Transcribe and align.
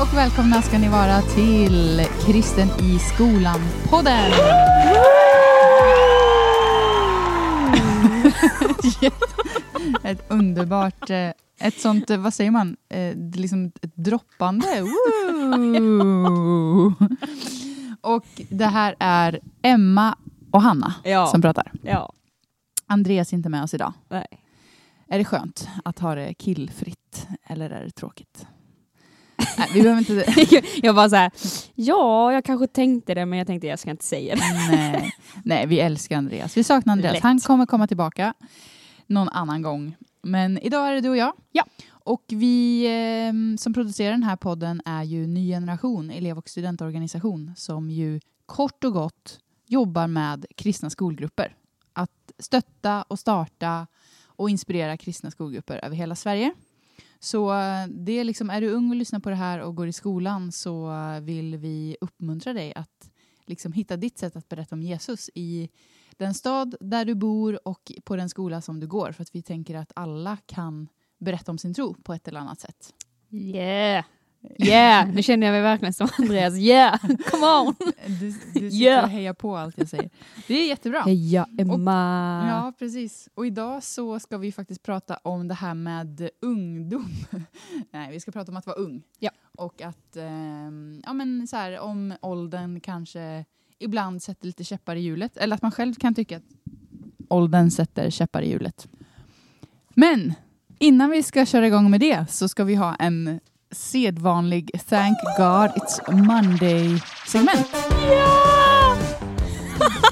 och 0.00 0.16
välkomna 0.16 0.62
ska 0.62 0.78
ni 0.78 0.88
vara 0.88 1.22
till 1.22 2.06
Kristen 2.26 2.68
i 2.68 2.98
skolan-podden. 2.98 4.30
ett 10.02 10.30
underbart, 10.30 11.10
eh, 11.10 11.30
ett 11.60 11.80
sånt, 11.80 12.10
eh, 12.10 12.18
vad 12.18 12.34
säger 12.34 12.50
man, 12.50 12.76
eh, 12.88 13.16
liksom 13.34 13.72
ett 13.82 13.96
droppande. 13.96 14.66
Woo! 14.82 16.94
Och 18.00 18.24
det 18.48 18.66
här 18.66 18.94
är 18.98 19.40
Emma 19.62 20.16
och 20.50 20.62
Hanna 20.62 20.94
Ja. 21.04 21.26
som 21.26 21.42
pratar. 21.42 21.72
Ja. 21.82 22.12
Andreas 22.86 23.32
är 23.32 23.36
inte 23.36 23.48
med 23.48 23.62
oss 23.62 23.74
idag. 23.74 23.92
Nej. 24.08 24.26
Är 25.08 25.18
det 25.18 25.24
skönt 25.24 25.68
att 25.84 25.98
ha 25.98 26.14
det 26.14 26.34
killfritt 26.34 27.26
eller 27.46 27.70
är 27.70 27.84
det 27.84 27.90
tråkigt? 27.90 28.46
Nej, 29.58 29.68
vi 29.74 29.82
behöver 29.82 29.98
inte... 29.98 30.24
jag 30.82 30.92
var 30.92 31.08
så 31.08 31.16
här, 31.16 31.30
ja, 31.74 32.32
jag 32.32 32.44
kanske 32.44 32.66
tänkte 32.66 33.14
det, 33.14 33.26
men 33.26 33.38
jag 33.38 33.46
tänkte 33.46 33.66
jag 33.66 33.78
ska 33.78 33.90
inte 33.90 34.04
säga 34.04 34.34
det. 34.34 34.42
Nej, 34.70 35.14
nej, 35.44 35.66
vi 35.66 35.80
älskar 35.80 36.16
Andreas. 36.16 36.56
Vi 36.56 36.64
saknar 36.64 36.92
Andreas. 36.92 37.14
Lätt. 37.14 37.22
Han 37.22 37.40
kommer 37.40 37.66
komma 37.66 37.86
tillbaka 37.86 38.34
någon 39.06 39.28
annan 39.28 39.62
gång. 39.62 39.96
Men 40.22 40.58
idag 40.58 40.88
är 40.88 40.94
det 40.94 41.00
du 41.00 41.08
och 41.08 41.16
jag. 41.16 41.32
Ja. 41.52 41.64
Och 41.90 42.24
vi 42.28 42.84
eh, 42.86 43.56
som 43.58 43.74
producerar 43.74 44.10
den 44.10 44.22
här 44.22 44.36
podden 44.36 44.82
är 44.84 45.02
ju 45.02 45.26
Ny 45.26 45.48
Generation, 45.48 46.10
elev 46.10 46.38
och 46.38 46.48
studentorganisation, 46.48 47.52
som 47.56 47.90
ju 47.90 48.20
kort 48.46 48.84
och 48.84 48.92
gott 48.92 49.40
jobbar 49.66 50.06
med 50.06 50.46
kristna 50.56 50.90
skolgrupper. 50.90 51.54
Att 51.92 52.32
stötta 52.38 53.02
och 53.02 53.18
starta 53.18 53.86
och 54.24 54.50
inspirera 54.50 54.96
kristna 54.96 55.30
skolgrupper 55.30 55.84
över 55.84 55.96
hela 55.96 56.16
Sverige. 56.16 56.52
Så 57.20 57.52
eh, 57.52 57.86
det 57.88 58.12
är 58.12 58.24
liksom, 58.24 58.50
är 58.50 58.60
du 58.60 58.70
ung 58.70 58.90
och 58.90 58.96
lyssnar 58.96 59.20
på 59.20 59.30
det 59.30 59.36
här 59.36 59.60
och 59.60 59.74
går 59.74 59.88
i 59.88 59.92
skolan 59.92 60.52
så 60.52 60.92
eh, 60.92 61.20
vill 61.20 61.56
vi 61.56 61.96
uppmuntra 62.00 62.52
dig 62.52 62.72
att 62.74 63.10
liksom 63.46 63.72
hitta 63.72 63.96
ditt 63.96 64.18
sätt 64.18 64.36
att 64.36 64.48
berätta 64.48 64.74
om 64.74 64.82
Jesus 64.82 65.30
i 65.34 65.68
den 66.16 66.34
stad 66.34 66.74
där 66.80 67.04
du 67.04 67.14
bor 67.14 67.68
och 67.68 67.92
på 68.04 68.16
den 68.16 68.28
skola 68.28 68.60
som 68.60 68.80
du 68.80 68.86
går. 68.86 69.12
För 69.12 69.22
att 69.22 69.34
vi 69.34 69.42
tänker 69.42 69.74
att 69.74 69.92
alla 69.96 70.36
kan 70.46 70.88
berätta 71.18 71.52
om 71.52 71.58
sin 71.58 71.74
tro 71.74 71.94
på 71.94 72.14
ett 72.14 72.28
eller 72.28 72.40
annat 72.40 72.60
sätt. 72.60 72.94
Yeah. 73.30 74.04
Yeah, 74.58 75.08
nu 75.14 75.22
känner 75.22 75.46
jag 75.46 75.52
mig 75.54 75.62
verkligen 75.62 75.92
som 75.92 76.08
Andreas. 76.18 76.54
Yeah, 76.58 76.98
come 77.30 77.46
on! 77.46 77.74
Du, 78.06 78.14
du 78.60 78.70
sitter 78.70 78.86
Ja. 78.86 79.02
och 79.02 79.08
hejar 79.08 79.32
på 79.34 79.56
allt 79.56 79.78
jag 79.78 79.88
säger. 79.88 80.10
Det 80.46 80.54
är 80.54 80.68
jättebra. 80.68 81.00
Heja 81.00 81.46
Emma! 81.58 82.46
Ja, 82.48 82.72
precis. 82.78 83.28
Och 83.34 83.46
idag 83.46 83.82
så 83.82 84.18
ska 84.20 84.38
vi 84.38 84.52
faktiskt 84.52 84.82
prata 84.82 85.16
om 85.16 85.48
det 85.48 85.54
här 85.54 85.74
med 85.74 86.30
ungdom. 86.42 87.08
Nej, 87.90 88.12
vi 88.12 88.20
ska 88.20 88.30
prata 88.32 88.52
om 88.52 88.56
att 88.56 88.66
vara 88.66 88.76
ung. 88.76 89.02
Ja. 89.18 89.30
Och 89.58 89.82
att, 89.82 90.16
ehm, 90.16 91.02
ja 91.06 91.12
men 91.12 91.46
så 91.46 91.56
här, 91.56 91.78
om 91.80 92.14
åldern 92.22 92.80
kanske 92.80 93.44
ibland 93.78 94.22
sätter 94.22 94.46
lite 94.46 94.64
käppar 94.64 94.96
i 94.96 95.00
hjulet. 95.00 95.36
Eller 95.36 95.54
att 95.56 95.62
man 95.62 95.72
själv 95.72 95.94
kan 95.94 96.14
tycka 96.14 96.36
att 96.36 96.42
åldern 97.28 97.70
sätter 97.70 98.10
käppar 98.10 98.42
i 98.42 98.50
hjulet. 98.50 98.88
Men 99.94 100.34
innan 100.78 101.10
vi 101.10 101.22
ska 101.22 101.46
köra 101.46 101.66
igång 101.66 101.90
med 101.90 102.00
det 102.00 102.26
så 102.30 102.48
ska 102.48 102.64
vi 102.64 102.74
ha 102.74 102.94
en 102.94 103.40
sedvanlig 103.72 104.70
Thank 104.88 105.18
God 105.36 105.70
It's 105.70 106.12
Monday-segment. 106.12 107.68
Ja! 108.10 108.96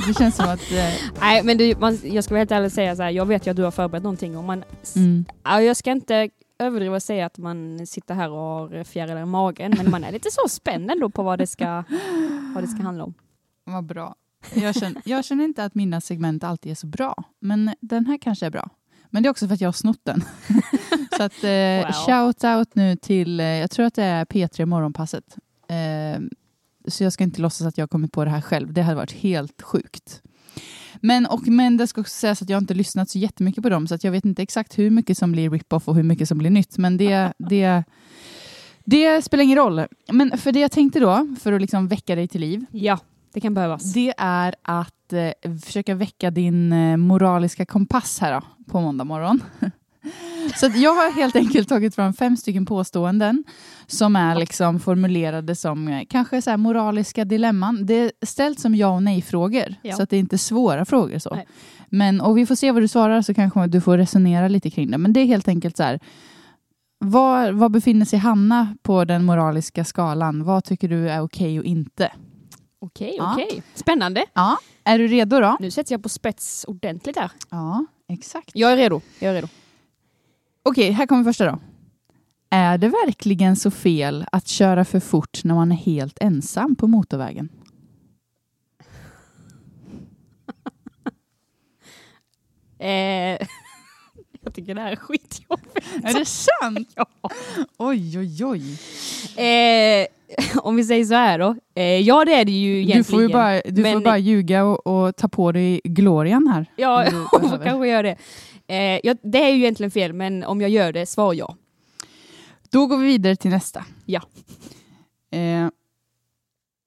Det 0.07 0.15
känns 0.15 0.37
som 0.37 0.49
att... 0.49 0.73
Eh, 0.73 0.95
Nej, 1.21 1.43
men 1.43 1.59
du, 1.59 1.75
man, 1.81 1.99
jag 2.03 2.25
ska 2.25 2.35
vara 2.35 2.41
helt 2.41 2.51
ärlig 2.51 2.67
och 2.67 2.73
säga 2.73 2.97
så 2.97 3.03
här, 3.03 3.11
jag 3.11 3.27
vet 3.27 3.47
ju 3.47 3.51
att 3.51 3.57
du 3.57 3.63
har 3.63 3.71
förberett 3.71 4.03
någonting 4.03 4.37
och 4.37 4.45
man, 4.45 4.65
mm. 4.97 5.25
ja, 5.45 5.63
jag 5.63 5.77
ska 5.77 5.91
inte 5.91 6.31
överdriva 6.59 6.97
och 6.97 7.03
säga 7.03 7.27
att 7.27 7.39
man 7.39 7.87
sitter 7.87 8.15
här 8.15 8.31
och 8.31 8.39
har 8.39 8.85
fjärilar 8.85 9.23
i 9.23 9.25
magen, 9.25 9.75
men 9.77 9.91
man 9.91 10.05
är 10.05 10.13
lite 10.13 10.29
så 10.31 10.49
spänd 10.49 10.91
ändå 10.91 11.11
på 11.11 11.23
vad 11.23 11.39
det 11.39 11.47
ska, 11.47 11.85
vad 12.55 12.65
det 12.65 12.69
ska 12.69 12.83
handla 12.83 13.05
om. 13.05 13.15
Vad 13.65 13.85
bra. 13.85 14.15
Jag 14.55 14.75
känner, 14.75 15.03
jag 15.05 15.25
känner 15.25 15.45
inte 15.45 15.65
att 15.65 15.75
mina 15.75 16.01
segment 16.01 16.45
alltid 16.45 16.73
är 16.73 16.77
så 16.77 16.87
bra, 16.87 17.25
men 17.41 17.75
den 17.81 18.07
här 18.07 18.19
kanske 18.19 18.47
är 18.47 18.51
bra. 18.51 18.71
Men 19.11 19.23
det 19.23 19.27
är 19.27 19.31
också 19.31 19.47
för 19.47 19.55
att 19.55 19.61
jag 19.61 19.69
har 19.69 19.73
snott 19.73 20.01
den. 20.03 20.25
så 21.17 21.23
att 21.23 21.45
eh, 21.45 21.51
Wow. 21.51 21.93
shout 22.07 22.45
out 22.45 22.75
nu 22.75 22.97
till, 22.97 23.41
eh, 23.41 23.47
jag 23.47 23.71
tror 23.71 23.87
att 23.87 23.95
det 23.95 24.03
är 24.05 24.25
P3 24.25 24.67
Morgonpasset. 24.67 25.37
Eh, 25.69 26.21
så 26.89 27.05
jag 27.05 27.13
ska 27.13 27.25
inte 27.25 27.43
låtsas 27.43 27.67
att 27.67 27.79
jag 27.79 27.83
har 27.83 27.89
kommit 27.89 28.13
på 28.13 28.25
det 28.25 28.31
här 28.31 28.41
själv. 28.41 28.73
Det 28.73 28.83
hade 28.83 28.97
varit 28.97 29.13
helt 29.13 29.63
sjukt. 29.63 30.23
Men, 31.01 31.27
och, 31.27 31.49
men 31.49 31.77
det 31.77 31.87
ska 31.87 32.01
också 32.01 32.15
sägas 32.15 32.43
att 32.43 32.49
jag 32.49 32.63
inte 32.63 32.75
lyssnat 32.75 33.11
så 33.11 33.19
jättemycket 33.19 33.63
på 33.63 33.69
dem, 33.69 33.87
så 33.87 33.95
att 33.95 34.05
jag 34.05 34.13
vet 34.13 34.25
inte 34.25 34.43
exakt 34.43 34.79
hur 34.79 34.91
mycket 34.91 35.19
som 35.19 35.33
blir 35.33 35.51
rip-off 35.51 35.89
och 35.89 35.95
hur 35.95 36.03
mycket 36.03 36.29
som 36.29 36.39
blir 36.39 36.51
nytt. 36.51 36.79
Men 36.79 36.97
det, 36.97 37.33
det, 37.39 37.85
det 38.85 39.23
spelar 39.23 39.45
ingen 39.45 39.59
roll. 39.59 39.87
Men 40.13 40.39
för 40.39 40.53
det 40.53 40.61
jag 40.61 40.73
tänkte 40.73 41.01
då, 41.01 41.37
för 41.41 41.53
att 41.53 41.61
liksom 41.61 41.89
väcka 41.89 42.15
dig 42.15 42.29
till 42.29 42.41
liv, 42.41 42.65
Ja, 42.71 42.99
det 43.33 43.41
kan 43.41 43.55
behövas. 43.55 43.93
det 43.93 44.15
är 44.19 44.55
att 44.63 45.13
eh, 45.13 45.53
försöka 45.65 45.95
väcka 45.95 46.31
din 46.31 46.73
eh, 46.73 46.97
moraliska 46.97 47.67
kompass 47.67 48.19
här 48.21 48.33
då, 48.33 48.43
på 48.73 48.81
måndag 48.81 49.05
morgon. 49.05 49.41
Så 50.57 50.71
jag 50.75 50.95
har 50.95 51.13
helt 51.13 51.37
enkelt 51.37 51.69
tagit 51.69 51.95
fram 51.95 52.13
fem 52.13 52.37
stycken 52.37 52.67
påståenden 52.67 53.45
som 53.87 54.17
är 54.17 54.35
liksom 54.35 54.81
formulerade 54.81 55.55
som 55.55 55.89
eh, 55.89 56.03
kanske 56.09 56.43
så 56.43 56.57
moraliska 56.57 57.25
dilemman. 57.25 57.87
Det 57.87 57.95
är 57.95 58.13
ställt 58.27 58.61
som 58.61 58.75
ja 58.75 58.89
och 58.89 59.03
nej-frågor, 59.03 59.75
Ja. 59.83 59.97
så 59.97 60.03
att 60.03 60.11
det 60.11 60.17
är 60.17 60.21
inte 60.21 60.39
svåra 60.39 60.85
frågor. 60.85 61.19
så. 61.19 61.35
Nej. 61.35 61.47
Men, 61.89 62.21
och 62.21 62.39
vi 62.39 62.47
får 62.47 62.55
se 62.55 62.73
vad 62.73 62.83
du 62.83 62.89
svarar 62.89 63.23
så 63.23 63.35
kanske 63.35 63.67
du 63.67 63.81
får 63.81 63.99
resonera 63.99 64.49
lite 64.49 64.71
kring 64.71 64.91
det. 64.91 64.99
Men 64.99 65.13
det 65.13 65.21
är 65.21 65.25
helt 65.27 65.49
enkelt 65.49 65.77
så 65.77 65.83
här, 65.83 66.01
var, 66.99 67.53
var 67.53 67.69
befinner 67.69 68.05
sig 68.07 68.19
Hanna 68.19 68.77
på 68.83 69.05
den 69.05 69.25
moraliska 69.25 69.85
skalan? 69.85 70.45
Vad 70.45 70.65
tycker 70.65 70.89
du 70.89 71.11
är 71.11 71.21
okej 71.21 71.59
och 71.59 71.65
inte? 71.65 72.13
Okej, 72.81 73.15
Ja. 73.19 73.33
okej. 73.33 73.63
Spännande. 73.75 74.25
Ja, 74.35 74.59
är 74.85 74.99
du 74.99 75.09
redo 75.09 75.41
då? 75.41 75.57
Nu 75.61 75.71
sätter 75.71 75.93
jag 75.95 76.03
på 76.03 76.09
spets 76.09 76.65
ordentligt 76.69 77.17
här. 77.17 77.31
Ja, 77.51 77.87
exakt. 78.09 78.51
Jag 78.55 78.73
är 78.73 78.77
redo. 78.77 79.01
Jag 79.19 79.31
är 79.31 79.35
redo. 79.35 79.49
Okej, 80.63 80.91
här 80.91 81.07
kommer 81.07 81.25
första 81.25 81.47
då. 81.51 81.59
Är 82.51 82.79
det 82.79 82.89
verkligen 82.89 83.57
så 83.57 83.71
fel 83.71 84.27
att 84.33 84.49
köra 84.49 84.85
för 84.85 85.01
fort 85.01 85.45
när 85.45 85.55
man 85.55 85.73
är 85.73 85.77
helt 85.77 86.19
ensam 86.21 86.77
på 86.77 86.87
motorvägen? 86.87 87.49
Eh, 92.81 92.89
jag 94.41 94.55
tycker 94.55 94.75
det 94.75 94.81
här 94.81 94.93
är 94.93 94.97
skitjobbigt. 94.97 95.87
Är 96.05 96.15
det 96.19 96.25
sant? 96.25 96.89
Ja. 96.95 97.07
Oj, 97.77 98.19
oj, 98.19 98.45
oj. 98.45 98.73
Eh, 99.45 100.07
om 100.63 100.77
vi 100.77 100.85
säger 100.85 101.05
så 101.05 101.15
här 101.15 101.39
då. 101.39 101.57
Eh, 101.75 101.83
ja, 102.01 102.25
det 102.25 102.35
är 102.35 102.45
det 102.45 102.53
ju 102.53 102.77
egentligen. 102.77 102.99
Du 102.99 103.05
får 103.05 103.23
ju 103.23 103.29
bara, 103.29 103.61
du 103.65 103.75
får 103.75 103.83
Men- 103.83 104.03
bara 104.03 104.19
ljuga 104.19 104.65
och, 104.65 104.87
och 104.87 105.17
ta 105.17 105.29
på 105.29 105.53
dig 105.53 105.81
glorian 105.85 106.47
här. 106.47 106.67
Ja, 106.77 107.05
jag 107.33 107.51
får 107.51 107.65
kanske 107.65 107.89
göra 107.89 108.03
det. 108.03 108.17
Eh, 108.67 109.01
ja, 109.03 109.15
det 109.23 109.39
är 109.39 109.49
ju 109.49 109.57
egentligen 109.57 109.91
fel, 109.91 110.13
men 110.13 110.45
om 110.45 110.61
jag 110.61 110.71
gör 110.71 110.93
det, 110.93 111.07
svar 111.07 111.35
ja. 111.35 111.57
Då 112.71 112.87
går 112.87 112.97
vi 112.99 113.07
vidare 113.07 113.37
till 113.37 113.51
nästa. 113.51 113.85
Ja. 114.05 114.23
Eh, 115.33 115.69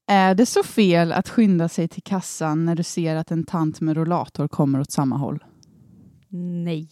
är 0.08 0.36
det 0.36 0.46
så 0.46 0.64
fel 0.64 1.12
att 1.12 1.30
skynda 1.30 1.70
sig 1.70 1.88
till 1.88 2.04
kassan 2.04 2.66
när 2.66 2.76
du 2.76 2.84
ser 2.84 3.16
att 3.16 3.32
en 3.32 3.44
tant 3.44 3.82
med 3.82 3.98
rollator 3.98 4.48
kommer 4.48 4.80
åt 4.80 4.92
samma 4.92 5.18
håll? 5.18 5.44
Nej. 6.64 6.90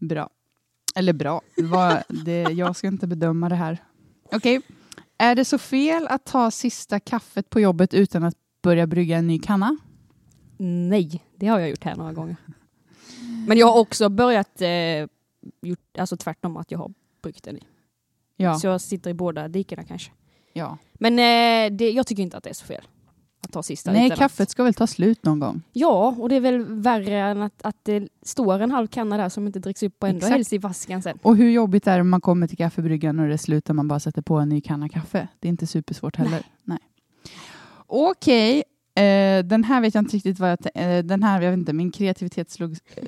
Bra. 0.08 0.30
Eller 0.94 1.12
bra. 1.12 1.40
Vad- 1.56 2.02
det, 2.24 2.40
jag 2.42 2.76
ska 2.76 2.86
inte 2.86 3.06
bedöma 3.06 3.48
det 3.48 3.54
här. 3.54 3.78
Okej. 4.32 4.60
Är 5.18 5.34
det 5.34 5.44
så 5.44 5.58
fel 5.58 6.06
att 6.06 6.24
ta 6.24 6.50
sista 6.50 7.00
kaffet 7.00 7.50
på 7.50 7.60
jobbet 7.60 7.94
utan 7.94 8.24
att 8.24 8.34
börja 8.62 8.86
brygga 8.86 9.16
en 9.16 9.26
ny 9.26 9.38
kanna? 9.38 9.76
Nej, 10.56 11.22
det 11.36 11.46
har 11.46 11.58
jag 11.58 11.68
gjort 11.70 11.84
här 11.84 11.96
några 11.96 12.12
gånger. 12.12 12.36
Men 13.48 13.58
jag 13.58 13.66
har 13.66 13.78
också 13.78 14.08
börjat 14.08 14.60
eh, 14.60 14.68
gjort, 15.62 15.98
alltså 15.98 16.16
tvärtom, 16.16 16.56
att 16.56 16.70
jag 16.70 16.78
har 16.78 16.92
bryggt 17.22 17.44
den 17.44 17.56
i. 17.56 17.62
Ja. 18.36 18.58
Så 18.58 18.66
jag 18.66 18.80
sitter 18.80 19.10
i 19.10 19.14
båda 19.14 19.48
dikena 19.48 19.84
kanske. 19.84 20.10
ja. 20.52 20.78
Men 20.94 21.12
eh, 21.18 21.76
det, 21.76 21.90
jag 21.90 22.06
tycker 22.06 22.22
inte 22.22 22.36
att 22.36 22.44
det 22.44 22.50
är 22.50 22.54
så 22.54 22.64
fel. 22.66 22.84
Ta 23.54 23.62
sista 23.62 23.92
Nej, 23.92 24.06
utan 24.06 24.16
kaffet 24.16 24.40
Att, 24.40 24.50
ska 24.50 24.64
väl 24.64 24.74
ta 24.74 24.86
slut 24.86 25.24
någon 25.24 25.38
gång? 25.38 25.62
ja, 25.72 26.14
och 26.18 26.28
det 26.28 26.36
är 26.36 26.40
väl 26.40 26.64
värre 26.64 27.18
än 27.18 27.42
att, 27.42 27.62
att 27.62 27.76
det 27.82 28.08
står 28.22 28.60
en 28.60 28.70
halv 28.70 28.86
kanna 28.86 29.16
där 29.16 29.28
som 29.28 29.46
inte 29.46 29.58
dricks 29.58 29.82
upp 29.82 30.02
och 30.02 30.08
ändå 30.08 30.18
Exakt. 30.18 30.32
helst 30.32 30.52
i 30.52 30.58
vasken 30.58 31.02
sen. 31.02 31.18
Och 31.22 31.36
hur 31.36 31.50
jobbigt 31.50 31.86
är 31.86 31.94
det 31.94 32.00
om 32.00 32.10
man 32.10 32.20
kommer 32.20 32.46
till 32.46 32.56
kaffebryggan 32.56 33.18
och 33.20 33.28
det 33.28 33.38
slutar 33.38 33.74
man 33.74 33.88
bara 33.88 34.00
sätter 34.00 34.22
på 34.22 34.38
en 34.38 34.48
ny 34.48 34.60
kanna 34.60 34.88
kaffe? 34.88 35.28
Det 35.40 35.48
är 35.48 35.50
inte 35.50 35.66
supersvårt 35.66 36.16
heller. 36.16 36.42
Nej. 36.64 36.78
Okej, 37.86 38.64
eh, 38.96 39.44
den 39.44 39.64
här 39.64 39.80
vet 39.80 39.94
jag 39.94 40.02
inte 40.02 40.16
riktigt 40.16 40.38
vad 40.38 40.50
jag... 40.50 40.58
Eh, 40.74 41.04
den 41.04 41.22
här, 41.22 41.42
jag 41.42 41.50
vet 41.50 41.58
inte, 41.58 41.72
min 41.72 41.90
kreativitet 41.92 42.50
slog 42.50 42.76
eh, 42.96 43.04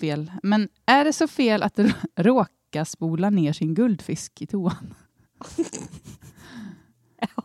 fel. 0.00 0.32
Men 0.42 0.68
är 0.86 1.04
det 1.04 1.12
så 1.12 1.28
fel 1.28 1.62
att 1.62 1.78
råka 2.16 2.84
spola 2.84 3.30
ner 3.30 3.52
sin 3.52 3.74
guldfisk 3.74 4.42
i 4.42 4.46
toan? 4.46 4.94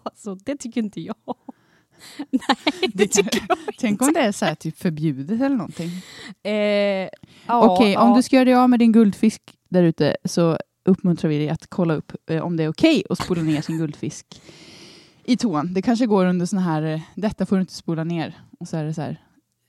Alltså, 0.03 0.35
det 0.35 0.57
tycker 0.57 0.81
inte 0.81 1.01
jag. 1.01 1.35
Nej, 2.17 2.91
det, 2.93 3.07
tycker 3.07 3.45
jag 3.49 3.57
Tänk 3.79 4.01
om 4.01 4.13
det 4.13 4.19
är 4.19 4.31
så 4.31 4.45
här 4.45 4.55
typ 4.55 4.77
förbjudet 4.77 5.41
eller 5.41 5.55
någonting. 5.55 5.89
eh, 6.43 6.53
ja, 6.53 7.09
Okej, 7.69 7.97
om 7.97 8.09
ja. 8.09 8.15
du 8.15 8.21
ska 8.23 8.35
göra 8.35 8.45
dig 8.45 8.53
av 8.55 8.69
med 8.69 8.79
din 8.79 8.91
guldfisk 8.91 9.41
där 9.69 9.83
ute 9.83 10.17
så 10.25 10.57
uppmuntrar 10.85 11.29
vi 11.29 11.37
dig 11.37 11.49
att 11.49 11.67
kolla 11.69 11.93
upp 11.93 12.11
eh, 12.29 12.41
om 12.43 12.57
det 12.57 12.63
är 12.63 12.69
okej 12.69 13.03
att 13.09 13.23
spola 13.23 13.41
ner 13.41 13.61
sin 13.61 13.77
guldfisk 13.77 14.41
i 15.23 15.37
toan. 15.37 15.73
Det 15.73 15.81
kanske 15.81 16.05
går 16.05 16.25
under 16.25 16.45
såna 16.45 16.61
här, 16.61 16.81
eh, 16.83 17.01
detta 17.15 17.45
får 17.45 17.55
du 17.55 17.61
inte 17.61 17.73
spola 17.73 18.03
ner. 18.03 18.39
Och 18.59 18.67
så 18.67 18.77
är 18.77 18.83
det 18.83 18.93
så 18.93 19.01
här, 19.01 19.21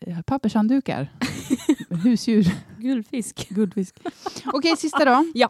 eh, 0.06 0.21
pappershanddukar, 0.23 1.12
husdjur, 2.05 2.55
Guldfisk. 2.79 3.49
guldfisk. 3.49 3.94
Okej, 4.53 4.76
sista 4.76 5.05
då. 5.05 5.25
Ja. 5.35 5.49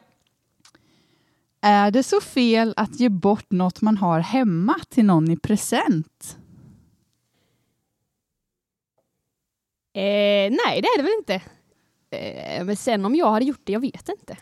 Är 1.62 1.91
det 1.91 2.03
så 2.03 2.21
fel 2.21 2.75
att 2.76 3.00
ge 3.00 3.09
bort 3.09 3.50
något 3.50 3.81
man 3.81 3.97
har 3.97 4.21
hemma 4.21 4.75
till 4.88 5.05
någon 5.05 5.31
i 5.31 5.37
present? 5.37 6.37
Eh, 9.92 10.50
nej, 10.66 10.81
det 10.82 10.87
är 10.87 10.96
det 10.96 11.02
väl 11.02 11.12
inte. 11.19 11.34
Eh, 12.10 12.64
men 12.64 12.76
sen 12.76 13.04
om 13.04 13.14
jag 13.14 13.31
hade 13.31 13.44
gjort 13.44 13.60
det, 13.64 13.72
jag 13.72 13.81
vet 13.81 14.08
inte. 14.08 14.37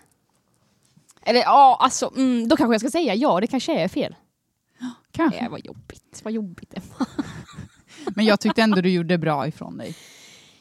Eller 1.23 1.41
ja, 1.41 1.79
alltså, 1.81 2.13
mm, 2.17 2.49
då 2.49 2.57
kanske 2.57 2.75
jag 2.75 2.81
ska 2.81 2.91
säga 2.91 3.15
ja, 3.15 3.41
det 3.41 3.47
kanske 3.47 3.81
är 3.81 3.89
fel. 3.89 4.17
Kanske. 5.13 5.39
Eh, 5.41 5.51
vad 5.51 5.65
jobbigt, 5.65 6.21
vad 6.25 6.33
jobbigt 6.33 6.75
Emma. 6.75 7.07
Men 8.17 8.25
jag 8.25 8.41
tyckte 8.41 8.63
ändå 8.63 8.81
du 8.81 8.91
gjorde 8.91 9.19
bra 9.19 9.47
ifrån 9.49 9.77
dig. 9.77 9.97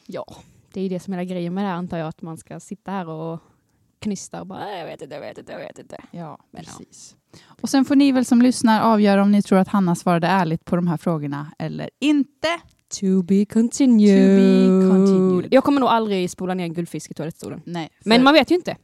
Ja, 0.06 0.24
det 0.72 0.80
är 0.80 0.82
ju 0.82 0.88
det 0.88 1.00
som 1.00 1.14
är 1.14 1.24
grejen 1.24 1.54
med 1.54 1.64
det 1.64 1.68
här 1.68 1.74
antar 1.76 1.98
jag, 1.98 2.08
att 2.08 2.22
man 2.22 2.38
ska 2.38 2.60
sitta 2.60 2.90
här 2.90 3.08
och 3.08 3.40
knysta 3.98 4.40
och 4.40 4.46
bara, 4.46 4.58
"Nej, 4.58 4.78
jag 4.78 4.86
vet 4.86 5.02
inte, 5.02 5.14
jag 5.14 5.20
vet 5.20 5.38
inte, 5.38 5.52
jag 5.52 5.58
vet 5.58 5.78
inte. 5.78 5.96
Ja, 6.10 6.38
Men 6.50 6.64
ja. 6.66 6.72
precis. 6.78 7.16
Och 7.62 7.68
sen 7.68 7.84
får 7.84 7.94
ni 7.96 8.12
väl 8.12 8.24
som 8.24 8.42
lyssnar 8.42 8.80
avgöra 8.80 9.22
om 9.22 9.32
ni 9.32 9.42
tror 9.42 9.58
att 9.58 9.68
Hanna 9.68 9.94
svarade 9.94 10.26
ärligt 10.26 10.64
på 10.64 10.76
de 10.76 10.86
här 10.88 10.96
frågorna 10.96 11.52
eller 11.58 11.90
inte. 11.98 12.48
To 13.00 13.22
be 13.22 13.44
continued. 13.44 14.38
To 14.38 14.88
be 14.88 14.88
continued. 14.90 15.48
Jag 15.50 15.64
kommer 15.64 15.80
nog 15.80 15.88
aldrig 15.88 16.30
spola 16.30 16.54
ner 16.54 16.64
en 16.64 16.74
guldfisk 16.74 17.10
i 17.10 17.14
toalettstolen. 17.14 17.62
Nej, 17.64 17.88
för, 18.02 18.08
Men 18.08 18.24
man 18.24 18.34
vet 18.34 18.50
ju 18.50 18.54
inte. 18.54 18.76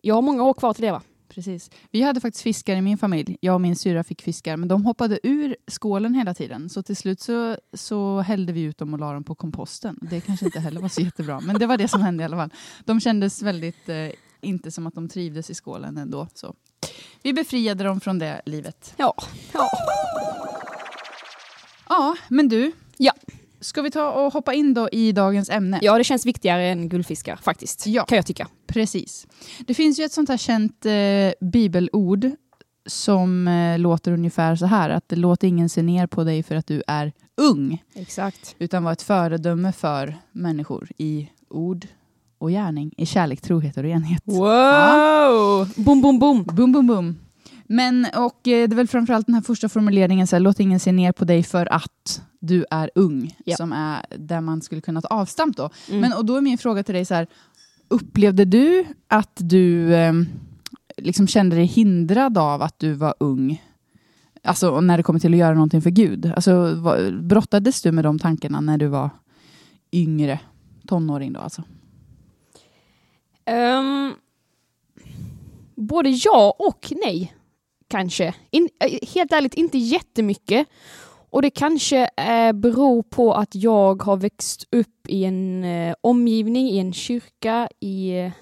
Jag 0.00 0.14
har 0.14 0.22
många 0.22 0.42
år 0.42 0.54
kvar 0.54 0.74
till 0.74 0.84
det 0.84 0.92
va? 0.92 1.02
precis. 1.38 1.70
Vi 1.90 2.02
hade 2.02 2.20
faktiskt 2.20 2.42
fiskar 2.42 2.76
i 2.76 2.80
min 2.80 2.98
familj. 2.98 3.36
Jag 3.40 3.54
och 3.54 3.60
min 3.60 3.76
syra 3.76 4.04
fick 4.04 4.22
fiskar, 4.22 4.56
men 4.56 4.68
de 4.68 4.84
hoppade 4.84 5.20
ur 5.22 5.56
skålen 5.66 6.14
hela 6.14 6.34
tiden. 6.34 6.68
Så 6.68 6.82
till 6.82 6.96
slut 6.96 7.20
så, 7.20 7.56
så 7.72 8.20
hällde 8.20 8.52
vi 8.52 8.62
ut 8.62 8.78
dem 8.78 8.92
och 8.92 9.00
la 9.00 9.12
dem 9.12 9.24
på 9.24 9.34
komposten. 9.34 9.98
Det 10.02 10.20
kanske 10.20 10.46
inte 10.46 10.60
heller 10.60 10.80
var 10.80 10.88
så 10.88 11.00
jättebra, 11.00 11.40
men 11.40 11.58
det 11.58 11.66
var 11.66 11.76
det 11.76 11.88
som 11.88 12.02
hände 12.02 12.22
i 12.22 12.24
alla 12.24 12.36
fall. 12.36 12.50
De 12.84 13.00
kändes 13.00 13.42
väldigt, 13.42 13.88
eh, 13.88 14.08
inte 14.40 14.70
som 14.70 14.86
att 14.86 14.94
de 14.94 15.08
trivdes 15.08 15.50
i 15.50 15.54
skålen 15.54 15.98
ändå. 15.98 16.28
Så. 16.34 16.54
Vi 17.22 17.32
befriade 17.32 17.84
dem 17.84 18.00
från 18.00 18.18
det 18.18 18.42
livet. 18.46 18.94
Ja. 18.96 19.14
ja. 19.52 19.68
Ja, 21.88 22.16
men 22.28 22.48
du. 22.48 22.72
Ja. 22.96 23.12
Ska 23.60 23.82
vi 23.82 23.90
ta 23.90 24.10
och 24.10 24.32
hoppa 24.32 24.54
in 24.54 24.74
då 24.74 24.88
i 24.88 25.12
dagens 25.12 25.50
ämne? 25.50 25.78
Ja, 25.82 25.98
det 25.98 26.04
känns 26.04 26.26
viktigare 26.26 26.66
än 26.66 26.88
guldfiskar 26.88 27.36
faktiskt. 27.36 27.86
Ja. 27.86 28.04
Kan 28.04 28.16
jag 28.16 28.26
tycka. 28.26 28.48
Precis. 28.66 29.26
Det 29.66 29.74
finns 29.74 30.00
ju 30.00 30.04
ett 30.04 30.12
sånt 30.12 30.28
här 30.28 30.36
känt 30.36 30.86
eh, 30.86 31.48
bibelord 31.48 32.30
som 32.86 33.48
eh, 33.48 33.78
låter 33.78 34.12
ungefär 34.12 34.56
så 34.56 34.66
här, 34.66 34.90
att 34.90 35.08
det 35.08 35.16
låter 35.16 35.48
ingen 35.48 35.68
se 35.68 35.82
ner 35.82 36.06
på 36.06 36.24
dig 36.24 36.42
för 36.42 36.54
att 36.54 36.66
du 36.66 36.82
är 36.86 37.12
ung, 37.36 37.82
Exakt. 37.94 38.56
utan 38.58 38.84
var 38.84 38.92
ett 38.92 39.02
föredöme 39.02 39.72
för 39.72 40.16
människor 40.32 40.88
i 40.98 41.28
ord 41.50 41.86
och 42.38 42.50
gärning, 42.50 42.94
i 42.96 43.06
kärlek, 43.06 43.40
trohet 43.40 43.76
och 43.76 43.82
renhet. 43.82 44.22
Wow! 44.24 45.68
Boom, 45.76 46.00
boom, 46.02 46.18
boom. 46.18 46.44
Boom, 46.44 46.72
boom, 46.72 46.86
boom. 46.86 47.16
Men, 47.70 48.06
och 48.16 48.48
eh, 48.48 48.68
det 48.68 48.74
är 48.74 48.76
väl 48.76 48.88
framförallt 48.88 49.26
den 49.26 49.34
här 49.34 49.42
första 49.42 49.68
formuleringen, 49.68 50.26
så 50.26 50.36
här, 50.36 50.40
låt 50.40 50.60
ingen 50.60 50.80
se 50.80 50.92
ner 50.92 51.12
på 51.12 51.24
dig 51.24 51.42
för 51.42 51.72
att 51.72 52.22
du 52.40 52.64
är 52.70 52.90
ung, 52.94 53.36
Ja. 53.44 53.56
som 53.56 53.72
är 53.72 54.06
där 54.18 54.40
man 54.40 54.62
skulle 54.62 54.80
kunna 54.80 55.00
ta 55.00 55.08
avstamp 55.08 55.56
då. 55.56 55.70
Mm. 55.88 56.00
Men, 56.00 56.12
och 56.12 56.24
då 56.24 56.36
är 56.36 56.40
min 56.40 56.58
fråga 56.58 56.82
till 56.82 56.94
dig 56.94 57.04
så 57.04 57.14
här, 57.14 57.26
upplevde 57.88 58.44
du 58.44 58.84
att 59.08 59.32
du 59.36 59.94
eh, 59.94 60.12
liksom 60.96 61.26
kände 61.26 61.56
dig 61.56 61.64
hindrad 61.64 62.38
av 62.38 62.62
att 62.62 62.78
du 62.78 62.92
var 62.92 63.14
ung? 63.20 63.62
Alltså 64.44 64.80
när 64.80 64.96
det 64.96 65.02
kommer 65.02 65.20
till 65.20 65.32
att 65.34 65.38
göra 65.38 65.54
någonting 65.54 65.82
för 65.82 65.90
Gud. 65.90 66.32
Alltså, 66.36 66.74
vad, 66.74 67.24
brottades 67.24 67.82
du 67.82 67.92
med 67.92 68.04
de 68.04 68.18
tankarna 68.18 68.60
när 68.60 68.78
du 68.78 68.86
var 68.86 69.10
yngre? 69.92 70.40
Tonåring 70.86 71.32
då 71.32 71.40
alltså. 71.40 71.62
Ehm, 73.44 74.14
både 75.74 76.08
ja 76.10 76.56
och 76.58 76.92
nej, 77.04 77.34
kanske. 77.88 78.34
In, 78.50 78.68
eh, 78.84 78.98
helt 79.14 79.32
ärligt, 79.32 79.54
inte 79.54 79.78
jättemycket. 79.78 80.68
Och 81.30 81.42
det 81.42 81.50
kanske 81.50 82.10
eh, 82.16 82.52
beror 82.52 83.02
på 83.02 83.34
att 83.34 83.54
jag 83.54 84.02
har 84.02 84.16
växt 84.16 84.64
upp 84.72 85.08
i 85.08 85.24
en 85.24 85.64
eh, 85.64 85.94
omgivning, 86.00 86.68
i 86.68 86.78
en 86.78 86.92
kyrka, 86.92 87.68
i 87.80 88.18
eh, 88.18 88.32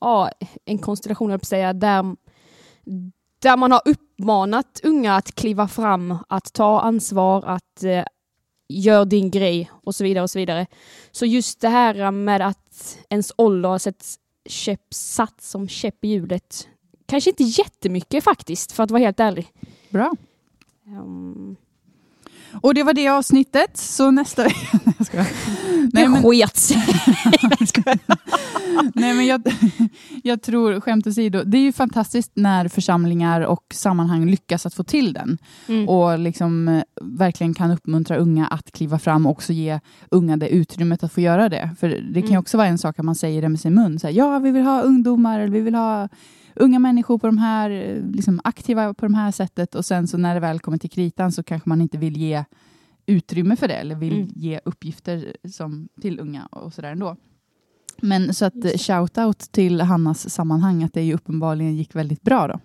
ja, 0.00 0.30
en 0.64 0.78
konstellation, 0.78 1.30
jag 1.30 1.46
säga, 1.46 1.72
där, 1.72 2.16
där 3.38 3.56
man 3.56 3.72
har 3.72 3.82
uppmanat 3.84 4.80
unga 4.82 5.16
att 5.16 5.34
kliva 5.34 5.68
fram, 5.68 6.18
att 6.28 6.52
ta 6.52 6.80
ansvar, 6.80 7.44
att 7.46 7.84
eh, 7.84 8.04
gör 8.68 9.04
din 9.04 9.30
grej 9.30 9.70
och 9.84 9.94
så 9.94 10.04
vidare 10.04 10.22
och 10.22 10.30
så 10.30 10.38
vidare. 10.38 10.66
Så 11.10 11.26
just 11.26 11.60
det 11.60 11.68
här 11.68 12.10
med 12.10 12.46
att 12.46 12.98
ens 13.08 13.32
ålder 13.36 13.68
har 13.68 13.78
sett 13.78 14.04
käpp, 14.48 14.94
satt 14.94 15.42
som 15.42 15.68
käpp 15.68 16.04
i 16.04 16.08
hjulet. 16.08 16.68
Kanske 17.06 17.30
inte 17.30 17.42
jättemycket 17.42 18.24
faktiskt, 18.24 18.72
för 18.72 18.82
att 18.82 18.90
vara 18.90 19.02
helt 19.02 19.20
ärlig. 19.20 19.46
Bra. 19.90 20.12
Um, 20.86 21.56
Och 22.62 22.74
det 22.74 22.82
var 22.82 22.92
det 22.94 23.08
avsnittet, 23.08 23.76
så 23.76 24.10
nästa 24.10 24.42
vecka... 24.44 24.56
Nej, 24.84 24.94
jag 24.98 25.06
skojar. 25.06 25.26
det 25.86 25.90
Nej, 26.00 26.08
men, 26.08 26.22
sket 26.22 26.56
sig. 26.56 26.82
nej, 28.94 29.14
men 29.14 29.26
jag, 29.26 29.42
jag 30.22 30.42
tror, 30.42 30.80
skämt 30.80 31.06
åsido, 31.06 31.42
det 31.44 31.58
är 31.58 31.62
ju 31.62 31.72
fantastiskt 31.72 32.30
när 32.34 32.68
församlingar 32.68 33.40
och 33.40 33.64
sammanhang 33.74 34.26
lyckas 34.26 34.66
att 34.66 34.74
få 34.74 34.84
till 34.84 35.12
den. 35.12 35.38
Mm. 35.68 35.88
och 35.88 36.18
liksom 36.18 36.68
eh, 36.68 36.82
verkligen 37.02 37.54
kan 37.54 37.70
uppmuntra 37.70 38.16
unga 38.16 38.46
att 38.46 38.72
kliva 38.72 38.98
fram 38.98 39.26
och 39.26 39.32
också 39.32 39.52
ge 39.52 39.80
unga 40.10 40.36
det 40.36 40.48
utrymmet 40.48 41.04
att 41.04 41.12
få 41.12 41.20
göra 41.20 41.48
det. 41.48 41.70
För 41.80 41.88
det 41.88 42.20
kan 42.20 42.28
ju 42.30 42.34
Mm. 42.34 42.40
också 42.40 42.56
vara 42.56 42.66
en 42.68 42.78
sak 42.78 42.98
att 42.98 43.04
man 43.04 43.14
säger 43.14 43.42
det 43.42 43.48
med 43.48 43.60
sin 43.60 43.74
mun. 43.74 43.98
Så 43.98 44.06
här, 44.06 44.14
ja, 44.14 44.38
vi 44.38 44.50
vill 44.50 44.62
ha 44.62 44.82
ungdomar 44.82 45.40
eller 45.40 45.52
vi 45.52 45.60
vill 45.60 45.74
ha 45.74 46.08
unga 46.56 46.78
människor 46.78 47.18
på 47.18 47.26
de 47.26 47.38
här, 47.38 48.00
liksom 48.12 48.40
aktiva 48.44 48.94
på 48.94 49.06
de 49.06 49.14
här 49.14 49.30
sättet 49.30 49.74
och 49.74 49.84
sen 49.84 50.08
så 50.08 50.18
när 50.18 50.34
det 50.34 50.40
väl 50.40 50.60
kommer 50.60 50.78
till 50.78 50.90
kritan 50.90 51.32
så 51.32 51.42
kanske 51.42 51.68
man 51.68 51.80
inte 51.80 51.98
vill 51.98 52.16
ge 52.16 52.44
utrymme 53.06 53.56
för 53.56 53.68
det 53.68 53.74
eller 53.74 53.94
vill 53.94 54.14
Mm. 54.16 54.28
ge 54.34 54.60
uppgifter 54.64 55.36
som, 55.52 55.88
till 56.00 56.20
unga 56.20 56.46
och 56.46 56.74
sådär 56.74 56.92
ändå. 56.92 57.16
Men 58.02 58.34
så 58.34 58.44
att 58.44 58.54
shout-out 58.54 59.50
till 59.52 59.80
Hannas 59.80 60.30
sammanhang 60.30 60.82
att 60.84 60.92
det 60.92 61.02
ju 61.02 61.14
uppenbarligen 61.14 61.76
gick 61.76 61.94
väldigt 61.94 62.22
bra 62.22 62.48
då. 62.48 62.60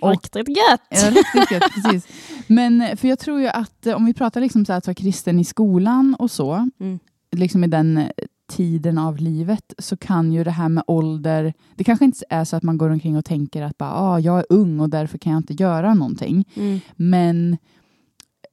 Och- 0.00 0.10
Riktigt 0.10 0.48
gött! 0.48 0.80
Ja, 0.90 1.10
riktigt 1.10 1.50
gött, 1.50 1.72
precis. 1.74 2.06
Men 2.46 2.96
för 2.96 3.08
jag 3.08 3.18
tror 3.18 3.40
ju 3.40 3.46
att 3.48 3.86
om 3.86 4.04
vi 4.04 4.14
pratar 4.14 4.40
liksom 4.40 4.64
så 4.64 4.72
här 4.72 4.78
att 4.78 4.86
vara 4.86 4.94
kristen 4.94 5.38
i 5.40 5.44
skolan 5.44 6.14
och 6.18 6.30
så, 6.30 6.68
Mm. 6.80 6.98
liksom 7.36 7.64
i 7.64 7.66
den 7.66 8.02
tiden 8.50 8.98
av 8.98 9.16
livet, 9.18 9.74
så 9.78 9.96
kan 9.96 10.32
ju 10.32 10.44
det 10.44 10.50
här 10.50 10.68
med 10.68 10.84
ålder, 10.86 11.54
det 11.74 11.84
kanske 11.84 12.04
inte 12.04 12.24
är 12.30 12.44
så 12.44 12.56
att 12.56 12.62
man 12.62 12.78
går 12.78 12.90
omkring 12.90 13.16
och 13.16 13.24
tänker 13.24 13.62
att 13.62 13.78
bara, 13.78 13.92
ah, 13.92 14.18
jag 14.18 14.38
är 14.38 14.46
ung 14.48 14.80
och 14.80 14.90
därför 14.90 15.18
kan 15.18 15.32
jag 15.32 15.40
inte 15.40 15.62
göra 15.62 15.94
någonting. 15.94 16.48
Mm. 16.54 16.80
Men 16.96 17.56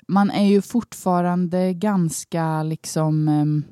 man 0.08 0.32
är 0.32 0.46
ju 0.46 0.62
fortfarande 0.62 1.74
ganska 1.74 2.64
liksom 2.64 3.28
ehm, 3.28 3.64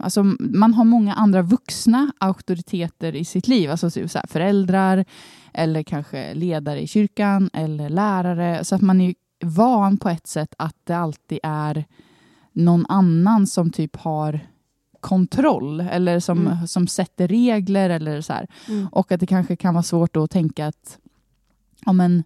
Alltså, 0.00 0.22
man 0.38 0.74
har 0.74 0.84
många 0.84 1.14
andra 1.14 1.42
vuxna 1.42 2.12
auktoriteter 2.18 3.16
i 3.16 3.24
sitt 3.24 3.48
liv, 3.48 3.70
alltså 3.70 3.90
så 3.90 4.08
så 4.08 4.18
här, 4.18 4.26
föräldrar 4.26 5.04
eller 5.54 5.82
kanske 5.82 6.34
ledare 6.34 6.82
i 6.82 6.86
kyrkan 6.86 7.50
eller 7.52 7.88
lärare. 7.88 8.64
Så 8.64 8.74
att 8.74 8.82
man 8.82 9.00
är 9.00 9.14
van 9.44 9.98
på 9.98 10.08
ett 10.08 10.26
sätt 10.26 10.54
att 10.58 10.76
det 10.84 10.96
alltid 10.96 11.38
är 11.42 11.84
någon 12.52 12.86
annan 12.88 13.46
som 13.46 13.70
typ 13.70 13.96
har 13.96 14.40
kontroll 15.00 15.80
eller 15.80 16.20
som, 16.20 16.46
Mm. 16.46 16.66
som 16.66 16.86
sätter 16.86 17.28
regler 17.28 17.90
eller 17.90 18.20
så 18.20 18.32
här. 18.32 18.46
Mm. 18.68 18.88
Och 18.92 19.12
att 19.12 19.20
det 19.20 19.26
kanske 19.26 19.56
kan 19.56 19.74
vara 19.74 19.82
svårt 19.82 20.16
att 20.16 20.30
tänka 20.30 20.66
att 20.66 20.98
ja, 21.86 21.92
men, 21.92 22.22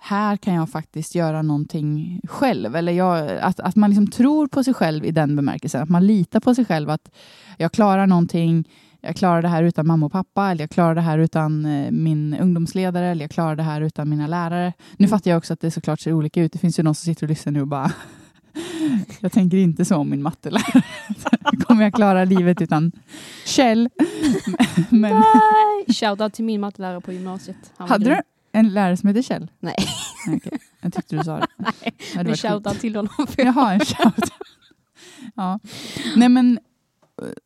här 0.00 0.36
kan 0.36 0.54
jag 0.54 0.70
faktiskt 0.70 1.14
göra 1.14 1.42
någonting 1.42 2.20
själv. 2.28 2.76
Eller 2.76 2.92
jag, 2.92 3.30
att, 3.38 3.60
att 3.60 3.76
man 3.76 3.90
liksom 3.90 4.06
tror 4.10 4.46
på 4.46 4.64
sig 4.64 4.74
själv 4.74 5.04
i 5.04 5.10
den 5.10 5.36
bemärkelsen. 5.36 5.82
Att 5.82 5.88
man 5.88 6.06
litar 6.06 6.40
på 6.40 6.54
sig 6.54 6.64
själv. 6.64 6.90
Att 6.90 7.10
jag 7.56 7.72
klarar 7.72 8.06
någonting. 8.06 8.68
Jag 9.00 9.16
klarar 9.16 9.42
det 9.42 9.48
här 9.48 9.62
utan 9.62 9.86
mamma 9.86 10.06
och 10.06 10.12
pappa. 10.12 10.50
Eller 10.50 10.62
jag 10.62 10.70
klarar 10.70 10.94
det 10.94 11.00
här 11.00 11.18
utan 11.18 11.66
eh, 11.66 11.90
min 11.90 12.34
ungdomsledare. 12.40 13.06
Eller 13.06 13.24
jag 13.24 13.30
klarar 13.30 13.56
det 13.56 13.62
här 13.62 13.80
utan 13.80 14.08
mina 14.08 14.26
lärare. 14.26 14.72
Nu 14.96 15.04
Mm. 15.04 15.10
fattar 15.10 15.30
jag 15.30 15.38
också 15.38 15.52
att 15.52 15.60
det 15.60 15.70
såklart 15.70 16.00
ser 16.00 16.12
olika 16.12 16.42
ut. 16.42 16.52
Det 16.52 16.58
finns 16.58 16.78
ju 16.78 16.82
någon 16.82 16.94
som 16.94 17.04
sitter 17.04 17.26
och 17.26 17.30
lyssnar 17.30 17.52
nu 17.52 17.60
och 17.60 17.68
bara 17.68 17.92
jag 19.20 19.32
tänker 19.32 19.56
inte 19.56 19.84
så 19.84 19.96
om 19.96 20.10
min 20.10 20.22
mattelärare. 20.22 20.82
Kommer 21.66 21.82
jag 21.82 21.94
klara 21.94 22.24
livet 22.24 22.62
utan 22.62 22.92
Kjell? 23.44 23.88
Men! 24.90 25.22
Shoutout 25.88 26.32
till 26.34 26.44
min 26.44 26.60
mattelärare 26.60 27.00
på 27.00 27.12
gymnasiet. 27.12 27.72
Han 27.76 27.88
hade 27.88 28.04
grym. 28.04 28.16
du 28.16 28.58
en 28.58 28.68
lärare 28.68 28.96
som 28.96 29.08
heter 29.08 29.22
Kjell? 29.22 29.50
Nej. 29.60 29.74
Nej, 30.26 30.36
okej. 30.36 30.58
Jag 30.80 30.92
tyckte 30.92 31.16
du 31.16 31.24
sa 31.24 31.38
det. 31.38 31.46
Nej, 31.56 31.94
Det 32.14 32.24
men 32.24 32.36
shoutout 32.36 32.80
till 32.80 32.96
honom. 32.96 33.26
För 33.28 33.42
Jaha, 33.44 33.72
en 33.72 33.80
shout. 33.80 34.30
ja. 35.34 35.58
Nej 36.16 36.28
men, 36.28 36.58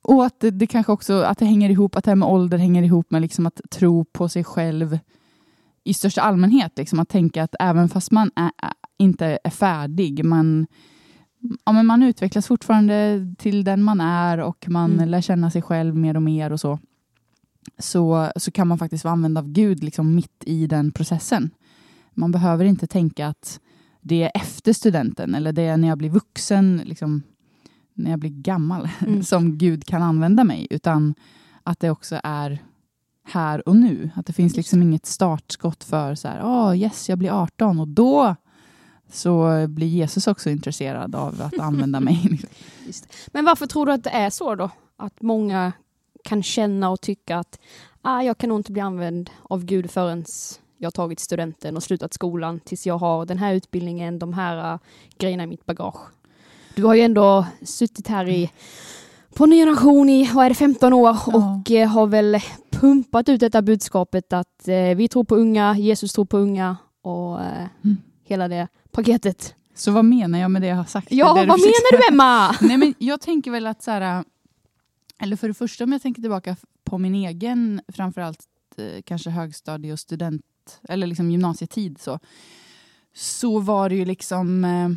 och 0.02 0.26
att 0.26 0.40
det, 0.40 0.50
det 0.50 0.66
kanske 0.66 0.92
också 0.92 1.22
att 1.22 1.38
det 1.38 1.44
hänger 1.44 1.70
ihop, 1.70 1.96
att 1.96 2.04
det 2.04 2.10
här 2.10 2.16
med 2.16 2.28
ålder 2.28 2.58
hänger 2.58 2.82
ihop 2.82 3.10
med 3.10 3.22
liksom 3.22 3.46
att 3.46 3.60
tro 3.70 4.04
på 4.04 4.28
sig 4.28 4.44
själv 4.44 4.98
i 5.84 5.94
största 5.94 6.22
allmänhet, 6.22 6.72
liksom, 6.78 7.00
att 7.00 7.08
tänka 7.08 7.42
att 7.42 7.54
även 7.60 7.88
fast 7.88 8.10
man 8.10 8.30
är, 8.36 8.50
inte 8.98 9.38
är 9.44 9.50
färdig, 9.50 10.24
man, 10.24 10.66
ja, 11.64 11.72
men 11.72 11.86
man 11.86 12.02
utvecklas 12.02 12.46
fortfarande 12.46 13.26
till 13.38 13.64
den 13.64 13.82
man 13.82 14.00
är 14.00 14.38
och 14.38 14.68
man 14.68 14.92
mm. 14.92 15.08
lär 15.08 15.20
känna 15.20 15.50
sig 15.50 15.62
själv 15.62 15.96
mer 15.96 16.16
och 16.16 16.22
mer 16.22 16.52
och 16.52 16.60
så. 16.60 16.78
Så, 17.78 18.32
så 18.36 18.50
kan 18.50 18.68
man 18.68 18.78
faktiskt 18.78 19.04
vara 19.04 19.12
använd 19.12 19.38
av 19.38 19.48
Gud 19.48 19.84
liksom 19.84 20.14
mitt 20.14 20.42
i 20.46 20.66
den 20.66 20.92
processen. 20.92 21.50
Man 22.14 22.32
behöver 22.32 22.64
inte 22.64 22.86
tänka 22.86 23.26
att 23.26 23.60
det 24.00 24.22
är 24.22 24.30
efter 24.34 24.72
studenten 24.72 25.34
eller 25.34 25.52
det 25.52 25.62
är 25.62 25.76
när 25.76 25.88
jag 25.88 25.98
blir 25.98 26.10
vuxen, 26.10 26.82
liksom, 26.84 27.22
när 27.94 28.10
jag 28.10 28.20
blir 28.20 28.30
gammal, 28.30 28.88
mm. 29.00 29.22
som 29.22 29.58
Gud 29.58 29.84
kan 29.84 30.02
använda 30.02 30.44
mig, 30.44 30.66
utan 30.70 31.14
att 31.62 31.80
det 31.80 31.90
också 31.90 32.20
är 32.24 32.58
här 33.24 33.68
och 33.68 33.76
nu. 33.76 34.10
Att 34.14 34.26
det 34.26 34.32
finns 34.32 34.56
liksom 34.56 34.82
inget 34.82 35.06
startskott 35.06 35.84
för 35.84 36.14
så 36.14 36.28
här, 36.28 36.42
oh, 36.42 36.78
yes, 36.78 37.08
jag 37.08 37.18
blir 37.18 37.42
18 37.42 37.80
och 37.80 37.88
då 37.88 38.36
så 39.12 39.66
blir 39.68 39.86
Jesus 39.86 40.26
också 40.26 40.50
intresserad 40.50 41.14
av 41.14 41.42
att 41.42 41.58
använda 41.58 42.00
mig. 42.00 42.40
Men 43.26 43.44
varför 43.44 43.66
tror 43.66 43.86
du 43.86 43.92
att 43.92 44.04
det 44.04 44.10
är 44.10 44.30
så 44.30 44.54
då? 44.54 44.70
Att 44.96 45.22
många 45.22 45.72
kan 46.24 46.42
känna 46.42 46.90
och 46.90 47.00
tycka 47.00 47.36
att 47.36 47.58
ah, 48.02 48.22
jag 48.22 48.38
kan 48.38 48.48
nog 48.48 48.58
inte 48.58 48.72
bli 48.72 48.82
använd 48.82 49.30
av 49.42 49.64
Gud 49.64 49.90
förrän 49.90 50.24
jag 50.78 50.86
har 50.86 50.92
tagit 50.92 51.20
studenten 51.20 51.76
och 51.76 51.82
slutat 51.82 52.14
skolan 52.14 52.60
tills 52.60 52.86
jag 52.86 52.98
har 52.98 53.26
den 53.26 53.38
här 53.38 53.54
utbildningen, 53.54 54.18
de 54.18 54.32
här 54.32 54.74
uh, 54.74 54.80
grejerna 55.18 55.42
i 55.42 55.46
mitt 55.46 55.66
bagage. 55.66 56.00
Du 56.74 56.84
har 56.84 56.94
ju 56.94 57.00
ändå 57.00 57.46
suttit 57.62 58.08
här 58.08 58.28
i 58.28 58.50
på 59.34 59.46
ny 59.46 59.56
generation 59.56 60.08
i, 60.08 60.30
vad 60.34 60.44
är 60.44 60.48
det, 60.48 60.54
15 60.54 60.92
år 60.92 61.16
ja. 61.26 61.58
och 61.60 61.70
eh, 61.70 61.88
har 61.88 62.06
väl 62.06 62.38
pumpat 62.70 63.28
ut 63.28 63.40
detta 63.40 63.62
budskapet 63.62 64.32
att 64.32 64.68
eh, 64.68 64.96
vi 64.96 65.08
tror 65.08 65.24
på 65.24 65.36
unga, 65.36 65.76
Jesus 65.78 66.12
tror 66.12 66.24
på 66.24 66.38
unga 66.38 66.76
och 67.02 67.40
eh, 67.40 67.66
mm. 67.84 67.96
hela 68.24 68.48
det 68.48 68.68
paketet. 68.92 69.54
Så 69.74 69.90
vad 69.92 70.04
menar 70.04 70.38
jag 70.38 70.50
med 70.50 70.62
det 70.62 70.68
jag 70.68 70.76
har 70.76 70.84
sagt? 70.84 71.08
Ja, 71.10 71.26
vad 71.26 71.46
menar 71.46 71.98
du 71.98 72.08
Emma? 72.08 72.56
Nej, 72.60 72.76
men 72.76 72.94
jag 72.98 73.20
tänker 73.20 73.50
väl 73.50 73.66
att 73.66 73.82
så 73.82 73.90
här, 73.90 74.24
eller 75.18 75.36
för 75.36 75.48
det 75.48 75.54
första 75.54 75.84
om 75.84 75.92
jag 75.92 76.02
tänker 76.02 76.22
tillbaka 76.22 76.56
på 76.84 76.98
min 76.98 77.14
egen, 77.14 77.80
framförallt 77.88 78.46
eh, 78.76 79.02
kanske 79.04 79.30
högstadie 79.30 79.92
och 79.92 80.00
student, 80.00 80.42
eller 80.88 81.06
liksom 81.06 81.30
gymnasietid 81.30 82.00
så, 82.00 82.18
så 83.14 83.58
var 83.58 83.88
det 83.88 83.94
ju 83.94 84.04
liksom 84.04 84.64
eh, 84.64 84.88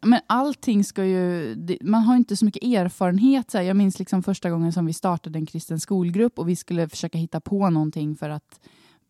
men 0.00 0.20
allting 0.26 0.84
ska 0.84 1.04
ju... 1.04 1.56
Man 1.80 2.02
har 2.02 2.16
inte 2.16 2.36
så 2.36 2.44
mycket 2.44 2.62
erfarenhet. 2.62 3.50
Så. 3.50 3.58
Jag 3.58 3.76
minns 3.76 3.98
liksom 3.98 4.22
första 4.22 4.50
gången 4.50 4.72
som 4.72 4.86
vi 4.86 4.92
startade 4.92 5.38
en 5.38 5.46
kristen 5.46 5.80
skolgrupp 5.80 6.38
och 6.38 6.48
vi 6.48 6.56
skulle 6.56 6.88
försöka 6.88 7.18
hitta 7.18 7.40
på 7.40 7.70
någonting 7.70 8.16
för 8.16 8.30
att 8.30 8.60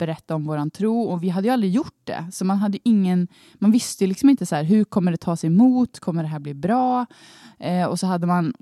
berätta 0.06 0.34
om 0.34 0.44
våran 0.44 0.70
tro 0.70 1.02
och 1.02 1.22
vi 1.22 1.28
hade 1.28 1.48
ju 1.48 1.52
aldrig 1.52 1.72
gjort 1.72 2.00
det. 2.04 2.26
Så 2.32 2.44
man 2.44 2.58
hade 2.58 2.78
ingen... 2.84 3.28
Man 3.54 3.70
visste 3.72 4.06
liksom 4.06 4.30
inte 4.30 4.46
så 4.46 4.56
här, 4.56 4.64
hur 4.64 4.84
kommer 4.84 5.10
det 5.10 5.16
tas 5.16 5.44
emot? 5.44 6.00
Kommer 6.00 6.22
det 6.22 6.28
här 6.28 6.38
bli 6.38 6.54
bra? 6.54 7.06
Eh, 7.58 7.86
och 7.86 7.98
så 7.98 8.06
hade 8.06 8.26
man 8.26 8.54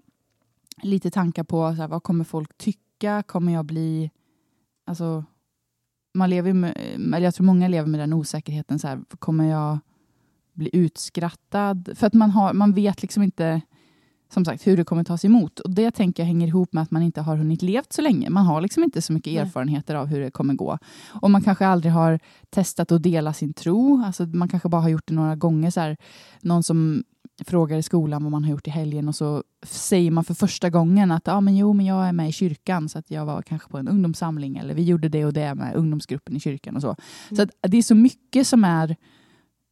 lite 0.83 1.11
tankar 1.11 1.45
på 1.45 1.75
så 1.75 1.81
här, 1.81 1.89
vad 1.89 2.03
kommer 2.03 2.25
folk 2.25 2.59
tycka? 2.59 3.23
Kommer 3.23 3.53
jag 3.53 3.65
bli... 3.65 4.11
Alltså, 4.87 5.25
man 6.15 6.31
lever 6.31 6.53
med, 6.53 6.77
eller 6.97 7.21
jag 7.21 7.35
tror 7.35 7.47
många 7.47 7.69
lever 7.69 7.89
med 7.89 8.01
den 8.01 8.13
osäkerheten. 8.13 8.79
Så 8.79 8.89
här, 8.89 9.01
kommer 9.19 9.45
jag 9.45 9.79
bli 10.53 10.71
utskrattad? 10.73 11.91
För 11.95 12.07
att 12.07 12.15
man, 12.15 12.31
har, 12.31 12.53
man 12.53 12.73
vet 12.73 13.03
liksom 13.03 13.23
inte 13.23 13.61
som 14.33 14.45
sagt 14.45 14.67
hur 14.67 14.77
det 14.77 14.85
kommer 14.85 15.05
tas 15.05 15.25
emot. 15.25 15.61
Och 15.61 15.71
Det 15.71 15.91
tänker 15.91 16.23
jag 16.23 16.27
hänger 16.27 16.47
ihop 16.47 16.73
med 16.73 16.83
att 16.83 16.91
man 16.91 17.03
inte 17.03 17.21
har 17.21 17.37
hunnit 17.37 17.63
levt 17.63 17.93
så 17.93 18.03
länge. 18.03 18.31
Man 18.31 18.47
har 18.47 18.61
liksom 18.61 18.85
inte 18.85 19.03
så 19.03 19.13
mycket 19.13 19.47
erfarenheter 19.47 19.95
av 19.95 20.07
hur 20.07 20.21
det 20.21 20.31
kommer 20.31 20.55
gå. 20.55 20.79
Och 21.09 21.31
man 21.31 21.43
kanske 21.43 21.67
aldrig 21.67 21.93
har 21.93 22.21
testat 22.51 22.93
att 22.93 23.03
dela 23.03 23.33
sin 23.33 23.53
tro. 23.53 24.05
Alltså 24.07 24.27
man 24.27 24.49
kanske 24.49 24.69
bara 24.69 24.83
har 24.83 24.89
gjort 24.89 25.09
det 25.09 25.15
några 25.15 25.37
gånger. 25.37 25.71
Så 25.71 25.81
här, 25.81 25.97
någon 26.43 26.63
som 26.63 27.05
frågar 27.47 27.79
i 27.79 27.83
skolan 27.83 28.23
vad 28.23 28.33
man 28.33 28.45
har 28.45 28.51
gjort 28.51 28.67
i 28.67 28.71
helgen 28.71 29.09
och 29.09 29.15
så 29.15 29.45
säger 29.63 30.11
man 30.11 30.25
för 30.25 30.35
första 30.35 30.71
gången 30.71 31.11
att 31.11 31.29
ah, 31.29 31.41
men 31.41 31.57
jo, 31.57 31.73
men 31.73 31.87
jag 31.87 32.09
är 32.09 32.13
med 32.13 32.29
i 32.29 32.33
kyrkan 32.33 32.89
så 32.89 32.99
att 32.99 33.11
jag 33.11 33.27
var 33.27 33.43
kanske 33.43 33.69
på 33.69 33.79
en 33.79 33.89
ungdomssamling 33.89 34.57
eller 34.57 34.75
vi 34.75 34.83
gjorde 34.83 35.09
det 35.09 35.25
och 35.25 35.33
det 35.33 35.55
med 35.55 35.75
ungdomsgruppen 35.75 36.37
i 36.37 36.41
kyrkan 36.41 36.77
och 36.77 36.83
så. 36.83 36.97
Mm. 37.31 37.37
Så 37.37 37.69
det 37.69 37.79
är 37.79 37.83
så 37.83 37.95
mycket 37.95 38.47
som 38.47 38.65
är 38.65 38.97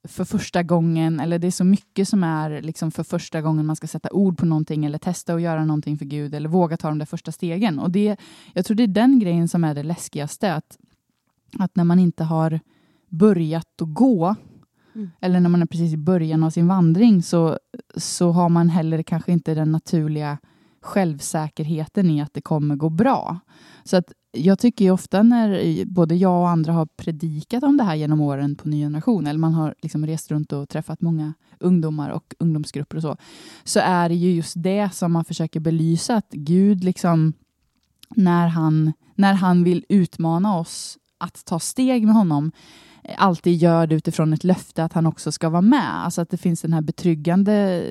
för 0.09 0.25
första 0.25 0.62
gången, 0.62 1.21
eller 1.21 1.38
det 1.38 1.47
är 1.47 1.50
så 1.50 1.65
mycket 1.65 2.09
som 2.09 2.25
är 2.25 2.62
liksom 2.62 2.91
för 2.91 3.03
första 3.03 3.41
gången 3.41 3.67
man 3.67 3.77
ska 3.77 3.87
sätta 3.87 4.11
ord 4.12 4.38
på 4.38 4.47
någonting 4.47 4.85
eller 4.85 4.99
testa 4.99 5.35
att 5.35 5.43
göra 5.43 5.65
någonting 5.65 5.99
för 5.99 6.05
Gud 6.05 6.35
eller 6.35 6.49
våga 6.49 6.77
ta 6.77 6.88
de 6.88 6.99
där 6.99 7.07
första 7.07 7.33
stegen. 7.33 7.79
Och 7.79 7.91
det, 7.91 8.17
jag 8.53 8.65
tror 8.65 8.75
det 8.75 8.83
är 8.83 8.87
den 8.87 9.19
grejen 9.19 9.49
som 9.49 9.65
är 9.65 9.75
det 9.75 9.83
läskigaste, 9.83 10.55
att, 10.55 10.79
att 11.59 11.77
när 11.77 11.85
man 11.85 11.99
inte 11.99 12.25
har 12.25 12.61
börjat 13.09 13.83
att 13.83 13.95
gå 13.95 14.37
Mm. 14.95 15.11
Eller 15.21 15.41
när 15.41 15.49
man 15.49 15.62
är 15.62 15.67
precis 15.67 15.93
i 15.93 15.97
början 15.97 16.45
av 16.45 16.50
sin 16.50 16.69
vandring 16.69 17.23
så, 17.23 17.59
så 17.97 18.31
har 18.31 18.49
man 18.49 18.69
heller 18.69 19.03
kanske 19.03 19.33
inte 19.33 19.55
den 19.55 19.73
naturliga 19.73 20.38
självsäkerheten 20.83 22.11
i 22.11 22.23
att 22.23 22.35
det 22.35 22.41
kommer 22.41 22.77
gå 22.77 22.88
bra. 22.88 23.41
Så 23.85 23.97
att 23.97 24.12
jag 24.33 24.59
tycker 24.59 24.85
ju 24.85 24.91
ofta 24.91 25.23
när 25.23 25.85
både 25.85 26.15
jag 26.15 26.41
och 26.41 26.49
andra 26.49 26.73
har 26.73 26.87
predikat 26.87 27.63
om 27.63 27.77
det 27.77 27.85
här 27.85 27.95
genom 27.95 28.21
åren 28.21 28.57
på 28.57 28.69
Ny 28.69 28.83
Generation, 28.83 29.27
eller 29.27 29.39
man 29.39 29.55
har 29.55 29.75
liksom 29.83 30.07
rest 30.07 30.31
runt 30.31 30.53
och 30.53 30.69
träffat 30.69 31.01
många 31.01 31.35
ungdomar 31.59 32.11
och 32.11 32.35
ungdomsgrupper 32.39 32.97
och 32.97 33.03
så, 33.03 33.17
så 33.65 33.81
är 33.81 34.09
det 34.09 34.15
ju 34.15 34.35
just 34.35 34.55
det 34.57 34.95
som 34.95 35.13
man 35.13 35.25
försöker 35.25 35.61
belysa, 35.61 36.17
att 36.17 36.31
Gud 36.31 36.85
liksom, 36.85 37.33
när 38.17 38.49
han, 38.49 38.93
när 39.15 39.35
han 39.35 39.65
vill 39.65 39.85
utmana 39.89 40.59
oss 40.59 40.99
att 41.19 41.45
ta 41.45 41.59
steg 41.59 42.07
med 42.07 42.15
honom, 42.15 42.53
eh, 43.05 43.15
alltid 43.19 43.57
gör 43.57 43.87
det 43.87 43.95
utifrån 43.95 44.33
ett 44.33 44.45
löfte 44.45 44.85
att 44.85 44.93
han 44.93 45.07
också 45.07 45.33
ska 45.33 45.49
vara 45.49 45.63
med. 45.63 46.05
Alltså 46.05 46.21
att 46.21 46.31
det 46.31 46.37
finns 46.37 46.63
den 46.63 46.73
här 46.73 46.81
betryggande 46.81 47.85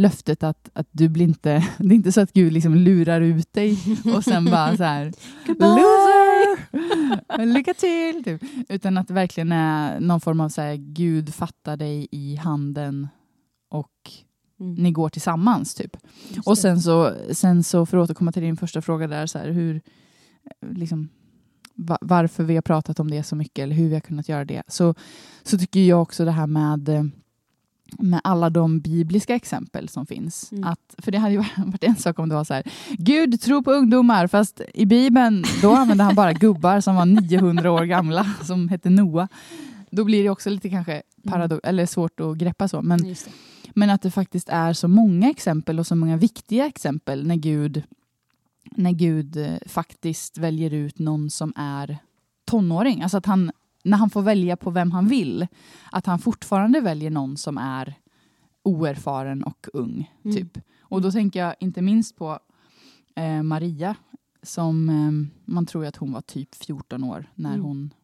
löftet 0.00 0.42
att, 0.42 0.70
att 0.72 0.88
du 0.90 1.08
blir 1.08 1.24
inte... 1.24 1.66
Det 1.78 1.94
är 1.94 1.96
inte 1.96 2.12
så 2.12 2.20
att 2.20 2.32
Gud 2.32 2.52
liksom 2.52 2.74
lurar 2.74 3.20
ut 3.20 3.52
dig 3.52 3.78
och 4.14 4.24
sen 4.24 4.44
bara 4.44 4.76
så 4.76 4.84
här... 4.84 5.04
Loser! 5.46 7.46
Lycka 7.46 7.74
till! 7.74 8.24
Typ. 8.24 8.42
Utan 8.68 8.98
att 8.98 9.08
det 9.08 9.14
verkligen 9.14 9.52
är 9.52 10.00
någon 10.00 10.20
form 10.20 10.40
av 10.40 10.48
så 10.48 10.60
här, 10.60 10.76
Gud 10.76 11.34
fattar 11.34 11.76
dig 11.76 12.08
i 12.10 12.36
handen 12.36 13.08
och 13.70 14.10
mm. 14.60 14.74
ni 14.74 14.92
går 14.92 15.08
tillsammans. 15.08 15.74
typ. 15.74 15.96
Och 16.44 16.58
sen 16.58 16.80
så, 16.80 17.14
sen 17.32 17.62
så, 17.62 17.86
för 17.86 17.98
att 17.98 18.04
återkomma 18.04 18.32
till 18.32 18.42
din 18.42 18.56
första 18.56 18.82
fråga 18.82 19.06
där, 19.06 19.26
så 19.26 19.38
här, 19.38 19.50
hur... 19.50 19.80
Liksom, 20.70 21.08
varför 22.00 22.44
vi 22.44 22.54
har 22.54 22.62
pratat 22.62 23.00
om 23.00 23.10
det 23.10 23.22
så 23.22 23.36
mycket 23.36 23.62
eller 23.62 23.74
hur 23.74 23.88
vi 23.88 23.94
har 23.94 24.00
kunnat 24.00 24.28
göra 24.28 24.44
det, 24.44 24.62
så, 24.68 24.94
så 25.42 25.58
tycker 25.58 25.80
jag 25.80 26.02
också 26.02 26.24
det 26.24 26.30
här 26.30 26.46
med 26.46 26.88
eh, 26.88 27.04
med 27.98 28.20
alla 28.24 28.50
de 28.50 28.80
bibliska 28.80 29.34
exempel 29.34 29.88
som 29.88 30.06
finns. 30.06 30.52
Mm. 30.52 30.64
Att, 30.64 30.94
för 30.98 31.12
det 31.12 31.18
hade 31.18 31.34
ju 31.34 31.38
varit 31.56 31.84
en 31.84 31.96
sak 31.96 32.18
om 32.18 32.28
det 32.28 32.34
var 32.34 32.44
så 32.44 32.54
här, 32.54 32.62
Gud 32.90 33.40
tror 33.40 33.62
på 33.62 33.72
ungdomar, 33.72 34.26
fast 34.26 34.60
i 34.74 34.86
Bibeln 34.86 35.44
då 35.62 35.72
använde 35.72 36.04
han 36.04 36.14
bara 36.14 36.32
gubbar 36.32 36.80
som 36.80 36.94
var 36.94 37.06
900 37.06 37.72
år 37.72 37.84
gamla, 37.84 38.26
som 38.42 38.68
hette 38.68 38.90
Noa. 38.90 39.28
Då 39.90 40.04
blir 40.04 40.22
det 40.22 40.30
också 40.30 40.50
lite 40.50 40.70
kanske 40.70 41.02
paradox, 41.24 41.64
mm. 41.64 41.68
eller 41.68 41.86
svårt 41.86 42.20
att 42.20 42.36
greppa 42.36 42.68
så. 42.68 42.82
Men, 42.82 43.14
men 43.74 43.90
att 43.90 44.02
det 44.02 44.10
faktiskt 44.10 44.48
är 44.48 44.72
så 44.72 44.88
många 44.88 45.30
exempel 45.30 45.78
och 45.78 45.86
så 45.86 45.94
många 45.96 46.16
viktiga 46.16 46.66
exempel 46.66 47.26
när 47.26 47.36
Gud 47.36 47.82
när 48.76 48.92
Gud 48.92 49.36
eh, 49.36 49.54
faktiskt 49.66 50.38
väljer 50.38 50.74
ut 50.74 50.98
någon 50.98 51.30
som 51.30 51.52
är 51.56 51.98
tonåring. 52.44 53.02
Alltså 53.02 53.16
att 53.16 53.26
han, 53.26 53.52
när 53.82 53.98
han 53.98 54.10
får 54.10 54.22
välja 54.22 54.56
på 54.56 54.70
vem 54.70 54.90
han 54.90 55.08
vill, 55.08 55.46
att 55.92 56.06
han 56.06 56.18
fortfarande 56.18 56.80
väljer 56.80 57.10
någon 57.10 57.36
som 57.36 57.58
är 57.58 57.94
oerfaren 58.62 59.42
och 59.42 59.66
ung. 59.72 60.12
Mm. 60.24 60.36
typ. 60.36 60.58
Och 60.80 61.02
då 61.02 61.12
tänker 61.12 61.40
jag 61.40 61.54
inte 61.60 61.82
minst 61.82 62.16
på 62.16 62.38
eh, 63.14 63.42
Maria, 63.42 63.96
som 64.42 64.88
eh, 64.88 65.50
man 65.52 65.66
tror 65.66 65.86
att 65.86 65.96
hon 65.96 66.12
var 66.12 66.20
typ 66.20 66.54
14 66.54 67.04
år 67.04 67.26
när 67.34 67.54
mm. 67.54 67.64
hon 67.64 67.94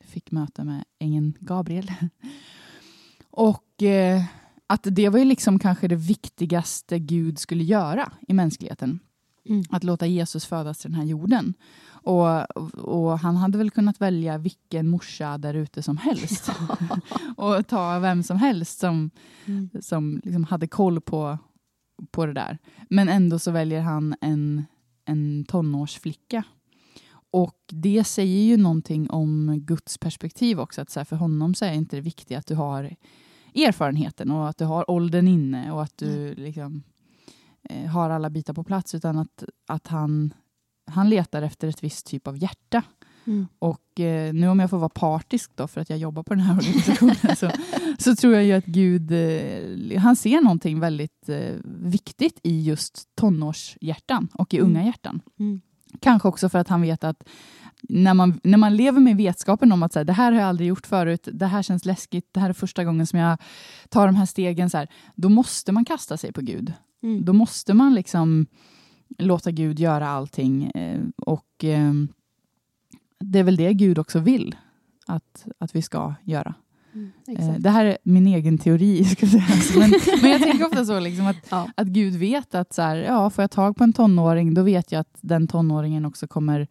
fick 0.00 0.30
möte 0.30 0.64
med 0.64 0.84
ängeln 0.98 1.38
Gabriel. 1.40 1.92
och 3.30 3.82
eh, 3.82 4.22
att 4.66 4.86
det 4.90 5.08
var 5.08 5.18
ju 5.18 5.24
liksom 5.24 5.58
kanske 5.58 5.88
det 5.88 5.96
viktigaste 5.96 6.98
Gud 6.98 7.38
skulle 7.38 7.64
göra 7.64 8.12
i 8.28 8.34
mänskligheten. 8.34 9.00
Mm. 9.48 9.62
Att 9.70 9.84
låta 9.84 10.06
Jesus 10.06 10.46
födas 10.46 10.78
till 10.78 10.90
den 10.90 11.00
här 11.00 11.06
jorden. 11.06 11.54
Och, 12.06 12.56
och, 12.78 13.18
han 13.18 13.36
hade 13.36 13.58
väl 13.58 13.70
kunnat 13.70 14.00
välja 14.00 14.38
vilken 14.38 14.88
morsa 14.88 15.38
där 15.38 15.54
ute 15.54 15.82
som 15.82 15.96
helst. 15.96 16.50
och 17.36 17.66
ta 17.66 17.98
vem 17.98 18.22
som 18.22 18.36
helst 18.36 18.78
som, 18.78 19.10
mm. 19.46 19.70
som 19.80 20.20
liksom 20.24 20.44
hade 20.44 20.66
koll 20.66 21.00
på, 21.00 21.38
på 22.10 22.26
det 22.26 22.32
där. 22.32 22.58
Men 22.90 23.08
ändå 23.08 23.38
så 23.38 23.50
väljer 23.50 23.80
han 23.80 24.14
en, 24.20 24.64
en 25.04 25.44
tonårsflicka. 25.44 26.42
Och 27.30 27.60
det 27.68 28.04
säger 28.04 28.42
ju 28.42 28.56
någonting 28.56 29.10
om 29.10 29.60
Guds 29.60 29.98
perspektiv 29.98 30.60
också. 30.60 30.80
Att 30.80 30.90
så 30.90 31.00
här, 31.00 31.04
för 31.04 31.16
honom 31.16 31.54
så 31.54 31.64
är 31.64 31.72
inte 31.72 31.96
det 31.96 32.02
viktiga 32.02 32.38
att 32.38 32.46
du 32.46 32.54
har 32.54 32.96
erfarenheten 33.54 34.30
och 34.30 34.48
att 34.48 34.58
du 34.58 34.64
har 34.64 34.90
åldern 34.90 35.28
inne 35.28 35.72
och 35.72 35.82
att 35.82 35.98
du 35.98 36.26
mm. 36.26 36.44
liksom 36.44 36.82
eh, 37.62 37.86
har 37.86 38.10
alla 38.10 38.30
bitar 38.30 38.54
på 38.54 38.64
plats 38.64 38.94
utan 38.94 39.18
att, 39.18 39.44
att 39.66 39.86
han, 39.86 40.34
han 40.86 41.10
letar 41.10 41.42
efter 41.42 41.68
ett 41.68 41.84
visst 41.84 42.06
typ 42.06 42.26
av 42.26 42.38
hjärta. 42.38 42.82
Mm. 43.26 43.46
Och 43.58 44.00
eh, 44.00 44.34
nu 44.34 44.48
om 44.48 44.60
jag 44.60 44.70
får 44.70 44.78
vara 44.78 44.88
partisk 44.88 45.50
då 45.54 45.68
för 45.68 45.80
att 45.80 45.90
jag 45.90 45.98
jobbar 45.98 46.22
på 46.22 46.34
den 46.34 46.44
här 46.44 46.56
organisationen 46.56 47.36
så, 47.36 47.50
så 47.98 48.16
tror 48.16 48.34
jag 48.34 48.44
ju 48.44 48.52
att 48.52 48.66
Gud, 48.66 49.12
eh, 49.12 50.00
han 50.00 50.16
ser 50.16 50.40
någonting 50.40 50.80
väldigt 50.80 51.28
eh, 51.28 51.54
viktigt 51.64 52.40
i 52.42 52.62
just 52.62 53.08
tonårshjärtan 53.14 54.28
och 54.32 54.54
i 54.54 54.56
Mm. 54.56 54.70
unga 54.70 54.84
hjärtan. 54.84 55.20
Mm. 55.38 55.60
Kanske 56.00 56.28
också 56.28 56.48
för 56.48 56.58
att 56.58 56.68
han 56.68 56.82
vet 56.82 57.04
att 57.04 57.28
när 57.82 58.14
man, 58.14 58.40
när 58.42 58.58
man 58.58 58.76
lever 58.76 59.00
med 59.00 59.16
vetskapen 59.16 59.72
om 59.72 59.82
att 59.82 59.92
så 59.92 59.98
här, 59.98 60.04
det 60.04 60.12
här 60.12 60.32
har 60.32 60.40
jag 60.40 60.48
aldrig 60.48 60.68
gjort 60.68 60.86
förut, 60.86 61.28
det 61.32 61.46
här 61.46 61.62
känns 61.62 61.84
läskigt, 61.84 62.28
det 62.32 62.40
här 62.40 62.48
är 62.48 62.52
första 62.52 62.84
gången 62.84 63.06
som 63.06 63.18
jag 63.18 63.38
tar 63.88 64.06
de 64.06 64.16
här 64.16 64.26
stegen, 64.26 64.70
så 64.70 64.78
här, 64.78 64.88
då 65.14 65.28
måste 65.28 65.72
man 65.72 65.84
kasta 65.84 66.16
sig 66.16 66.32
på 66.32 66.40
Gud. 66.40 66.72
Mm. 67.02 67.24
Då 67.24 67.32
måste 67.32 67.74
man 67.74 67.94
liksom 67.94 68.46
låta 69.18 69.50
Gud 69.50 69.78
göra 69.80 70.08
allting. 70.08 70.64
eh, 70.64 71.00
Och 71.16 71.64
eh, 71.64 71.92
det 73.20 73.38
är 73.38 73.42
väl 73.44 73.56
det 73.56 73.72
Gud 73.74 73.98
också 73.98 74.18
vill 74.18 74.56
att, 75.06 75.46
att 75.58 75.74
vi 75.76 75.82
ska 75.82 76.14
göra. 76.24 76.54
Mm. 76.94 77.10
Eh. 77.28 77.54
Det 77.58 77.70
här 77.70 77.84
är 77.84 77.98
min 78.02 78.26
egen 78.26 78.58
teori, 78.58 79.04
ska 79.16 79.26
säga. 79.26 79.44
Alltså, 79.50 79.78
Men, 79.78 79.90
men 80.22 80.30
jag 80.30 80.42
tänker 80.42 80.66
ofta 80.66 80.84
så 80.84 81.00
liksom 81.00 81.26
att, 81.26 81.36
Ja. 81.50 81.70
att 81.76 81.86
Gud 81.86 82.14
vet 82.14 82.54
att 82.54 82.72
så 82.72 82.82
här, 82.82 82.96
ja, 82.96 83.30
får 83.30 83.42
jag 83.42 83.50
tag 83.50 83.76
på 83.76 83.84
en 83.84 83.92
tonåring, 83.92 84.54
då 84.54 84.62
vet 84.62 84.92
jag 84.92 85.00
att 85.00 85.18
den 85.20 85.46
tonåringen 85.48 86.04
också 86.04 86.26
kommer, 86.28 86.68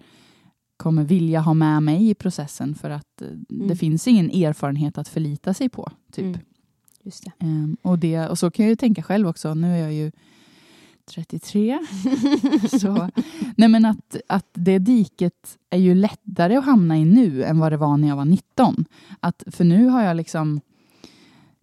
kommer 0.77 1.04
vilja 1.04 1.39
ha 1.39 1.54
med 1.54 1.84
mig 1.84 2.10
i 2.10 2.15
processen 2.15 2.75
för 2.75 2.89
att 2.89 3.22
eh, 3.22 3.27
det 3.50 3.63
Mm. 3.63 3.77
finns 3.77 4.08
ingen 4.08 4.30
erfarenhet 4.32 4.98
att 4.98 5.08
förlita 5.08 5.54
sig 5.54 5.70
på. 5.70 5.92
Typ. 6.12 6.25
Mm. 6.25 6.39
Just 7.04 7.24
det. 7.24 7.32
Ehm, 7.46 7.77
och, 7.82 8.00
det, 8.00 8.27
och 8.30 8.39
så 8.39 8.51
kan 8.51 8.65
jag 8.65 8.70
ju 8.70 8.75
tänka 8.75 9.04
själv 9.04 9.27
också. 9.27 9.54
Nu 9.54 9.74
är 9.74 9.77
jag 9.77 9.94
ju 9.94 10.12
33. 11.05 11.79
så, 12.79 13.09
nej 13.57 13.69
men 13.69 13.85
att, 13.85 14.15
att 14.29 14.50
det 14.53 14.79
diket 14.79 15.57
är 15.69 15.77
ju 15.77 15.95
lättare 15.95 16.55
att 16.55 16.65
hamna 16.65 16.97
i 16.97 17.05
nu 17.05 17.43
än 17.43 17.59
vad 17.59 17.71
det 17.71 17.77
var 17.77 17.97
när 17.97 18.07
jag 18.07 18.15
var 18.15 18.25
19. 18.25 18.85
Att, 19.19 19.43
för 19.47 19.63
nu 19.63 19.88
har 19.88 20.03
jag 20.03 20.17
liksom 20.17 20.62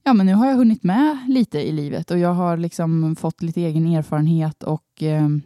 Ja, 0.04 0.12
men 0.12 0.26
nu 0.26 0.34
har 0.34 0.46
jag 0.46 0.56
hunnit 0.56 0.82
med 0.82 1.18
lite 1.28 1.60
i 1.68 1.72
livet 1.72 2.10
och 2.10 2.18
jag 2.18 2.34
har 2.34 2.56
liksom 2.56 3.16
fått 3.16 3.42
lite 3.42 3.60
egen 3.60 3.86
erfarenhet 3.86 4.62
och 4.62 4.86
ehm, 5.00 5.42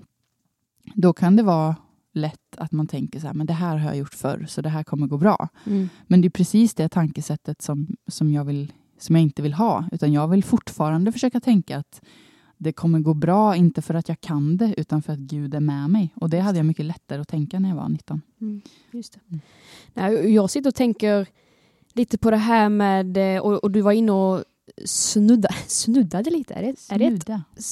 då 0.95 1.13
kan 1.13 1.37
det 1.37 1.43
vara 1.43 1.77
lätt 2.13 2.57
att 2.57 2.73
man 2.73 2.87
tänker 2.87 3.21
så 3.21 3.27
här, 3.27 3.35
men 3.35 3.47
det 3.47 3.53
här 3.53 3.77
har 3.77 3.89
jag 3.89 3.99
gjort 3.99 4.15
förr, 4.15 4.47
så 4.49 4.63
det 4.63 4.69
här 4.69 4.85
kommer 4.85 5.07
gå 5.07 5.19
bra. 5.19 5.49
Mm. 5.65 5.89
Men 6.07 6.21
det 6.21 6.29
är 6.29 6.31
precis 6.31 6.75
det 6.75 6.89
tankesättet 6.89 7.63
som, 7.63 7.97
som, 8.09 8.31
jag 8.33 8.45
vill, 8.45 8.73
som 8.99 9.17
jag 9.17 9.23
inte 9.23 9.43
vill 9.43 9.55
ha. 9.55 9.85
Utan 9.93 10.13
jag 10.13 10.29
vill 10.29 10.45
fortfarande 10.45 11.13
försöka 11.13 11.41
tänka 11.41 11.79
att 11.79 12.03
det 12.59 12.73
kommer 12.73 12.99
gå 12.99 13.15
bra, 13.15 13.57
inte 13.57 13.83
för 13.83 13.95
att 13.95 14.09
jag 14.09 14.21
kan 14.21 14.57
det, 14.57 14.75
utan 14.77 15.03
för 15.03 15.13
att 15.13 15.19
Gud 15.19 15.55
är 15.55 15.61
med 15.61 15.91
mig. 15.91 16.13
Och 16.15 16.31
det 16.31 16.41
hade 16.41 16.59
jag 16.59 16.67
mycket 16.67 16.85
lättare 16.85 17.21
att 17.21 17.29
tänka 17.29 17.59
när 17.59 17.69
jag 17.69 17.77
var 17.77 17.89
19. 17.89 18.23
Mm. 18.41 18.61
Just 18.91 19.13
det. 19.13 19.21
Mm. 19.29 19.41
Nej, 19.95 20.35
jag 20.35 20.51
sitter 20.51 20.71
och 20.71 20.75
tänker 20.75 21.27
lite 21.93 22.19
på 22.19 22.31
det 22.31 22.37
här 22.37 22.69
med, 22.69 23.37
eh, 23.37 23.43
och, 23.43 23.65
och 23.65 23.71
du 23.71 23.81
var 23.81 23.93
inne 23.93 24.13
och 24.13 24.45
snudda, 24.85 25.49
snuddade 25.67 26.31
lite, 26.31 26.55
är 26.55 26.63
det, 26.63 26.95
är 26.95 26.99
det 26.99 27.07
ett 27.07 27.29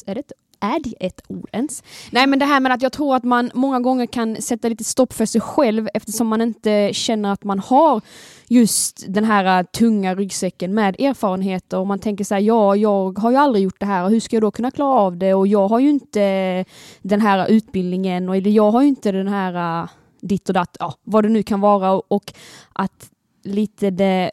är 0.07 0.15
det, 0.15 0.33
är 0.61 0.81
det 0.81 1.07
ett 1.07 1.21
ord 1.29 1.49
ens? 1.53 1.83
Nej 2.11 2.27
men 2.27 2.39
det 2.39 2.45
här 2.45 2.61
med 2.61 2.73
att 2.73 2.83
jag 2.83 2.93
tror 2.93 3.17
att 3.17 3.25
man 3.25 3.51
många 3.55 3.81
gånger 3.81 4.07
kan 4.07 4.43
sätta 4.43 4.69
lite 4.69 4.85
stopp 4.85 5.13
för 5.13 5.27
sig 5.27 5.41
själv 5.41 5.89
eftersom 5.95 6.27
man 6.27 6.41
inte 6.41 6.91
känner 6.93 7.33
att 7.33 7.45
man 7.45 7.59
har 7.59 8.01
just 8.49 9.05
den 9.09 9.25
här 9.25 9.59
äh, 9.59 9.67
tunga 9.67 10.15
ryggsäcken 10.15 10.75
med 10.75 11.01
erfarenheter. 11.01 11.79
Och 11.79 11.87
man 11.87 11.99
tänker 11.99 12.25
så 12.25 12.35
här, 12.35 12.43
ja 12.43 12.77
jag 12.77 13.19
har 13.19 13.31
ju 13.31 13.37
aldrig 13.37 13.65
gjort 13.65 13.81
det 13.81 13.87
här. 13.87 14.05
Och 14.05 14.11
hur 14.11 14.21
ska 14.21 14.37
jag 14.37 14.43
då 14.43 14.51
kunna 14.51 14.71
klara 14.71 15.01
av 15.01 15.17
det? 15.17 15.35
Och 15.35 15.47
jag 15.47 15.69
har 15.69 15.79
ju 15.79 15.91
inte 15.91 16.65
den 17.03 17.21
här 17.21 17.51
utbildningen. 17.51 18.29
Och 18.29 18.37
jag 18.37 18.71
har 18.71 18.83
ju 18.83 18.89
inte 18.89 19.13
den 19.13 19.29
här 19.29 19.83
äh, 19.83 19.89
ditt 20.21 20.49
och 20.49 20.55
datt, 20.55 20.77
ja 20.81 20.95
vad 21.05 21.25
det 21.25 21.29
nu 21.29 21.43
kan 21.43 21.61
vara. 21.61 21.93
Och 21.93 22.33
att 22.73 23.11
lite 23.43 23.91
det 23.91 24.31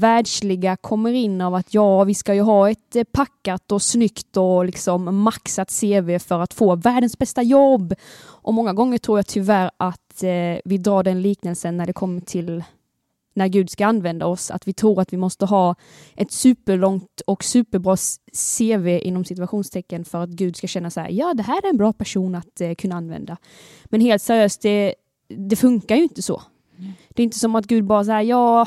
världsliga 0.00 0.76
kommer 0.76 1.12
in 1.12 1.40
av 1.40 1.54
att 1.54 1.74
ja, 1.74 2.04
vi 2.04 2.14
ska 2.14 2.34
ju 2.34 2.40
ha 2.40 2.70
ett 2.70 2.96
eh, 2.96 3.04
packat 3.04 3.72
och 3.72 3.82
snyggt 3.82 4.36
och 4.36 4.64
liksom 4.64 5.22
maxat 5.22 5.80
CV 5.80 6.18
för 6.18 6.40
att 6.40 6.54
få 6.54 6.76
världens 6.76 7.18
bästa 7.18 7.42
jobb. 7.42 7.94
Och 8.22 8.54
många 8.54 8.72
gånger 8.72 8.98
tror 8.98 9.18
jag 9.18 9.26
tyvärr 9.26 9.70
att 9.76 10.22
eh, 10.22 10.60
vi 10.64 10.78
drar 10.78 11.02
den 11.02 11.22
liknelsen 11.22 11.76
när 11.76 11.86
det 11.86 11.92
kommer 11.92 12.20
till 12.20 12.64
när 13.34 13.48
Gud 13.48 13.70
ska 13.70 13.86
använda 13.86 14.26
oss, 14.26 14.50
att 14.50 14.68
vi 14.68 14.72
tror 14.72 15.00
att 15.00 15.12
vi 15.12 15.16
måste 15.16 15.46
ha 15.46 15.74
ett 16.16 16.32
superlångt 16.32 17.20
och 17.26 17.44
superbra 17.44 17.96
CV 18.58 18.88
inom 18.88 19.24
situationstecken 19.24 20.04
för 20.04 20.22
att 20.22 20.30
Gud 20.30 20.56
ska 20.56 20.66
känna 20.66 20.90
så 20.90 21.00
här, 21.00 21.10
ja 21.10 21.34
det 21.34 21.42
här 21.42 21.64
är 21.64 21.70
en 21.70 21.76
bra 21.76 21.92
person 21.92 22.34
att 22.34 22.60
eh, 22.60 22.74
kunna 22.74 22.96
använda. 22.96 23.36
Men 23.84 24.00
helt 24.00 24.22
seriöst, 24.22 24.62
det, 24.62 24.94
det 25.28 25.56
funkar 25.56 25.96
ju 25.96 26.02
inte 26.02 26.22
så. 26.22 26.42
Mm. 26.78 26.92
Det 27.08 27.22
är 27.22 27.24
inte 27.24 27.38
som 27.38 27.54
att 27.54 27.66
Gud 27.66 27.84
bara 27.84 28.04
säger 28.04 28.20
ja, 28.20 28.66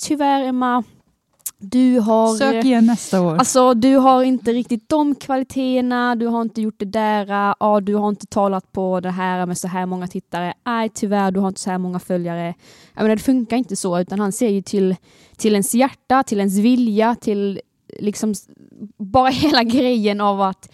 tyvärr 0.00 0.44
Emma, 0.44 0.84
du 1.58 1.98
har... 1.98 2.36
Sök 2.36 2.64
igen 2.64 2.86
nästa 2.86 3.20
år. 3.20 3.36
Alltså 3.36 3.74
du 3.74 3.96
har 3.96 4.22
inte 4.22 4.52
riktigt 4.52 4.88
de 4.88 5.14
kvaliteterna, 5.14 6.14
du 6.14 6.26
har 6.26 6.42
inte 6.42 6.62
gjort 6.62 6.78
det 6.78 6.84
där, 6.84 7.54
ja, 7.60 7.80
du 7.80 7.94
har 7.94 8.08
inte 8.08 8.26
talat 8.26 8.72
på 8.72 9.00
det 9.00 9.10
här 9.10 9.46
med 9.46 9.58
så 9.58 9.68
här 9.68 9.86
många 9.86 10.06
tittare, 10.06 10.54
nej 10.64 10.88
tyvärr 10.88 11.30
du 11.30 11.40
har 11.40 11.48
inte 11.48 11.60
så 11.60 11.70
här 11.70 11.78
många 11.78 11.98
följare. 11.98 12.54
Jag 12.94 13.02
menar, 13.02 13.16
det 13.16 13.22
funkar 13.22 13.56
inte 13.56 13.76
så 13.76 14.00
utan 14.00 14.20
han 14.20 14.32
ser 14.32 14.48
ju 14.48 14.62
till, 14.62 14.96
till 15.36 15.52
ens 15.52 15.74
hjärta, 15.74 16.22
till 16.22 16.38
ens 16.38 16.58
vilja, 16.58 17.14
till 17.14 17.60
liksom 17.98 18.34
bara 18.98 19.28
hela 19.30 19.62
grejen 19.62 20.20
av 20.20 20.40
att 20.40 20.72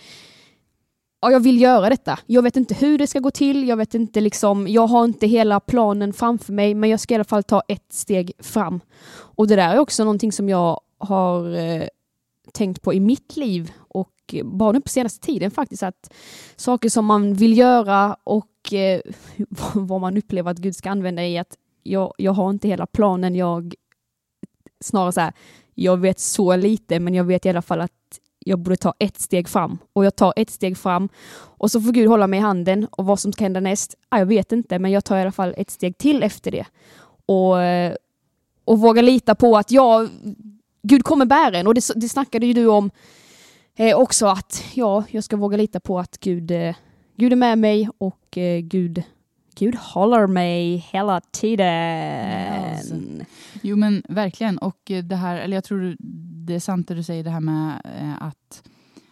ja, 1.21 1.31
jag 1.31 1.41
vill 1.41 1.61
göra 1.61 1.89
detta. 1.89 2.19
Jag 2.27 2.43
vet 2.43 2.57
inte 2.57 2.75
hur 2.75 2.99
det 2.99 3.07
ska 3.07 3.19
gå 3.19 3.31
till, 3.31 3.69
jag 3.69 3.77
vet 3.77 3.95
inte 3.95 4.21
liksom, 4.21 4.69
jag 4.69 4.87
har 4.87 5.05
inte 5.05 5.27
hela 5.27 5.61
planen 5.61 6.13
framför 6.13 6.53
mig 6.53 6.75
men 6.75 6.91
jag 6.91 7.01
ska 7.01 7.15
i 7.15 7.17
alla 7.17 7.25
fall 7.25 7.43
ta 7.43 7.63
ett 7.69 7.93
steg 7.93 8.33
fram. 8.39 8.81
Och 9.11 9.49
det 9.49 9.57
där 9.57 9.75
är 9.75 9.79
också 9.79 10.05
någonting 10.05 10.33
som 10.33 10.49
jag 10.49 10.81
har 10.99 11.55
eh, 11.55 11.89
tänkt 12.53 12.83
på 12.83 12.95
i 12.95 13.01
mitt 13.01 13.37
liv 13.37 13.73
och 13.79 14.35
bara 14.45 14.73
nu 14.73 14.81
på 14.81 14.89
senaste 14.89 15.27
tiden 15.27 15.51
faktiskt 15.51 15.83
att 15.83 16.13
saker 16.57 16.89
som 16.89 17.05
man 17.05 17.35
vill 17.35 17.59
göra 17.59 18.17
och 18.25 18.73
eh, 18.73 19.01
vad 19.75 20.01
man 20.01 20.17
upplever 20.17 20.51
att 20.51 20.59
Gud 20.59 20.77
ska 20.77 20.91
använda 20.91 21.27
i 21.27 21.39
att 21.39 21.57
jag, 21.83 22.15
jag 22.19 22.33
har 22.33 22.51
inte 22.51 22.69
hela 22.69 22.87
planen, 22.87 23.35
jag 23.35 23.75
snarare 24.81 25.13
så 25.13 25.21
här, 25.21 25.33
jag 25.75 25.97
vet 25.97 26.21
så 26.21 26.57
lite 26.57 27.01
men 27.01 27.15
jag 27.15 27.25
vet 27.25 27.47
i 27.47 27.49
alla 27.49 27.63
fall 27.63 27.81
att 27.81 27.93
jag 28.49 28.59
borde 28.59 28.77
ta 28.77 28.95
ett 28.99 29.21
steg 29.21 29.49
fram. 29.49 29.79
Och 29.93 30.05
jag 30.05 30.17
tar 30.17 30.33
ett 30.37 30.51
steg 30.51 30.79
fram 30.79 31.09
och 31.39 31.71
så 31.71 31.81
får 31.81 31.93
Gud 31.93 32.09
hålla 32.09 32.27
mig 32.27 32.39
i 32.39 32.43
handen 32.43 32.87
och 32.91 33.07
vad 33.07 33.21
som 33.21 33.33
ska 33.33 33.45
hända 33.45 33.61
näst, 33.61 33.95
ah, 34.09 34.19
jag 34.19 34.27
vet 34.27 34.53
inte 34.53 34.79
men 34.79 34.91
jag 34.91 35.05
tar 35.05 35.19
i 35.19 35.21
alla 35.21 35.33
fall 35.33 35.55
ett 35.57 35.71
steg 35.71 35.99
till 35.99 36.23
efter 36.23 36.51
det. 36.51 36.67
Och, 37.27 37.63
eh, 37.63 37.95
och 38.65 38.81
våga 38.81 39.03
lita 39.03 39.35
på 39.35 39.57
att 39.57 39.71
jag, 39.71 40.09
Gud 40.83 41.05
kommer 41.05 41.27
bära 41.27 41.59
en. 41.59 41.67
Och 41.67 41.75
det, 41.75 41.91
det 41.97 42.09
snackade 42.09 42.47
ju 42.47 42.53
du 42.53 42.67
om 42.67 42.91
eh, 43.77 43.97
också 43.97 44.27
att 44.27 44.65
ja, 44.75 45.05
jag 45.11 45.25
ska 45.25 45.37
våga 45.37 45.57
lita 45.57 45.81
på 45.81 45.99
att 45.99 46.19
Gud, 46.21 46.51
eh, 46.51 46.75
Gud 47.17 47.33
är 47.33 47.37
med 47.37 47.59
mig 47.59 47.89
och 47.99 48.39
eh, 48.39 48.61
Gud, 48.61 49.03
Gud 49.59 49.75
håller 49.75 50.27
mig 50.27 50.77
hela 50.77 51.21
tiden. 51.21 51.67
Yes. 51.67 52.93
Jo 53.63 53.77
men 53.77 54.03
verkligen. 54.09 54.59
Och 54.59 54.91
det 55.05 55.17
här, 55.17 55.37
eller 55.37 55.57
jag 55.57 55.65
tror 55.65 55.97
det 56.47 56.55
är 56.55 56.61
sant 56.61 56.89
det 56.89 56.95
du 56.95 57.03
säger 57.03 57.25
det 57.25 57.31
här 57.31 57.41
med 57.41 57.81
eh, 57.85 58.23
att, 58.23 58.69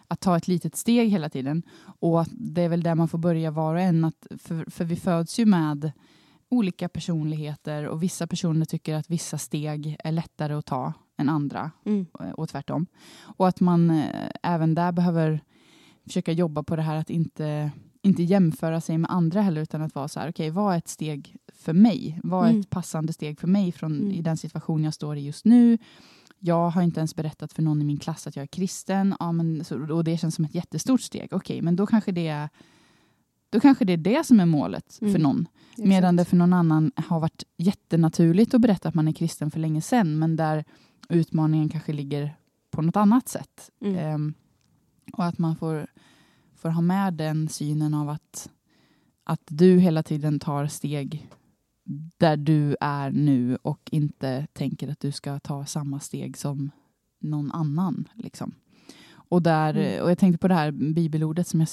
att 0.07 0.19
ta 0.19 0.37
ett 0.37 0.47
litet 0.47 0.75
steg 0.75 1.09
hela 1.09 1.29
tiden. 1.29 1.63
Och 1.99 2.21
att 2.21 2.29
det 2.31 2.61
är 2.61 2.69
väl 2.69 2.83
där 2.83 2.95
man 2.95 3.07
får 3.07 3.17
börja 3.17 3.51
var 3.51 3.75
och 3.75 3.81
en. 3.81 4.05
Att, 4.05 4.27
för, 4.39 4.71
för 4.71 4.85
vi 4.85 4.95
föds 4.95 5.39
ju 5.39 5.45
med 5.45 5.91
olika 6.49 6.89
personligheter 6.89 7.87
och 7.87 8.03
vissa 8.03 8.27
personer 8.27 8.65
tycker 8.65 8.95
att 8.95 9.09
vissa 9.09 9.37
steg 9.37 9.97
är 10.03 10.11
lättare 10.11 10.53
att 10.53 10.65
ta 10.65 10.93
än 11.17 11.29
andra 11.29 11.71
Mm. 11.85 12.05
och 12.13 12.49
tvärtom. 12.49 12.85
Och 13.19 13.47
att 13.47 13.59
man 13.59 13.89
eh, 13.89 14.29
även 14.43 14.75
där 14.75 14.91
behöver 14.91 15.41
försöka 16.05 16.31
jobba 16.31 16.63
på 16.63 16.75
det 16.75 16.81
här 16.81 16.95
att 16.95 17.09
inte, 17.09 17.71
inte 18.07 18.23
jämföra 18.23 18.81
sig 18.81 18.97
med 18.97 19.11
andra 19.11 19.41
heller 19.41 19.61
utan 19.61 19.81
att 19.81 19.95
vara 19.95 20.07
så 20.07 20.19
här, 20.19 20.29
okej 20.29 20.49
vad 20.49 20.73
är 20.73 20.77
ett 20.77 20.87
steg 20.87 21.35
för 21.53 21.73
mig? 21.73 22.19
Vad 22.23 22.45
är 22.45 22.49
Mm. 22.49 22.61
ett 22.61 22.69
passande 22.69 23.13
steg 23.13 23.39
för 23.39 23.47
mig 23.47 23.71
från, 23.71 23.91
Mm. 23.99 24.11
i 24.11 24.21
den 24.21 24.37
situation 24.37 24.83
jag 24.83 24.93
står 24.93 25.17
i 25.17 25.21
just 25.25 25.45
nu? 25.45 25.77
Jag 26.39 26.69
har 26.69 26.81
inte 26.81 26.99
ens 26.99 27.15
berättat 27.15 27.53
för 27.53 27.61
någon 27.61 27.81
i 27.81 27.85
min 27.85 27.99
klass 27.99 28.27
att 28.27 28.35
jag 28.35 28.43
är 28.43 28.47
kristen 28.47 29.15
ja, 29.19 29.31
men, 29.31 29.63
så, 29.63 29.93
och 29.95 30.03
det 30.03 30.17
känns 30.17 30.35
som 30.35 30.45
ett 30.45 30.55
jättestort 30.55 31.01
steg. 31.01 31.27
Okej, 31.33 31.61
men 31.61 31.75
då 31.75 31.85
kanske 31.85 32.11
det 32.11 32.27
är 32.27 32.49
då 33.49 33.59
kanske 33.59 33.85
det 33.85 33.93
är 33.93 33.97
det 33.97 34.25
som 34.25 34.39
är 34.39 34.45
målet 34.45 34.95
för 34.99 35.05
Mm. 35.05 35.21
någon. 35.21 35.47
Medan 35.77 36.15
det 36.15 36.25
för 36.25 36.35
någon 36.37 36.53
annan 36.53 36.91
har 36.95 37.19
varit 37.19 37.43
jättenaturligt 37.57 38.53
att 38.53 38.61
berätta 38.61 38.89
att 38.89 38.95
man 38.95 39.07
är 39.07 39.13
kristen 39.13 39.51
för 39.51 39.59
länge 39.59 39.81
sedan, 39.81 40.19
men 40.19 40.35
där 40.35 40.65
utmaningen 41.09 41.69
kanske 41.69 41.93
ligger 41.93 42.37
på 42.71 42.81
något 42.81 42.95
annat 42.95 43.27
sätt. 43.29 43.71
Ehm, 43.85 44.33
och 45.13 45.25
att 45.25 45.37
man 45.37 45.55
får, 45.55 45.87
får 46.57 46.69
ha 46.69 46.81
med 46.81 47.13
den 47.13 47.49
synen 47.49 47.93
av 47.93 48.09
att, 48.09 48.49
att 49.23 49.41
du 49.47 49.79
hela 49.79 50.03
tiden 50.03 50.39
tar 50.39 50.67
steg 50.67 51.27
där 52.17 52.37
du 52.37 52.75
är 52.81 53.11
nu 53.11 53.57
och 53.61 53.89
inte 53.91 54.47
tänker 54.53 54.87
att 54.91 54.99
du 54.99 55.11
ska 55.11 55.39
ta 55.39 55.65
samma 55.65 55.99
steg 55.99 56.37
som 56.37 56.71
någon 57.19 57.51
annan. 57.51 58.07
Liksom. 58.15 58.53
Och, 59.29 59.41
där, 59.41 59.73
Mm. 59.75 60.03
och 60.03 60.11
jag 60.11 60.17
tänkte 60.17 60.37
på 60.37 60.47
det 60.47 60.53
här 60.53 60.71
bibelordet 60.71 61.47
som 61.47 61.59
jag 61.59 61.69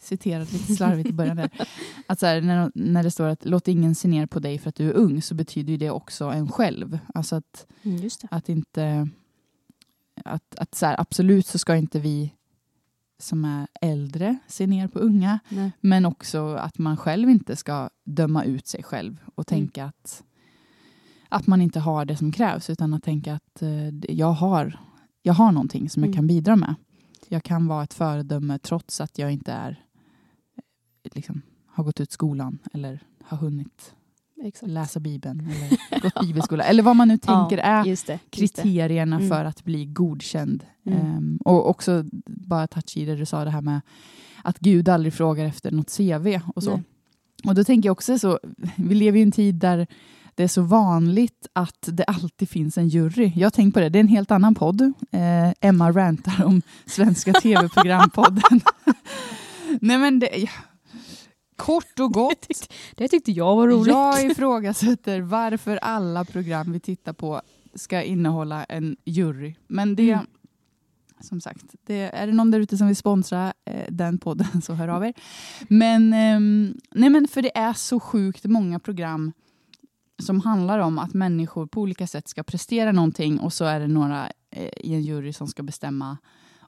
citerade 0.00 0.52
lite 0.52 0.74
slarvigt 0.76 1.08
i 1.08 1.12
början. 1.12 1.36
Där. 1.36 1.50
Att 2.06 2.18
så 2.20 2.26
här, 2.26 2.40
när, 2.40 2.72
när 2.74 3.02
det 3.02 3.10
står 3.10 3.26
att 3.26 3.44
låt 3.44 3.68
ingen 3.68 3.94
se 3.94 4.08
ner 4.08 4.26
på 4.26 4.38
dig 4.40 4.58
för 4.58 4.68
att 4.68 4.74
du 4.74 4.88
är 4.88 4.94
ung 4.94 5.22
så 5.22 5.34
betyder 5.34 5.70
ju 5.72 5.76
det 5.76 5.90
också 5.90 6.24
en 6.24 6.48
själv. 6.48 6.98
Alltså 7.14 7.36
att, 7.36 7.66
Mm, 7.82 8.08
att 8.30 8.48
inte... 8.48 9.08
Att, 10.24 10.54
att 10.58 10.74
så 10.74 10.86
här, 10.86 11.00
absolut 11.00 11.46
så 11.46 11.58
ska 11.58 11.76
inte 11.76 12.00
vi 12.00 12.32
som 13.22 13.44
är 13.44 13.66
äldre 13.80 14.38
se 14.46 14.66
ner 14.66 14.88
på 14.88 14.98
unga. 14.98 15.38
Nej. 15.48 15.70
Men 15.80 16.06
också 16.06 16.54
att 16.54 16.78
man 16.78 16.96
själv 16.96 17.30
inte 17.30 17.56
ska 17.56 17.90
döma 18.04 18.44
ut 18.44 18.66
sig 18.66 18.82
själv 18.82 19.16
och 19.34 19.52
Mm. 19.52 19.60
tänka 19.66 19.84
att, 19.84 20.24
att 21.28 21.46
man 21.46 21.60
inte 21.62 21.80
har 21.80 22.04
det 22.04 22.16
som 22.16 22.32
krävs 22.32 22.70
utan 22.70 22.94
att 22.94 23.02
tänka 23.02 23.34
att 23.34 23.62
eh, 23.62 23.88
jag, 24.08 24.32
har, 24.32 24.78
jag 25.22 25.34
har 25.34 25.52
någonting 25.52 25.90
som 25.90 26.02
jag 26.02 26.08
Mm. 26.08 26.16
kan 26.16 26.26
bidra 26.26 26.56
med. 26.56 26.74
Jag 27.28 27.42
kan 27.42 27.66
vara 27.66 27.84
ett 27.84 27.94
föredöme 27.94 28.58
trots 28.58 29.00
att 29.00 29.18
jag 29.18 29.32
inte 29.32 29.52
är 29.52 29.84
eh, 30.56 31.10
liksom, 31.14 31.42
har 31.66 31.84
gått 31.84 32.00
ut 32.00 32.12
skolan 32.12 32.58
eller 32.72 33.02
har 33.24 33.36
hunnit 33.38 33.94
Exakt. 34.44 34.72
läsa 34.72 35.00
Bibeln 35.00 35.40
eller 35.50 36.00
gått 36.02 36.20
bibelskola 36.26 36.64
eller 36.64 36.82
vad 36.82 36.96
man 36.96 37.08
nu 37.08 37.18
tänker 37.22 37.58
är 37.58 37.84
Just 37.84 38.06
det. 38.06 38.18
Just 38.32 38.56
det. 38.56 38.62
kriterierna 38.62 39.16
Mm. 39.16 39.28
för 39.28 39.44
att 39.44 39.64
bli 39.64 39.84
godkänd. 39.86 40.64
Mm. 40.86 40.98
Ehm, 41.00 41.38
och 41.44 41.70
också 41.70 42.04
bara 42.26 42.66
touch 42.66 42.96
i 42.96 43.04
det 43.04 43.16
du 43.16 43.26
sa 43.26 43.44
det 43.44 43.50
här 43.50 43.60
med 43.62 43.80
att 44.44 44.58
Gud 44.58 44.88
aldrig 44.88 45.14
frågar 45.14 45.44
efter 45.44 45.70
något 45.70 45.96
CV 45.96 46.40
och 46.54 46.62
så. 46.62 46.70
Nej. 46.70 46.82
Och 47.44 47.54
då 47.54 47.64
tänker 47.64 47.88
jag 47.88 47.92
också 47.92 48.18
så, 48.18 48.38
vi 48.76 48.94
lever 48.94 49.18
i 49.18 49.22
en 49.22 49.32
tid 49.32 49.54
där 49.54 49.86
det 50.34 50.42
är 50.42 50.48
så 50.48 50.62
vanligt 50.62 51.46
att 51.52 51.88
det 51.92 52.04
alltid 52.04 52.48
finns 52.48 52.78
en 52.78 52.88
jury. 52.88 53.32
Jag 53.36 53.46
har 53.46 53.50
tänkt 53.50 53.74
på 53.74 53.80
det, 53.80 53.88
det 53.88 53.98
är 53.98 54.00
en 54.00 54.08
helt 54.08 54.30
annan 54.30 54.54
podd. 54.54 54.80
Eh, 55.10 55.52
Emma 55.60 55.92
rantar 55.92 56.44
om 56.44 56.62
Svenska 56.86 57.32
TV-programpodden. 57.42 58.60
Nej 59.80 59.98
men 59.98 60.18
det, 60.18 60.28
ja. 60.36 60.48
Kort 61.56 62.00
och 62.00 62.12
gott, 62.12 62.46
Det 62.96 63.08
tyckte 63.08 63.32
jag 63.32 63.56
var 63.56 63.68
roligt. 63.68 63.86
jag 63.92 64.24
ifrågasätter 64.24 65.20
varför 65.20 65.76
alla 65.76 66.24
program 66.24 66.72
vi 66.72 66.80
tittar 66.80 67.12
på 67.12 67.42
ska 67.74 68.02
innehålla 68.02 68.64
en 68.64 68.96
jury. 69.04 69.54
Men 69.68 69.96
det, 69.96 70.10
Mm. 70.12 70.26
som 71.20 71.40
sagt, 71.40 71.64
det, 71.86 71.94
är 72.14 72.26
det 72.26 72.32
någon 72.32 72.50
där 72.50 72.60
ute 72.60 72.76
som 72.76 72.86
vill 72.86 72.96
sponsra 72.96 73.52
eh, 73.64 73.86
den 73.88 74.18
podden 74.18 74.62
så 74.62 74.74
hör 74.74 74.88
av 74.88 75.04
er. 75.04 75.14
Men, 75.68 76.12
ehm, 76.12 76.74
nej 76.90 77.10
men 77.10 77.28
för 77.28 77.42
det 77.42 77.56
är 77.58 77.72
så 77.72 78.00
sjukt 78.00 78.44
många 78.44 78.78
program 78.78 79.32
som 80.22 80.40
handlar 80.40 80.78
om 80.78 80.98
att 80.98 81.14
människor 81.14 81.66
på 81.66 81.80
olika 81.80 82.06
sätt 82.06 82.28
ska 82.28 82.42
prestera 82.42 82.92
någonting 82.92 83.40
och 83.40 83.52
så 83.52 83.64
är 83.64 83.80
det 83.80 83.86
några 83.88 84.26
eh, 84.50 84.68
i 84.80 84.94
en 84.94 85.02
jury 85.02 85.32
som 85.32 85.48
ska 85.48 85.62
bestämma 85.62 86.18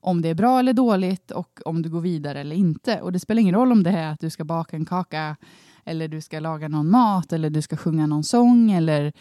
om 0.05 0.23
det 0.23 0.29
är 0.29 0.35
bra 0.35 0.59
eller 0.59 0.73
dåligt 0.73 1.31
och 1.31 1.61
om 1.65 1.83
du 1.83 1.91
går 1.91 2.01
vidare 2.01 2.41
eller 2.41 2.57
inte. 2.57 3.01
Och 3.01 3.13
det 3.13 3.21
spelar 3.21 3.41
ingen 3.41 3.55
roll 3.55 3.73
om 3.73 3.83
det 3.83 3.91
är 3.91 4.13
att 4.13 4.21
du 4.21 4.31
ska 4.31 4.45
baka 4.45 4.77
en 4.77 4.85
kaka 4.85 5.37
eller 5.85 6.09
du 6.09 6.21
ska 6.21 6.41
laga 6.41 6.69
någon 6.69 6.91
mat 6.91 7.33
eller 7.33 7.51
du 7.51 7.63
ska 7.63 7.77
sjunga 7.77 8.07
någon 8.07 8.25
sång 8.25 8.71
eller 8.73 9.13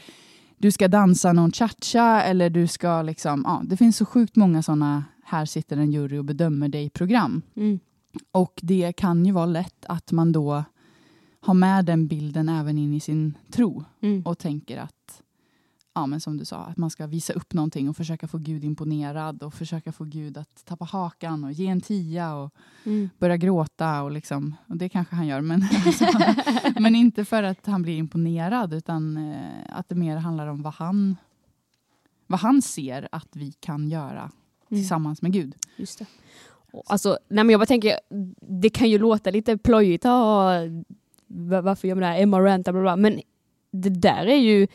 du 0.58 0.72
ska 0.72 0.88
dansa 0.88 1.34
någon 1.34 1.52
cha-cha 1.52 2.22
eller 2.22 2.50
du 2.50 2.67
ska 2.67 3.02
liksom, 3.02 3.43
ja, 3.46 3.62
det 3.65 3.78
finns 3.78 3.98
så 3.98 4.06
sjukt 4.06 4.36
många 4.36 4.63
sådana, 4.63 5.04
här 5.24 5.46
sitter 5.46 5.78
en 5.78 5.91
jury 5.91 6.17
och 6.17 6.26
bedömer 6.26 6.69
dig 6.69 6.89
program. 6.89 7.41
Mm. 7.56 7.80
Och 8.32 8.60
det 8.62 8.93
kan 8.93 9.26
ju 9.26 9.32
vara 9.32 9.46
lätt 9.46 9.86
att 9.86 10.12
man 10.12 10.32
då 10.32 10.63
har 11.39 11.54
med 11.54 11.86
den 11.86 12.08
bilden 12.08 12.50
även 12.50 12.78
in 12.78 12.93
i 12.93 13.00
sin 13.00 13.38
tro 13.52 13.84
Mm. 14.02 14.22
och 14.26 14.38
tänker 14.38 14.78
att, 14.78 15.03
ja 15.95 16.06
men 16.06 16.19
som 16.21 16.38
du 16.38 16.45
sa, 16.45 16.58
att 16.58 16.77
man 16.77 16.89
ska 16.89 17.08
visa 17.08 17.34
upp 17.34 17.53
någonting 17.53 17.89
och 17.89 17.97
försöka 17.97 18.27
få 18.27 18.38
Gud 18.38 18.63
imponerad 18.63 19.43
och 19.43 19.53
försöka 19.53 19.91
få 19.91 20.03
Gud 20.03 20.38
att 20.38 20.65
tappa 20.65 20.86
hakan 20.86 21.43
och 21.43 21.51
ge 21.51 21.67
en 21.67 21.82
tia 21.82 22.36
och 22.36 22.53
Mm. 22.86 23.10
börja 23.19 23.38
gråta 23.38 24.01
och 24.03 24.12
liksom, 24.12 24.56
och 24.67 24.77
det 24.77 24.89
kanske 24.89 25.15
han 25.15 25.27
gör, 25.27 25.41
men, 25.41 25.63
alltså, 25.86 26.06
men 26.79 26.95
inte 26.95 27.25
för 27.25 27.43
att 27.43 27.65
han 27.65 27.82
blir 27.82 27.97
imponerad 27.97 28.73
utan 28.73 29.17
eh, 29.32 29.41
att 29.69 29.89
det 29.89 29.95
mer 29.95 30.17
handlar 30.17 30.47
om 30.47 30.62
vad 30.62 30.73
han, 30.73 31.15
vad 32.27 32.39
han 32.39 32.62
ser 32.62 33.08
att 33.12 33.29
vi 33.32 33.51
kan 33.51 33.88
göra 33.89 34.32
Mm. 34.71 34.82
tillsammans 34.82 35.21
med 35.21 35.34
Gud. 35.34 35.56
Just 35.77 35.99
det. 35.99 36.06
Och 36.71 36.84
Alltså, 36.88 37.10
nej 37.27 37.43
men 37.43 37.49
jag 37.49 37.60
bara 37.60 37.65
tänker, 37.65 37.99
det 38.41 38.69
kan 38.69 38.89
ju 38.89 38.97
låta 38.99 39.32
lite 39.32 39.58
plöjigt, 39.58 40.06
ah, 40.06 40.51
va- 41.27 41.62
varför 41.62 41.88
gör 41.88 41.95
man 41.95 42.01
det 42.01 42.08
här, 42.08 42.21
Emma 42.21 42.39
Ranta, 42.41 42.71
bla 42.71 42.82
bla, 42.82 42.95
men 42.95 43.21
det 43.71 43.89
där 43.89 44.25
är 44.25 44.36
ju... 44.39 44.67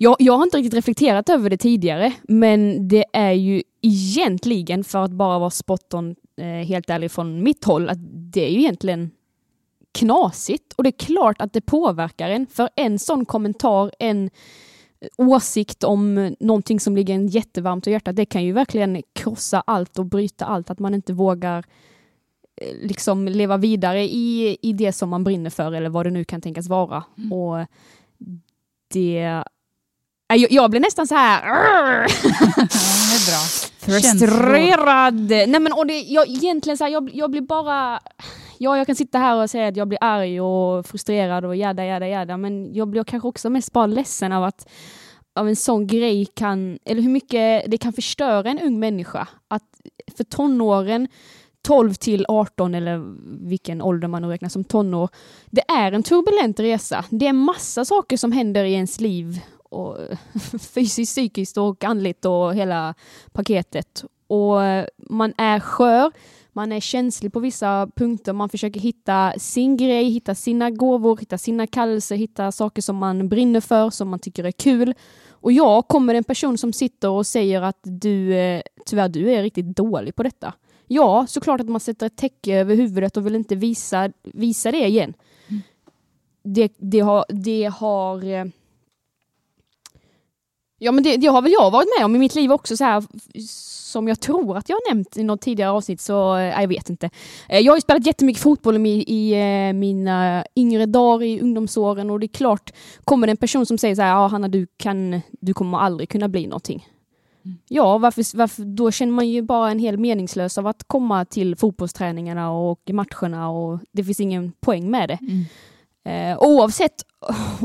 Jag, 0.00 0.16
jag 0.18 0.32
har 0.32 0.44
inte 0.44 0.56
riktigt 0.56 0.74
reflekterat 0.74 1.28
över 1.28 1.50
det 1.50 1.56
tidigare, 1.56 2.12
men 2.22 2.88
det 2.88 3.04
är 3.12 3.32
ju 3.32 3.62
egentligen, 3.82 4.84
för 4.84 5.02
att 5.02 5.10
bara 5.10 5.38
vara 5.38 5.50
spot 5.50 5.94
on, 5.94 6.16
eh, 6.36 6.44
helt 6.44 6.90
ärlig 6.90 7.10
från 7.10 7.42
mitt 7.42 7.64
håll, 7.64 7.88
att 7.88 7.98
det 8.32 8.46
är 8.46 8.50
ju 8.50 8.58
egentligen 8.58 9.10
knasigt. 9.98 10.72
Och 10.72 10.82
det 10.82 10.88
är 10.88 11.06
klart 11.06 11.40
att 11.40 11.52
det 11.52 11.60
påverkar 11.60 12.30
en, 12.30 12.46
för 12.46 12.68
en 12.76 12.98
sån 12.98 13.24
kommentar, 13.24 13.92
en 13.98 14.30
åsikt 15.16 15.84
om 15.84 16.34
någonting 16.40 16.80
som 16.80 16.96
ligger 16.96 17.14
en 17.14 17.26
jättevarmt 17.26 17.86
i 17.86 17.90
hjärtat, 17.90 18.16
det 18.16 18.26
kan 18.26 18.44
ju 18.44 18.52
verkligen 18.52 19.02
krossa 19.12 19.62
allt 19.66 19.98
och 19.98 20.06
bryta 20.06 20.44
allt, 20.44 20.70
att 20.70 20.78
man 20.78 20.94
inte 20.94 21.12
vågar 21.12 21.64
eh, 22.56 22.76
liksom 22.82 23.28
leva 23.28 23.56
vidare 23.56 24.02
i, 24.02 24.58
i 24.62 24.72
det 24.72 24.92
som 24.92 25.08
man 25.08 25.24
brinner 25.24 25.50
för 25.50 25.72
eller 25.72 25.88
vad 25.88 26.06
det 26.06 26.10
nu 26.10 26.24
kan 26.24 26.40
tänkas 26.40 26.68
vara. 26.68 27.04
Mm. 27.18 27.32
Och 27.32 27.66
det... 28.92 29.44
Nej, 30.28 30.40
Jag, 30.40 30.52
jag 30.52 30.70
blir 30.70 30.80
nästan 30.80 31.06
så 31.06 31.14
här... 31.14 31.42
Frustrerad. 33.78 35.28
Nej 35.30 35.60
men 35.60 35.72
och 35.72 35.86
det, 35.86 36.00
jag, 36.00 36.28
egentligen 36.28 36.76
så 36.76 36.84
här, 36.84 36.90
jag, 36.90 37.10
jag 37.14 37.30
blir 37.30 37.40
bara... 37.40 38.00
Ja, 38.58 38.76
jag 38.76 38.86
kan 38.86 38.96
sitta 38.96 39.18
här 39.18 39.42
och 39.42 39.50
säga 39.50 39.68
att 39.68 39.76
jag 39.76 39.88
blir 39.88 39.98
arg 40.00 40.40
och 40.40 40.86
frustrerad 40.86 41.44
och 41.44 41.56
jada, 41.56 41.84
jada, 41.84 42.08
jada, 42.08 42.36
men 42.36 42.74
jag 42.74 42.88
blir 42.88 43.04
kanske 43.04 43.28
också 43.28 43.50
mest 43.50 43.72
bara 43.72 43.86
ledsen 43.86 44.32
av 44.32 44.44
att 44.44 44.68
av 45.34 45.48
en 45.48 45.56
sån 45.56 45.86
grej 45.86 46.26
kan, 46.26 46.78
eller 46.84 47.02
hur 47.02 47.10
mycket 47.10 47.64
det 47.70 47.78
kan 47.78 47.92
förstöra 47.92 48.50
en 48.50 48.58
ung 48.58 48.78
människa. 48.78 49.28
Att 49.48 49.62
för 50.16 50.24
tonåren, 50.24 51.08
12 51.62 51.94
till 51.94 52.26
18 52.28 52.74
eller 52.74 53.02
vilken 53.48 53.82
ålder 53.82 54.08
man 54.08 54.22
nu 54.22 54.28
räknar 54.28 54.48
som 54.48 54.64
tonår, 54.64 55.08
det 55.50 55.62
är 55.70 55.92
en 55.92 56.02
turbulent 56.02 56.60
resa. 56.60 57.04
Det 57.10 57.26
är 57.26 57.32
massa 57.32 57.84
saker 57.84 58.16
som 58.16 58.32
händer 58.32 58.64
i 58.64 58.72
ens 58.72 59.00
liv, 59.00 59.40
och 59.68 59.98
fysiskt, 60.74 61.12
psykiskt 61.12 61.56
och 61.56 61.84
andligt 61.84 62.24
och 62.24 62.54
hela 62.54 62.94
paketet. 63.32 64.04
Och 64.26 64.56
man 64.96 65.34
är 65.36 65.60
skör, 65.60 66.12
man 66.52 66.72
är 66.72 66.80
känslig 66.80 67.32
på 67.32 67.40
vissa 67.40 67.88
punkter, 67.96 68.32
man 68.32 68.48
försöker 68.48 68.80
hitta 68.80 69.32
sin 69.38 69.76
grej, 69.76 70.10
hitta 70.10 70.34
sina 70.34 70.70
gåvor, 70.70 71.16
hitta 71.16 71.38
sina 71.38 71.66
kallelser, 71.66 72.16
hitta 72.16 72.52
saker 72.52 72.82
som 72.82 72.96
man 72.96 73.28
brinner 73.28 73.60
för, 73.60 73.90
som 73.90 74.08
man 74.08 74.18
tycker 74.18 74.44
är 74.44 74.52
kul. 74.52 74.94
Och 75.30 75.52
jag 75.52 75.88
kommer 75.88 76.14
en 76.14 76.24
person 76.24 76.58
som 76.58 76.72
sitter 76.72 77.10
och 77.10 77.26
säger 77.26 77.62
att 77.62 77.78
du, 77.82 78.34
eh, 78.34 78.62
tyvärr, 78.86 79.08
du 79.08 79.30
är 79.30 79.42
riktigt 79.42 79.76
dålig 79.76 80.14
på 80.14 80.22
detta. 80.22 80.52
Ja, 80.86 81.26
såklart 81.28 81.60
att 81.60 81.68
man 81.68 81.80
sätter 81.80 82.06
ett 82.06 82.16
täcke 82.16 82.54
över 82.54 82.74
huvudet 82.74 83.16
och 83.16 83.26
vill 83.26 83.34
inte 83.34 83.54
visa, 83.54 84.12
visa 84.22 84.72
det 84.72 84.86
igen. 84.86 85.14
Mm. 85.48 85.62
Det, 86.42 86.72
det 86.78 87.00
har, 87.00 87.24
det 87.28 87.64
har 87.64 88.24
eh, 88.24 88.44
Ja 90.78 90.92
men 90.92 91.04
det, 91.04 91.16
det 91.16 91.26
har 91.26 91.42
väl 91.42 91.52
jag 91.52 91.70
varit 91.70 91.88
med 91.98 92.04
om 92.04 92.16
i 92.16 92.18
mitt 92.18 92.34
liv 92.34 92.52
också 92.52 92.76
så 92.76 92.84
här 92.84 93.04
som 93.88 94.08
jag 94.08 94.20
tror 94.20 94.56
att 94.56 94.68
jag 94.68 94.76
har 94.76 94.94
nämnt 94.94 95.16
i 95.16 95.22
något 95.22 95.40
tidigare 95.40 95.70
avsnitt 95.70 96.00
så 96.00 96.36
eh, 96.36 96.60
jag 96.60 96.68
vet 96.68 96.90
inte. 96.90 97.10
Eh, 97.48 97.58
Jag 97.58 97.72
har 97.72 97.76
ju 97.76 97.80
spelat 97.80 98.06
jättemycket 98.06 98.42
fotboll 98.42 98.86
i, 98.86 99.04
i 99.06 99.32
eh, 99.32 99.72
mina 99.72 100.44
yngre 100.56 100.86
dagar 100.86 101.26
i 101.26 101.40
ungdomsåren 101.40 102.10
och 102.10 102.20
det 102.20 102.26
är 102.26 102.28
klart 102.28 102.72
kommer 103.04 103.26
det 103.26 103.30
en 103.30 103.36
person 103.36 103.66
som 103.66 103.78
säger 103.78 103.94
så 103.94 104.02
här, 104.02 104.10
ja 104.10 104.26
Hanna 104.26 104.48
du 104.48 104.66
kan, 104.76 105.20
du 105.40 105.54
kommer 105.54 105.78
aldrig 105.78 106.08
kunna 106.08 106.28
bli 106.28 106.46
någonting. 106.46 106.88
Mm. 107.44 107.58
Ja, 107.68 107.98
varför, 107.98 108.36
varför, 108.36 108.62
då 108.62 108.90
känner 108.90 109.12
man 109.12 109.28
ju 109.28 109.42
bara 109.42 109.70
en 109.70 109.78
hel 109.78 109.98
meningslös 109.98 110.58
av 110.58 110.66
att 110.66 110.84
komma 110.86 111.24
till 111.24 111.56
fotbollsträningarna 111.56 112.50
och 112.50 112.90
matcherna 112.92 113.50
och 113.50 113.78
det 113.92 114.04
finns 114.04 114.20
ingen 114.20 114.52
poäng 114.60 114.90
med 114.90 115.08
det. 115.08 115.18
Mm. 115.20 115.44
Eh, 116.04 116.38
oavsett 116.40 117.04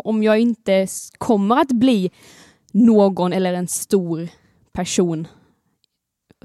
om 0.04 0.24
jag 0.24 0.40
inte 0.40 0.88
kommer 1.18 1.62
att 1.62 1.72
bli 1.72 2.12
någon 2.74 3.34
eller 3.34 3.54
en 3.54 3.68
stor 3.68 4.30
person, 4.74 5.28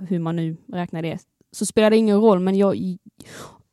hur 0.00 0.18
man 0.18 0.36
nu 0.36 0.56
räknar 0.72 1.02
det, 1.02 1.18
så 1.52 1.66
spelar 1.66 1.90
det 1.90 1.96
ingen 1.96 2.20
roll. 2.20 2.40
Men 2.40 2.56
jag, 2.56 2.96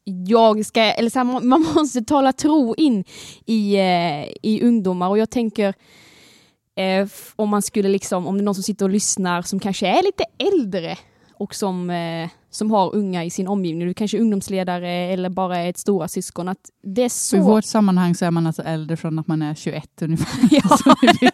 jag 0.04 0.66
ska, 0.66 0.82
eller 0.82 1.10
så 1.10 1.20
här, 1.20 1.40
man- 1.42 1.66
måste 1.76 2.02
tala 2.02 2.34
tro 2.34 2.76
in 2.76 3.04
i, 3.46 3.76
eh, 3.76 4.26
i 4.42 4.60
ungdomar 4.64 5.10
och 5.10 5.18
jag 5.18 5.30
tänker 5.30 5.74
eh, 6.76 7.08
om 7.36 7.50
man 7.50 7.62
skulle 7.62 7.90
liksom, 7.90 8.28
om 8.28 8.38
det 8.38 8.42
är 8.42 8.46
någon 8.46 8.56
som 8.56 8.64
sitter 8.64 8.86
och 8.86 8.92
lyssnar 8.92 9.42
som 9.42 9.60
kanske 9.60 9.88
är 9.88 10.04
lite 10.04 10.24
äldre 10.38 10.98
och 11.34 11.56
som, 11.56 11.90
eh, 11.90 12.30
som 12.50 12.72
har 12.72 12.96
unga 12.96 13.24
i 13.24 13.30
sin 13.30 13.48
omgivning, 13.48 13.88
du 13.88 13.94
kanske 13.94 14.18
är 14.18 14.22
ungdomsledare 14.22 14.90
eller 14.90 15.30
bara 15.30 15.58
är 15.58 15.70
ett 15.70 15.78
stora 15.78 16.08
syskon 16.08 16.48
att 16.48 16.70
det 16.84 17.02
är 17.02 17.10
Så 17.10 17.36
i 17.38 17.40
vårt 17.40 17.66
sammanhang 17.66 18.16
så 18.16 18.26
är 18.26 18.32
man 18.32 18.48
alltså 18.48 18.62
äldre 18.62 18.98
från 18.98 19.20
att 19.20 19.28
man 19.28 19.42
är 19.42 19.56
21 19.56 20.02
ungefär. 20.02 20.48
Ja. 20.52 20.96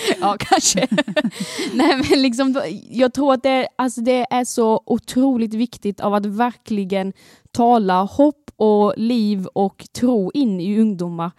Ja, 0.20 0.36
kanske. 0.38 0.88
Nej, 1.72 2.02
men 2.10 2.22
liksom, 2.22 2.62
jag 2.90 3.14
tror 3.14 3.32
att 3.32 3.42
det, 3.42 3.68
alltså 3.76 4.00
det 4.00 4.26
är 4.30 4.44
så 4.44 4.82
otroligt 4.86 5.54
viktigt 5.54 6.00
av 6.00 6.14
att 6.14 6.26
verkligen 6.26 7.12
tala 7.52 8.02
hopp 8.02 8.50
och 8.56 8.94
liv 8.96 9.46
och 9.46 9.86
tro 9.92 10.30
in 10.34 10.60
i 10.60 10.80
ungdomar. 10.80 11.30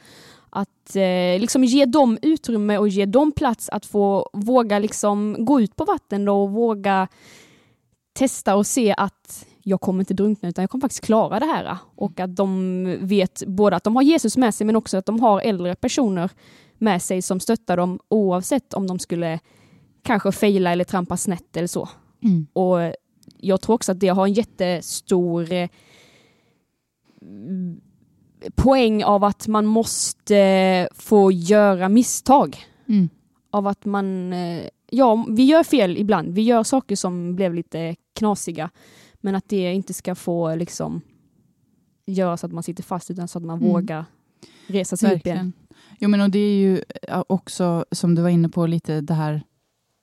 Att 0.49 0.95
eh, 0.95 1.39
liksom 1.39 1.63
ge 1.63 1.85
dem 1.85 2.17
utrymme 2.21 2.77
och 2.77 2.89
ge 2.89 3.05
dem 3.05 3.31
plats 3.31 3.69
att 3.69 3.85
få 3.85 4.29
våga 4.33 4.79
liksom 4.79 5.35
gå 5.39 5.61
ut 5.61 5.75
på 5.75 5.85
vatten 5.85 6.27
och 6.27 6.51
våga 6.51 7.07
testa 8.13 8.55
och 8.55 8.67
se 8.67 8.95
att 8.97 9.45
jag 9.63 9.81
kommer 9.81 9.99
inte 9.99 10.13
drunkna 10.13 10.49
utan 10.49 10.63
jag 10.63 10.69
kommer 10.69 10.81
faktiskt 10.81 11.05
klara 11.05 11.39
det 11.39 11.45
här. 11.45 11.77
Och 11.95 12.19
att 12.19 12.35
de 12.35 12.97
vet 13.01 13.43
både 13.47 13.75
att 13.75 13.83
de 13.83 13.95
har 13.95 14.03
Jesus 14.03 14.37
med 14.37 14.55
sig 14.55 14.65
men 14.65 14.75
också 14.75 14.97
att 14.97 15.05
de 15.05 15.19
har 15.19 15.41
äldre 15.41 15.75
personer 15.75 16.29
med 16.77 17.01
sig 17.01 17.21
som 17.21 17.39
stöttar 17.39 17.77
dem 17.77 17.99
oavsett 18.09 18.73
om 18.73 18.87
de 18.87 18.99
skulle 18.99 19.39
kanske 20.03 20.31
fejla 20.31 20.71
eller 20.71 20.83
trampa 20.83 21.17
snett 21.17 21.57
eller 21.57 21.67
så. 21.67 21.89
Mm. 22.23 22.47
Och 22.53 22.77
jag 23.37 23.61
tror 23.61 23.75
också 23.75 23.91
att 23.91 23.99
det 23.99 24.07
har 24.07 24.27
en 24.27 24.33
jättestor 24.33 25.51
eh, 25.53 25.69
poäng 28.55 29.03
av 29.03 29.23
att 29.23 29.47
man 29.47 29.65
måste 29.65 30.89
få 30.95 31.31
göra 31.31 31.89
misstag. 31.89 32.57
Mm. 32.87 33.09
Av 33.51 33.67
att 33.67 33.85
man, 33.85 34.33
eh, 34.33 34.63
ja, 34.89 35.25
vi 35.29 35.43
gör 35.43 35.63
fel 35.63 35.97
ibland. 35.97 36.29
Vi 36.33 36.41
gör 36.41 36.63
saker 36.63 36.95
som 36.95 37.35
blev 37.35 37.53
lite 37.53 37.95
knasiga. 38.15 38.69
Men 39.15 39.35
att 39.35 39.49
det 39.49 39.73
inte 39.73 39.93
ska 39.93 40.15
få 40.15 40.55
liksom 40.55 41.01
göra 42.05 42.37
så 42.37 42.45
att 42.45 42.51
man 42.51 42.63
sitter 42.63 42.83
fast 42.83 43.11
utan 43.11 43.27
så 43.27 43.37
att 43.39 43.45
man 43.45 43.59
Mm. 43.59 43.71
vågar 43.73 44.05
resa 44.67 44.97
sig 44.97 45.15
upp 45.15 45.25
igen. 45.27 45.53
Jo, 45.99 46.09
men 46.09 46.21
och 46.21 46.29
det 46.29 46.39
är 46.39 46.55
ju 46.55 46.81
ja, 47.07 47.25
också, 47.29 47.85
som 47.91 48.15
du 48.15 48.21
var 48.21 48.29
inne 48.29 48.49
på, 48.49 48.65
lite 48.65 49.01
det 49.01 49.13
här, 49.13 49.41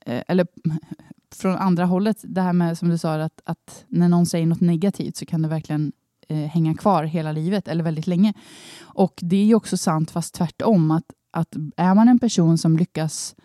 eh, 0.07 0.23
eller 0.29 0.47
från 1.35 1.57
andra 1.57 1.85
hållet, 1.85 2.17
det 2.23 2.41
här 2.41 2.53
med 2.53 2.79
som 2.79 2.89
du 2.89 2.99
sa, 2.99 3.15
att, 3.15 3.41
att 3.45 3.85
när 3.89 4.09
någon 4.09 4.27
säger 4.27 4.47
något 4.47 4.61
negativt 4.61 5.17
så 5.17 5.27
kan 5.27 5.43
det 5.43 5.49
verkligen 5.49 5.93
eh, 6.29 6.37
hänga 6.37 6.75
kvar 6.75 7.05
hela 7.05 7.33
livet, 7.33 7.69
eller 7.69 7.85
väldigt 7.85 8.07
länge. 8.07 8.33
Och 8.81 9.15
det 9.23 9.37
är 9.37 9.45
ju 9.45 9.55
också 9.55 9.77
sant, 9.77 10.11
fast 10.11 10.35
tvärtom, 10.35 10.91
att, 10.91 11.05
att 11.31 11.57
är 11.77 11.95
man 11.95 12.09
en 12.09 12.19
person 12.19 12.59
som 12.59 12.77
lyckas 12.77 13.37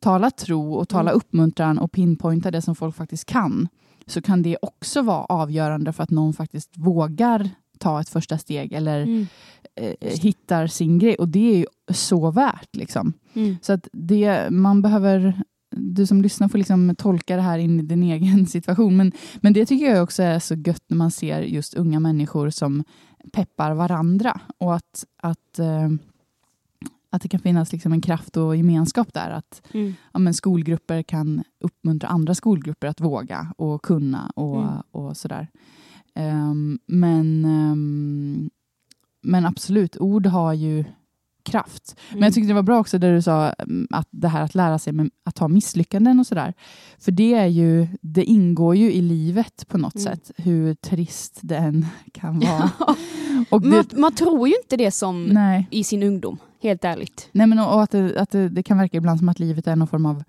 tala 0.00 0.30
tro 0.30 0.74
och 0.74 0.88
tala 0.88 1.10
Mm. 1.10 1.16
uppmuntran 1.16 1.78
och 1.78 1.92
pinpointa 1.92 2.50
det 2.50 2.62
som 2.62 2.74
folk 2.74 2.96
faktiskt 2.96 3.24
kan, 3.24 3.68
så 4.06 4.22
kan 4.22 4.42
det 4.42 4.56
också 4.62 5.02
vara 5.02 5.24
avgörande 5.24 5.92
för 5.92 6.02
att 6.02 6.10
någon 6.10 6.32
faktiskt 6.32 6.70
vågar 6.76 7.50
ta 7.78 8.00
ett 8.00 8.08
första 8.08 8.38
steg 8.38 8.72
eller 8.72 9.02
Mm. 9.02 9.26
eh, 9.74 9.94
hittar 10.20 10.66
sin 10.66 10.98
grej. 10.98 11.14
Och 11.14 11.28
det 11.28 11.52
är 11.54 11.56
ju 11.58 11.66
så 11.92 12.30
värt. 12.30 12.76
Liksom. 12.76 13.12
Mm. 13.34 13.56
Så 13.62 13.72
att 13.72 13.88
det, 13.92 14.50
man 14.50 14.82
behöver, 14.82 15.42
du 15.70 16.06
som 16.06 16.22
lyssnar 16.22 16.48
får 16.48 16.58
liksom 16.58 16.94
tolka 16.98 17.36
det 17.36 17.42
här 17.42 17.58
in 17.58 17.80
i 17.80 17.82
din 17.82 18.02
egen 18.12 18.46
situation. 18.46 18.96
Men, 18.96 19.12
men 19.40 19.52
det 19.52 19.66
tycker 19.66 19.86
jag 19.94 20.02
också 20.02 20.22
är 20.22 20.38
så 20.38 20.54
gött 20.54 20.82
när 20.88 20.96
man 20.96 21.10
ser 21.10 21.40
just 21.42 21.74
unga 21.74 22.00
människor 22.00 22.50
som 22.50 22.84
peppar 23.32 23.74
varandra. 23.74 24.40
Och 24.58 24.74
att, 24.74 25.04
att, 25.22 25.58
eh, 25.58 25.88
att 27.10 27.22
det 27.22 27.28
kan 27.28 27.40
finnas 27.40 27.72
liksom 27.72 27.92
en 27.92 28.00
kraft 28.00 28.36
och 28.36 28.56
gemenskap 28.56 29.14
där. 29.14 29.30
Att 29.30 29.62
Mm. 29.74 29.94
ja, 30.12 30.18
men 30.18 30.34
skolgrupper 30.34 31.02
kan 31.02 31.44
uppmuntra 31.60 32.08
andra 32.08 32.34
skolgrupper 32.34 32.86
att 32.86 33.00
våga 33.00 33.54
och 33.58 33.82
kunna 33.82 34.30
och, 34.36 34.62
Mm. 34.62 34.74
och 34.90 35.16
sådär. 35.16 35.48
Ehm, 36.18 36.78
men, 36.86 37.44
ehm, 37.44 38.50
men 39.22 39.46
absolut, 39.46 39.96
ord 39.96 40.26
har 40.26 40.52
ju 40.52 40.84
kraft. 41.42 41.96
Men 42.12 42.22
jag 42.22 42.34
tyckte 42.34 42.48
det 42.48 42.54
var 42.54 42.62
bra 42.62 42.78
också 42.78 42.98
där 42.98 43.12
du 43.12 43.22
sa 43.22 43.50
mm, 43.50 43.86
att 43.90 44.08
det 44.10 44.28
här 44.28 44.42
att 44.42 44.54
lära 44.54 44.78
sig 44.78 44.92
med, 44.92 45.10
att 45.24 45.38
ha 45.38 45.48
misslyckanden 45.48 46.20
och 46.20 46.26
sådär. 46.26 46.54
För 46.98 47.12
det 47.12 47.34
är 47.34 47.46
ju, 47.46 47.86
det 48.00 48.24
ingår 48.24 48.76
ju 48.76 48.92
i 48.92 49.02
livet 49.02 49.68
på 49.68 49.78
något 49.78 49.94
Mm. 49.94 50.04
sätt, 50.04 50.30
hur 50.36 50.74
trist 50.74 51.38
det 51.42 51.56
än 51.56 51.86
kan 52.12 52.38
vara. 52.40 52.70
Ja. 52.78 52.94
Och 53.50 53.62
man, 53.64 53.84
det, 53.90 53.96
man 53.96 54.14
tror 54.14 54.48
ju 54.48 54.54
inte 54.62 54.76
det 54.76 54.90
som 54.90 55.26
nej. 55.26 55.66
i 55.70 55.84
sin 55.84 56.02
ungdom, 56.02 56.38
helt 56.62 56.84
ärligt. 56.84 57.28
Nej, 57.32 57.46
men 57.46 57.58
och 57.58 57.74
och 57.74 57.82
att, 57.82 57.90
det, 57.90 58.20
att 58.20 58.30
det, 58.30 58.48
det 58.48 58.62
kan 58.62 58.78
verka 58.78 58.96
ibland 58.96 59.18
som 59.18 59.28
att 59.28 59.38
livet 59.38 59.66
är 59.66 59.76
någon 59.76 59.88
form 59.88 60.06
av 60.06 60.24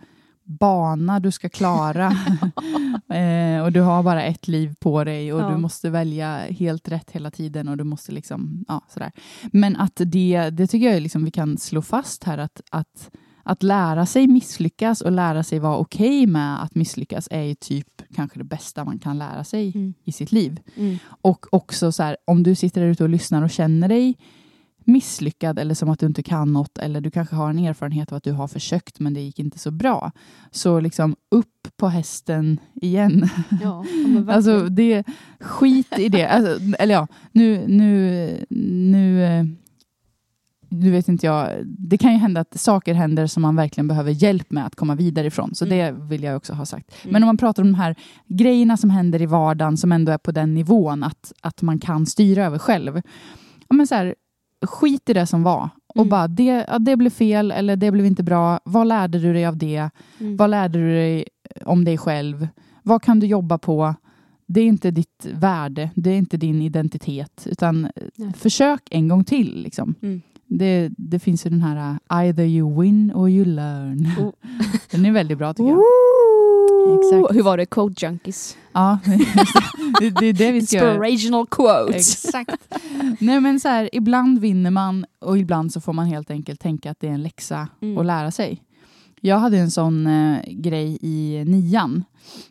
bana 0.50 1.20
du 1.20 1.32
ska 1.32 1.50
klara. 1.50 2.06
eh, 3.14 3.64
och 3.64 3.72
du 3.72 3.82
har 3.82 4.04
bara 4.04 4.24
ett 4.24 4.48
liv 4.48 4.76
på 4.80 5.04
dig 5.04 5.34
och 5.34 5.42
Ja. 5.42 5.50
du 5.50 5.58
måste 5.58 5.90
välja 5.90 6.38
helt 6.38 6.88
rätt 6.90 7.12
hela 7.12 7.32
tiden 7.32 7.68
och 7.68 7.78
du 7.78 7.84
måste 7.84 8.12
liksom, 8.12 8.66
ja 8.68 8.82
sådär. 8.90 9.12
Men 9.52 9.76
att 9.76 10.02
det, 10.06 10.50
det 10.50 10.68
tycker 10.68 10.92
jag 10.92 11.02
liksom 11.02 11.26
vi 11.26 11.32
kan 11.32 11.58
slå 11.58 11.82
fast 11.82 12.24
här 12.24 12.38
att, 12.38 12.62
att, 12.72 13.10
att 13.44 13.64
lära 13.64 14.06
sig 14.06 14.28
misslyckas 14.28 15.02
och 15.02 15.12
lära 15.12 15.44
sig 15.44 15.60
vara 15.60 15.78
okej 15.78 16.28
med 16.28 16.64
att 16.64 16.76
misslyckas 16.76 17.28
är 17.32 17.42
ju 17.42 17.56
typ 17.56 17.88
kanske 18.16 18.38
det 18.40 18.44
bästa 18.44 18.86
man 18.86 19.00
kan 19.00 19.18
lära 19.18 19.44
sig 19.44 19.72
Mm. 19.76 19.94
i 20.04 20.12
sitt 20.12 20.32
liv. 20.32 20.60
Mm. 20.76 20.98
Och 21.22 21.46
också 21.54 21.92
så 21.92 22.04
här, 22.04 22.18
om 22.26 22.44
du 22.44 22.56
sitter 22.56 22.82
där 22.82 22.88
ute 22.88 23.04
och 23.04 23.10
lyssnar 23.10 23.42
och 23.44 23.50
känner 23.50 23.88
dig 23.88 24.18
misslyckad 24.90 25.60
eller 25.60 25.76
som 25.76 25.90
att 25.90 26.00
du 26.00 26.06
inte 26.06 26.24
kan 26.24 26.54
något 26.54 26.78
eller 26.78 27.02
du 27.02 27.12
kanske 27.12 27.36
har 27.36 27.50
en 27.50 27.60
erfarenhet 27.60 28.12
av 28.12 28.18
att 28.18 28.24
du 28.24 28.32
har 28.32 28.48
försökt 28.48 29.00
men 29.00 29.14
det 29.14 29.22
gick 29.22 29.40
inte 29.40 29.60
så 29.60 29.72
bra. 29.72 30.12
Så 30.52 30.80
liksom 30.80 31.16
upp 31.32 31.68
på 31.78 31.88
hästen 31.88 32.60
igen. 32.74 33.30
Ja. 33.64 33.86
Alltså 34.30 34.60
det, 34.70 35.04
skit 35.40 36.00
i 36.00 36.10
det. 36.10 36.26
Alltså, 36.28 36.60
eller 36.80 36.94
ja, 36.94 37.08
nu, 37.32 37.68
nu, 37.68 38.46
nu, 38.50 39.24
eh, 39.24 39.46
nu 40.70 40.92
vet 40.92 41.08
inte 41.08 41.26
jag. 41.26 41.50
Det 41.66 41.98
kan 41.98 42.12
ju 42.12 42.18
hända 42.18 42.42
att 42.42 42.60
saker 42.60 42.94
händer 42.94 43.28
som 43.28 43.42
man 43.42 43.56
verkligen 43.56 43.88
behöver 43.88 44.12
hjälp 44.12 44.52
med 44.52 44.66
att 44.66 44.76
komma 44.76 44.96
vidare 44.96 45.28
ifrån. 45.28 45.56
Så 45.56 45.66
Mm. 45.66 45.78
det 45.78 46.04
vill 46.06 46.24
jag 46.24 46.38
också 46.38 46.54
ha 46.54 46.66
sagt. 46.66 46.92
Mm. 47.04 47.14
Men 47.14 47.24
om 47.24 47.28
man 47.28 47.38
pratar 47.38 47.64
om 47.64 47.72
de 47.72 47.78
här 47.78 47.96
grejerna 48.28 48.78
som 48.78 48.90
händer 48.90 49.22
i 49.22 49.26
vardagen 49.26 49.78
som 49.78 49.92
ändå 49.92 50.12
är 50.12 50.18
på 50.18 50.32
den 50.32 50.54
nivån 50.54 51.04
att, 51.04 51.34
att 51.42 51.62
man 51.62 51.80
kan 51.80 52.06
styra 52.06 52.46
över 52.46 52.58
själv. 52.58 53.02
Ja, 53.68 53.76
men 53.76 53.88
så 53.88 53.96
här, 53.96 54.16
skit 54.62 55.10
i 55.10 55.14
det 55.14 55.26
som 55.26 55.44
var. 55.44 55.70
Och 55.88 55.96
Mm. 55.96 56.10
bara, 56.10 56.28
det, 56.28 56.66
ja, 56.68 56.80
det 56.80 56.96
blev 56.98 57.10
fel 57.10 57.52
eller 57.52 57.76
det 57.76 57.92
blev 57.92 58.06
inte 58.06 58.24
bra. 58.24 58.60
Vad 58.66 58.88
lärde 58.88 59.20
du 59.20 59.34
dig 59.34 59.46
av 59.46 59.58
det? 59.58 59.90
Mm. 60.20 60.38
Vad 60.38 60.50
lärde 60.50 60.80
du 60.80 60.90
dig 60.94 61.26
om 61.66 61.86
dig 61.86 61.98
själv? 61.98 62.48
Vad 62.84 63.02
kan 63.02 63.20
du 63.20 63.28
jobba 63.28 63.58
på? 63.58 63.96
Det 64.48 64.62
är 64.62 64.66
inte 64.66 64.92
ditt 64.92 65.28
värde, 65.34 65.90
det 65.96 66.10
är 66.10 66.18
inte 66.18 66.38
din 66.38 66.62
identitet. 66.62 67.48
Utan 67.50 67.88
Nej. 68.16 68.34
försök 68.34 68.82
en 68.92 69.08
gång 69.08 69.24
till. 69.24 69.62
Liksom. 69.64 69.96
Mm. 70.02 70.22
Det, 70.48 70.90
det 70.98 71.20
finns 71.20 71.46
ju 71.46 71.50
den 71.50 71.62
här 71.62 72.00
either 72.24 72.44
you 72.46 72.82
win 72.82 73.12
or 73.16 73.30
you 73.30 73.46
learn. 73.46 74.06
Oh. 74.20 74.32
Den 74.92 75.06
är 75.06 75.12
väldigt 75.12 75.38
bra 75.38 75.54
tycker 75.54 75.70
jag. 75.70 75.80
Exakt. 77.00 77.36
Hur 77.36 77.44
var 77.44 77.58
det? 77.58 77.66
Quote 77.66 78.06
junkies. 78.06 78.58
Ja, 78.74 79.00
det, 80.00 80.10
det 80.10 80.26
är 80.26 80.34
det 80.34 80.52
vi 80.52 80.66
ska 80.66 80.78
göra. 80.78 81.08
Inspirational 81.08 81.48
quotes. 81.48 82.26
Exakt. 82.26 82.76
Nej, 83.20 83.40
men 83.42 83.60
så 83.60 83.68
här, 83.68 83.90
ibland 83.94 84.40
vinner 84.40 84.72
man 84.72 85.06
och 85.20 85.38
ibland 85.38 85.74
så 85.74 85.82
får 85.82 85.94
man 85.94 86.06
helt 86.06 86.32
enkelt 86.32 86.60
tänka 86.60 86.92
att 86.92 87.00
det 87.00 87.08
är 87.08 87.12
en 87.12 87.24
läxa 87.24 87.68
Mm. 87.82 87.98
att 87.98 88.06
lära 88.06 88.32
sig. 88.32 88.64
Jag 89.22 89.38
hade 89.40 89.58
en 89.58 89.72
sån 89.72 90.08
eh, 90.08 90.42
grej 90.48 90.98
i 91.02 91.44
nian. 91.48 92.04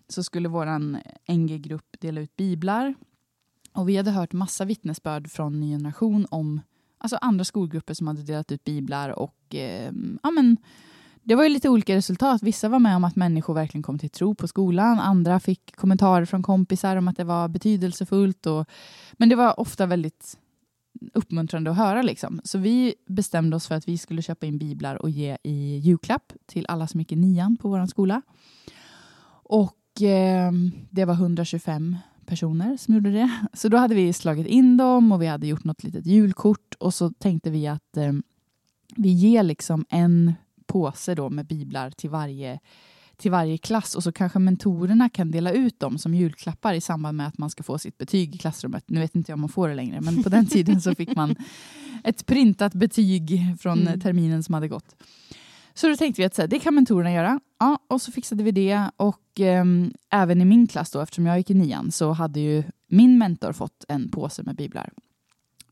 Så 0.09 0.23
skulle 0.23 0.49
våran 0.49 0.99
NG-grupp 1.29 1.97
dela 2.01 2.21
ut 2.21 2.37
biblar. 2.37 2.95
Och 3.73 3.89
vi 3.89 3.97
hade 3.97 4.11
hört 4.11 4.33
massa 4.33 4.65
vittnesbörd 4.65 5.31
från 5.31 5.61
Ny 5.61 5.73
Generation 5.73 6.27
om 6.31 6.61
alltså 6.99 7.17
andra 7.21 7.45
skolgrupper 7.45 7.95
som 7.95 8.07
hade 8.07 8.23
delat 8.23 8.53
ut 8.53 8.65
biblar. 8.65 9.11
Och 9.19 9.55
eh, 9.55 9.93
ja, 10.23 10.31
men, 10.31 10.57
det 11.29 11.35
var 11.35 11.43
ju 11.43 11.49
lite 11.49 11.69
olika 11.69 11.97
resultat. 11.97 12.43
Vissa 12.43 12.69
var 12.69 12.79
med 12.79 12.97
om 12.97 13.05
att 13.05 13.17
människor 13.17 13.55
verkligen 13.55 13.83
kom 13.83 13.99
till 13.99 14.11
tro 14.11 14.35
på 14.35 14.49
skolan. 14.49 15.01
Andra 15.01 15.41
fick 15.41 15.77
kommentarer 15.77 16.25
från 16.25 16.43
kompisar 16.43 16.97
om 16.97 17.09
att 17.09 17.17
det 17.17 17.25
var 17.25 17.49
betydelsefullt. 17.49 18.47
Och, 18.47 18.67
men 19.13 19.29
det 19.29 19.37
var 19.37 19.61
ofta 19.61 19.87
väldigt 19.87 20.39
uppmuntrande 21.15 21.71
att 21.71 21.77
höra. 21.77 22.03
Liksom. 22.03 22.41
Så 22.45 22.59
vi 22.59 22.95
bestämde 23.07 23.57
oss 23.57 23.67
för 23.67 23.75
att 23.75 23.89
vi 23.89 23.99
skulle 23.99 24.23
köpa 24.23 24.47
in 24.47 24.59
biblar 24.59 25.03
och 25.03 25.11
ge 25.11 25.37
i 25.43 25.77
julklapp 25.77 26.33
till 26.47 26.67
alla 26.69 26.87
som 26.87 27.01
gick 27.01 27.13
i 27.13 27.17
nian 27.17 27.57
på 27.57 27.69
vår 27.69 27.87
skola. 27.87 28.23
Och 29.31 30.03
eh, 30.03 30.53
det 30.91 31.05
var 31.05 31.15
125 31.15 31.97
personer 32.27 32.77
som 32.77 32.95
gjorde 32.95 33.11
det. 33.11 33.31
Så 33.53 33.69
då 33.69 33.77
hade 33.77 33.95
vi 33.95 34.13
slagit 34.13 34.47
in 34.47 34.77
dem 34.77 35.13
och 35.13 35.23
vi 35.23 35.27
hade 35.27 35.47
gjort 35.47 35.65
något 35.65 35.85
litet 35.85 36.07
julkort 36.07 36.75
och 36.79 36.95
så 36.95 37.11
tänkte 37.11 37.51
vi 37.51 37.67
att 37.67 37.97
eh, 37.97 38.13
vi 38.97 39.09
ger 39.09 39.43
liksom 39.43 39.85
en 39.89 40.35
påse 40.69 41.15
då 41.15 41.31
med 41.31 41.47
biblar 41.47 41.91
till 41.91 42.11
varje, 42.11 42.59
till 43.17 43.31
varje 43.31 43.59
klass 43.59 43.95
och 43.95 44.03
så 44.03 44.13
kanske 44.13 44.39
mentorerna 44.39 45.09
kan 45.09 45.31
dela 45.31 45.53
ut 45.53 45.81
dem 45.81 45.99
som 45.99 46.15
julklappar 46.15 46.75
i 46.75 46.81
samband 46.81 47.17
med 47.17 47.27
att 47.27 47.39
man 47.39 47.51
ska 47.51 47.63
få 47.63 47.79
sitt 47.79 47.99
betyg 47.99 48.35
i 48.35 48.39
klassrummet. 48.39 48.85
Nu 48.87 49.01
vet 49.01 49.17
inte 49.17 49.33
jag 49.33 49.37
om 49.37 49.41
man 49.41 49.49
får 49.49 49.69
det 49.69 49.75
längre, 49.75 50.01
men 50.01 50.23
på 50.23 50.29
den 50.29 50.47
tiden 50.55 50.81
så 50.81 50.95
fick 50.95 51.17
man 51.17 51.35
ett 52.05 52.27
printat 52.27 52.75
betyg 52.75 53.55
från 53.61 53.79
Mm. 53.89 54.01
terminen 54.01 54.43
som 54.43 54.55
hade 54.55 54.69
gått. 54.69 54.97
Så 55.75 55.89
då 55.89 55.97
tänkte 55.97 56.23
vi 56.23 56.27
att 56.27 56.35
så 56.35 56.43
här, 56.43 56.49
det 56.49 56.59
kan 56.59 56.75
mentorerna 56.75 57.13
göra. 57.13 57.41
Ja, 57.59 57.79
och 57.89 58.03
så 58.03 58.13
fixade 58.13 58.43
vi 58.45 58.51
det. 58.51 58.91
Och 58.97 59.41
ehm, 59.41 59.93
även 60.11 60.41
i 60.41 60.45
min 60.45 60.67
klass, 60.67 60.91
då, 60.91 61.01
eftersom 61.01 61.27
jag 61.27 61.39
gick 61.39 61.51
i 61.51 61.55
nian, 61.55 61.91
så 61.93 62.13
hade 62.13 62.41
ju 62.41 62.63
min 62.89 63.19
mentor 63.19 63.53
fått 63.53 63.85
en 63.89 64.09
påse 64.11 64.43
med 64.43 64.57
biblar. 64.57 64.93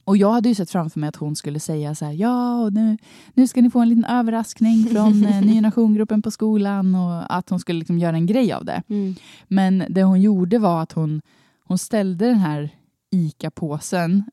Och 0.06 0.16
jag 0.16 0.32
hade 0.32 0.48
ju 0.48 0.54
sett 0.54 0.70
framför 0.70 1.00
mig 1.00 1.08
att 1.08 1.16
hon 1.16 1.36
skulle 1.36 1.60
säga 1.60 1.94
så 1.94 2.04
här, 2.04 2.12
ja, 2.12 2.60
och 2.60 2.72
nu, 2.72 2.98
nu 3.34 3.46
ska 3.46 3.62
ni 3.62 3.70
få 3.70 3.80
en 3.80 3.88
liten 3.88 4.04
överraskning 4.04 4.84
från 4.84 5.24
eh, 5.24 5.40
Nya 5.46 5.60
Nationgruppen 5.60 6.22
på 6.22 6.30
skolan 6.30 6.94
och 6.94 7.36
att 7.36 7.50
hon 7.50 7.60
skulle 7.60 7.78
liksom 7.78 7.98
göra 7.98 8.16
en 8.16 8.26
grej 8.26 8.52
av 8.52 8.64
det. 8.64 8.82
Mm. 8.88 9.14
Men 9.48 9.84
det 9.88 10.02
hon 10.02 10.20
gjorde 10.20 10.58
var 10.58 10.82
att 10.82 10.92
hon, 10.92 11.22
hon 11.64 11.78
ställde 11.78 12.26
den 12.26 12.38
här 12.38 12.70
ICA-påsen 13.10 14.24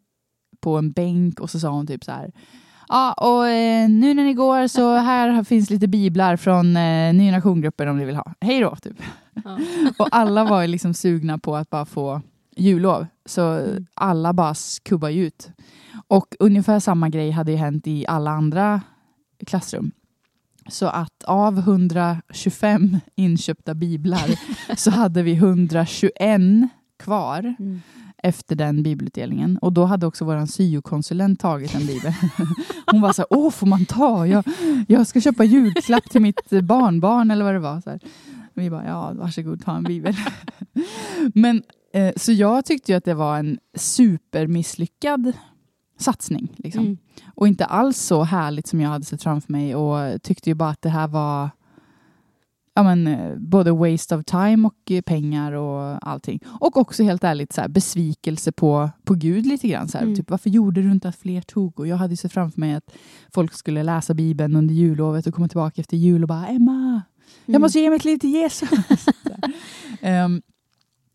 på 0.60 0.78
en 0.78 0.92
bänk 0.92 1.40
och 1.40 1.50
så 1.50 1.60
sa 1.60 1.70
hon 1.70 1.88
typ 1.88 2.04
så 2.04 2.12
här, 2.12 2.32
ja, 2.88 3.14
och 3.14 3.48
eh, 3.48 3.90
nu 3.90 4.14
när 4.14 4.24
ni 4.24 4.34
går 4.34 4.68
så 4.68 4.96
här 4.96 5.44
finns 5.44 5.70
lite 5.70 5.88
biblar 5.88 6.38
från 6.38 6.78
eh, 6.78 7.14
Nya 7.14 7.32
Nationgruppen 7.32 7.88
om 7.88 7.98
ni 7.98 8.06
vill 8.06 8.16
ha. 8.16 8.34
Hej 8.42 8.60
då, 8.60 8.76
typ. 8.76 9.02
Ja. 9.44 9.60
Och 9.98 10.08
alla 10.12 10.44
var 10.44 10.62
ju 10.62 10.68
liksom 10.68 10.94
sugna 10.94 11.38
på 11.38 11.56
att 11.56 11.70
bara 11.70 11.86
få 11.86 12.22
jullov. 12.58 13.08
Så 13.26 13.42
Mm. 13.42 13.86
alla 13.94 14.34
bara 14.34 14.54
skubbar 14.54 15.10
ju 15.10 15.26
ut. 15.26 15.50
Och 16.08 16.36
ungefär 16.40 16.80
samma 16.80 17.10
grej 17.10 17.32
hade 17.32 17.52
ju 17.52 17.58
hänt 17.58 17.88
i 17.88 18.06
alla 18.08 18.32
andra 18.32 18.82
klassrum. 19.48 19.92
Så 20.70 20.86
att 20.88 21.24
av 21.24 21.58
125 21.60 23.00
inköpta 23.16 23.74
biblar 23.74 24.40
så 24.78 24.92
hade 24.92 25.24
vi 25.24 25.34
121 25.34 26.42
kvar 27.00 27.56
Mm. 27.60 27.82
efter 28.18 28.56
den 28.56 28.84
bibelutdelningen. 28.84 29.58
Och 29.58 29.74
då 29.74 29.86
hade 29.86 30.06
också 30.08 30.26
vår 30.26 30.46
syokonsulent 30.46 31.40
tagit 31.40 31.76
en 31.76 31.86
bibel. 31.86 32.14
Hon 32.92 33.02
var 33.02 33.14
så 33.14 33.22
här, 33.22 33.28
åh 33.30 33.52
får 33.52 33.68
man 33.68 33.86
ta? 33.86 34.28
Jag, 34.28 34.44
jag 34.88 35.08
ska 35.08 35.22
köpa 35.22 35.44
julklapp 35.44 36.10
till 36.10 36.22
mitt 36.22 36.50
barnbarn 36.64 37.32
eller 37.32 37.44
vad 37.46 37.54
det 37.54 37.60
var. 37.60 37.82
Så 37.82 37.90
här. 37.90 38.00
Vi 38.54 38.70
bara, 38.70 38.86
ja 38.86 39.14
varsågod 39.14 39.66
ta 39.66 39.76
en 39.78 39.84
bibel. 39.84 40.16
Men 41.34 41.64
så 42.16 42.32
jag 42.32 42.66
tyckte 42.66 42.92
ju 42.92 42.98
att 42.98 43.06
det 43.06 43.14
var 43.14 43.38
en 43.38 43.60
supermisslyckad 43.76 45.32
satsning. 46.00 46.56
Liksom. 46.58 46.86
Mm. 46.86 46.98
Och 47.36 47.48
inte 47.48 47.66
alls 47.66 47.98
så 47.98 48.24
härligt 48.24 48.68
som 48.68 48.82
jag 48.82 48.90
hade 48.90 49.06
sett 49.06 49.24
framför 49.24 49.52
mig 49.52 49.76
och 49.76 50.24
tyckte 50.24 50.50
ju 50.50 50.54
bara 50.54 50.70
att 50.70 50.82
det 50.82 50.90
här 50.90 51.08
var 51.08 51.50
ja, 52.76 52.84
men, 52.84 53.08
eh, 53.08 53.36
både 53.38 53.72
waste 53.72 54.16
of 54.16 54.26
time 54.26 54.68
och 54.68 54.92
eh, 54.92 55.02
pengar 55.02 55.52
och 55.52 56.08
allting. 56.08 56.40
Och 56.48 56.78
också 56.78 57.04
helt 57.04 57.24
ärligt 57.24 57.54
så 57.54 57.62
här, 57.62 57.68
besvikelse 57.68 58.52
på, 58.52 58.90
på 59.04 59.14
Gud 59.14 59.46
lite 59.46 59.68
grann. 59.68 59.88
Så 59.88 59.98
här, 59.98 60.06
Mm. 60.06 60.16
typ, 60.16 60.30
varför 60.30 60.50
gjorde 60.50 60.82
du 60.82 60.92
inte 60.92 61.10
att 61.10 61.16
fler 61.16 61.42
tog? 61.42 61.80
Och 61.80 61.88
jag 61.88 61.98
hade 61.98 62.14
ju 62.14 62.18
sett 62.18 62.34
framför 62.34 62.60
mig 62.60 62.74
att 62.74 62.92
folk 63.34 63.54
skulle 63.54 63.84
läsa 63.84 64.14
Bibeln 64.14 64.56
under 64.56 64.74
jullovet 64.76 65.28
och 65.28 65.34
komma 65.34 65.48
tillbaka 65.48 65.82
efter 65.82 65.98
jul 65.98 66.22
och 66.24 66.28
bara 66.28 66.48
Emma, 66.48 67.02
jag 67.46 67.54
Mm. 67.54 67.62
måste 67.62 67.80
ge 67.80 67.90
mitt 67.90 68.06
liv 68.06 68.18
till 68.18 68.30
Jesus. 68.34 68.70
Ehm, 70.02 70.42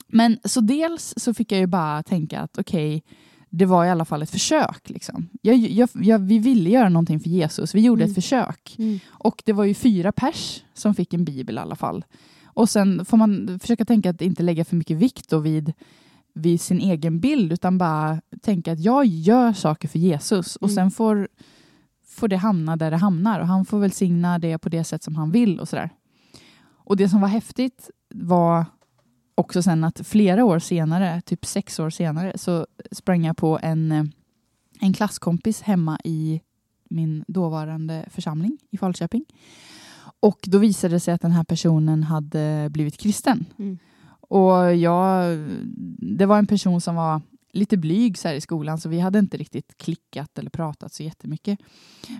men 0.09 0.39
så 0.45 0.61
dels 0.61 1.15
så 1.17 1.35
fick 1.35 1.53
jag 1.53 1.59
ju 1.61 1.67
bara 1.67 2.03
tänka 2.03 2.41
att 2.41 2.59
okej, 2.59 3.03
det 3.51 3.65
var 3.67 3.85
i 3.85 3.91
alla 3.91 4.05
fall 4.05 4.23
ett 4.23 4.31
försök. 4.31 4.91
Liksom. 4.91 5.29
Jag, 5.43 5.57
jag, 5.57 5.89
jag, 5.95 6.19
vi 6.19 6.39
ville 6.39 6.71
göra 6.71 6.89
någonting 6.89 7.21
för 7.21 7.31
Jesus, 7.31 7.75
vi 7.75 7.81
gjorde 7.81 8.03
Mm. 8.03 8.11
ett 8.11 8.15
försök. 8.15 8.75
Mm. 8.79 8.99
Och 9.09 9.43
det 9.47 9.53
var 9.53 9.65
ju 9.65 9.75
fyra 9.75 10.13
pers 10.13 10.65
som 10.75 10.95
fick 10.95 11.15
en 11.15 11.25
bibel 11.25 11.55
i 11.57 11.59
alla 11.59 11.77
fall. 11.77 12.05
Och 12.45 12.71
sen 12.71 13.05
får 13.05 13.17
man 13.17 13.59
försöka 13.61 13.85
tänka 13.85 14.11
att 14.11 14.23
inte 14.23 14.43
lägga 14.43 14.65
för 14.65 14.77
mycket 14.77 14.97
vikt 14.97 15.29
då 15.31 15.39
vid, 15.39 15.73
vid 16.35 16.61
sin 16.61 16.81
egen 16.81 17.21
bild, 17.21 17.53
utan 17.53 17.79
bara 17.79 18.21
tänka 18.43 18.73
att 18.73 18.81
jag 18.81 19.07
gör 19.07 19.53
saker 19.53 19.89
för 19.89 19.99
Jesus 19.99 20.57
och 20.57 20.69
Mm. 20.69 20.75
sen 20.75 20.91
får, 20.91 21.29
får 22.07 22.29
det 22.29 22.37
hamna 22.37 22.77
där 22.77 22.91
det 22.91 22.97
hamnar 22.97 23.41
och 23.41 23.47
han 23.47 23.65
får 23.65 23.79
välsigna 23.79 24.39
det 24.39 24.59
på 24.59 24.69
det 24.69 24.85
sätt 24.85 25.03
som 25.03 25.17
han 25.17 25.31
vill 25.31 25.61
och 25.61 25.69
sådär. 25.69 25.91
Och 26.85 26.97
det 26.97 27.09
som 27.09 27.21
var 27.21 27.29
häftigt 27.29 27.91
var 28.15 28.65
också 29.39 29.63
sen 29.63 29.85
att 29.85 30.07
flera 30.07 30.45
år 30.45 30.59
senare, 30.59 31.21
typ 31.21 31.47
sex 31.47 31.79
år 31.79 31.91
senare, 31.91 32.39
så 32.39 32.67
sprang 32.93 33.25
jag 33.25 33.37
på 33.37 33.59
en, 33.63 33.93
eh, 33.93 34.05
en 34.81 34.93
klasskompis 34.93 35.63
hemma 35.63 35.99
i 36.05 36.41
min 36.91 37.25
dåvarande 37.29 38.05
församling 38.11 38.59
i 38.71 38.79
Falköping. 38.79 39.25
Och 40.21 40.39
då 40.43 40.59
visade 40.59 40.95
det 40.95 41.01
sig 41.01 41.15
att 41.15 41.21
den 41.21 41.33
här 41.33 41.45
personen 41.45 42.03
hade 42.03 42.69
blivit 42.71 42.97
kristen. 42.99 43.45
Mm. 43.59 43.79
Och 44.21 44.75
jag, 44.75 45.39
det 45.99 46.27
var 46.27 46.39
en 46.39 46.47
person 46.47 46.81
som 46.81 46.95
var 46.95 47.21
lite 47.53 47.77
blyg 47.77 48.19
så 48.19 48.29
här 48.29 48.35
i 48.35 48.41
skolan 48.41 48.79
så 48.79 48.89
vi 48.89 49.01
hade 49.01 49.19
inte 49.19 49.37
riktigt 49.37 49.79
klickat 49.79 50.39
eller 50.39 50.51
pratat 50.51 50.93
så 50.93 51.03
jättemycket. 51.03 51.59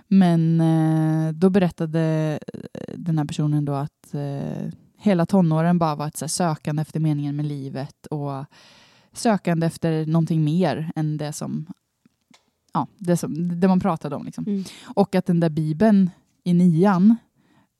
Men 0.07 0.61
eh, 0.61 1.33
då 1.33 1.49
berättade 1.49 2.39
eh, 2.53 2.93
den 2.97 3.17
här 3.17 3.25
personen 3.25 3.65
då 3.65 3.73
att 3.73 4.13
eh, 4.13 4.71
hela 4.99 5.25
tonåren 5.25 5.79
bara 5.79 5.95
var 5.95 6.07
ett 6.07 6.17
så 6.17 6.25
här, 6.25 6.29
sökande 6.29 6.81
efter 6.81 6.99
meningen 6.99 7.35
med 7.35 7.45
livet 7.45 8.05
och 8.05 8.45
sökande 9.13 9.67
efter 9.67 10.05
någonting 10.05 10.43
mer 10.43 10.91
än 10.95 11.17
det 11.17 11.33
som, 11.33 11.65
ja, 12.73 12.87
det, 12.97 13.17
som, 13.17 13.59
det 13.59 13.67
man 13.67 13.79
pratade 13.79 14.15
om. 14.15 14.25
Liksom. 14.25 14.43
Mm. 14.47 14.63
Och 14.83 15.15
att 15.15 15.25
den 15.25 15.39
där 15.39 15.49
bibeln 15.49 16.09
i 16.43 16.53
nian 16.53 17.15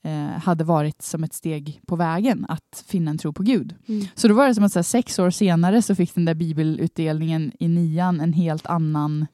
eh, 0.03 0.39
hade 0.41 0.63
varit 0.63 1.01
som 1.01 1.23
ett 1.23 1.33
steg 1.33 1.81
på 1.87 1.95
vägen 1.95 2.45
att 2.49 2.83
finna 2.87 3.11
en 3.11 3.17
tro 3.17 3.33
på 3.33 3.43
Gud. 3.43 3.75
Mm. 3.87 4.07
Så 4.15 4.27
då 4.27 4.33
var 4.33 4.47
det 4.47 4.55
som 4.55 4.63
att 4.63 4.71
så 4.71 4.79
här, 4.79 4.83
sex 4.83 5.19
år 5.19 5.29
senare 5.29 5.81
så 5.81 5.95
fick 5.95 6.15
den 6.15 6.25
där 6.25 6.33
bibelutdelningen 6.33 7.51
i 7.59 7.67
nian 7.67 8.21
en 8.21 8.33
helt 8.33 8.65
annan 8.65 9.27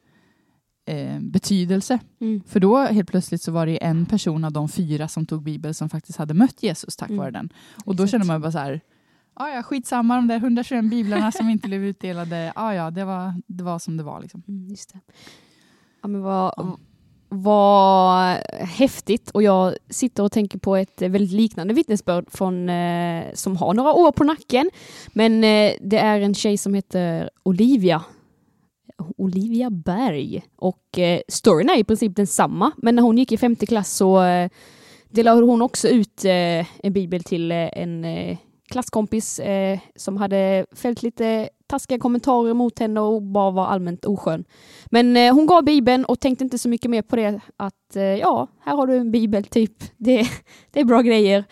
eh, 0.86 1.20
betydelse. 1.20 2.00
Mm. 2.22 2.42
För 2.48 2.60
då 2.60 2.78
helt 2.78 3.10
plötsligt 3.10 3.42
så 3.42 3.52
var 3.52 3.66
det 3.66 3.84
en 3.84 4.06
person 4.06 4.44
av 4.44 4.52
de 4.52 4.70
fyra 4.70 5.08
som 5.08 5.26
tog 5.26 5.44
bibel 5.44 5.74
som 5.74 5.90
faktiskt 5.90 6.18
hade 6.18 6.34
mött 6.34 6.64
Jesus 6.64 6.96
tack 6.96 7.10
Mm. 7.10 7.20
vare 7.20 7.32
den. 7.32 7.50
Och 7.86 7.96
då 7.96 8.04
Exakt. 8.04 8.12
kände 8.12 8.28
man 8.28 8.42
bara 8.42 8.52
så 8.52 8.58
här, 8.60 8.82
ja 9.40 9.50
ja 9.50 9.64
skitsamma 9.64 10.16
de 10.16 10.28
där 10.28 10.38
121 10.38 10.90
biblarna 10.90 11.32
som 11.32 11.50
inte 11.50 11.68
blev 11.68 11.84
utdelade, 11.86 12.52
ja 12.56 12.74
ja 12.80 12.92
det 12.92 13.06
var, 13.06 13.34
det 13.48 13.64
var 13.64 13.80
som 13.80 13.98
det 13.98 14.04
var 14.04 14.22
liksom. 14.22 14.44
Mm, 14.48 14.68
just 14.70 14.94
det. 14.94 15.00
Ja, 16.02 16.08
men 16.08 16.22
vad, 16.22 16.54
Ja. 16.58 16.78
vad 17.30 18.38
häftigt 18.60 19.32
och 19.32 19.44
jag 19.44 19.76
sitter 19.90 20.24
och 20.24 20.32
tänker 20.32 20.60
på 20.60 20.76
ett 20.76 21.02
väldigt 21.02 21.32
liknande 21.32 21.74
vittnesbörd 21.74 22.26
från, 22.32 22.70
eh, 22.70 23.24
som 23.34 23.58
har 23.58 23.74
några 23.74 23.94
år 23.94 24.12
på 24.12 24.24
nacken. 24.24 24.70
Men 25.14 25.44
eh, 25.44 25.72
det 25.82 25.98
är 25.98 26.22
en 26.22 26.34
tjej 26.34 26.58
som 26.58 26.74
heter 26.74 27.30
Olivia. 27.44 28.04
Olivia 29.18 29.70
Berg. 29.70 30.44
Och 30.56 31.00
eh, 31.00 31.22
storyn 31.28 31.70
är 31.70 31.78
i 31.78 31.84
princip 31.84 32.16
densamma, 32.16 32.72
men 32.78 32.96
när 32.96 33.04
hon 33.04 33.18
gick 33.18 33.32
i 33.32 33.38
femte 33.38 33.66
klass 33.66 33.96
så 33.96 34.24
eh, 34.24 34.50
delade 35.10 35.46
hon 35.46 35.62
också 35.62 35.88
ut 35.88 36.26
eh, 36.26 36.86
en 36.86 36.94
bibel 36.94 37.24
till 37.24 37.52
eh, 37.52 37.70
en 37.78 38.06
eh, 38.06 38.38
klasskompis 38.70 39.40
eh, 39.40 39.80
som 39.96 40.18
hade 40.18 40.66
fällt 40.76 41.04
lite 41.04 41.50
taskiga 41.68 42.00
kommentarer 42.00 42.54
mot 42.54 42.80
henne 42.80 43.00
och 43.00 43.22
bara 43.22 43.52
var 43.52 43.68
allmänt 43.68 44.06
oskön. 44.06 44.46
Men 44.86 45.18
eh, 45.18 45.34
hon 45.34 45.46
gav 45.46 45.64
bibeln 45.64 46.06
och 46.06 46.20
tänkte 46.20 46.44
inte 46.44 46.58
så 46.58 46.70
mycket 46.70 46.92
mer 46.92 47.02
på 47.02 47.16
det 47.16 47.40
att 47.58 47.96
eh, 47.96 48.04
ja, 48.04 48.48
här 48.60 48.76
har 48.76 48.88
du 48.88 48.98
en 48.98 49.12
bibel 49.12 49.44
typ. 49.44 49.84
Det, 49.98 50.28
det 50.72 50.80
är 50.80 50.86
bra 50.86 51.02
grejer. 51.02 51.44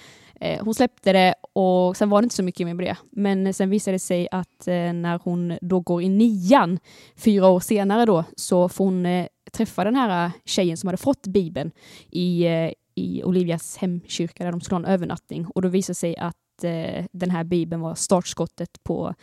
Eh, 0.43 0.63
hon 0.63 0.73
släppte 0.73 1.13
det 1.13 1.35
och 1.53 1.97
sen 1.97 2.09
var 2.09 2.21
det 2.21 2.25
inte 2.25 2.35
så 2.35 2.43
mycket 2.43 2.67
mer 2.67 2.73
med 2.73 2.85
det. 2.85 2.97
Men 3.11 3.53
sen 3.53 3.69
visade 3.69 3.95
det 3.95 3.99
sig 3.99 4.27
att 4.31 4.67
eh, 4.67 4.93
när 4.93 5.19
hon 5.23 5.57
då 5.61 5.79
går 5.79 6.01
i 6.01 6.09
nian, 6.09 6.79
fyra 7.15 7.47
år 7.47 7.59
senare 7.59 8.05
då, 8.05 8.23
så 8.35 8.69
får 8.69 8.85
hon 8.85 9.05
eh, 9.05 9.27
träffa 9.51 9.83
den 9.83 9.95
här 9.95 10.25
eh, 10.25 10.31
tjejen 10.45 10.77
som 10.77 10.87
hade 10.87 10.97
fått 10.97 11.27
bibeln 11.27 11.71
i, 12.11 12.45
eh, 12.45 12.71
i 12.95 13.23
Olivias 13.23 13.77
hemkyrka 13.77 14.43
där 14.43 14.51
de 14.51 14.61
skulle 14.61 14.75
ha 14.75 14.85
en 14.85 14.93
övernattning. 14.93 15.45
Och 15.45 15.61
då 15.61 15.67
visade 15.67 15.91
det 15.91 15.95
sig 15.95 16.17
att 16.17 16.63
eh, 16.63 17.05
den 17.11 17.29
här 17.29 17.43
bibeln 17.43 17.81
var 17.81 17.95
startskottet 17.95 18.83
på 18.83 19.13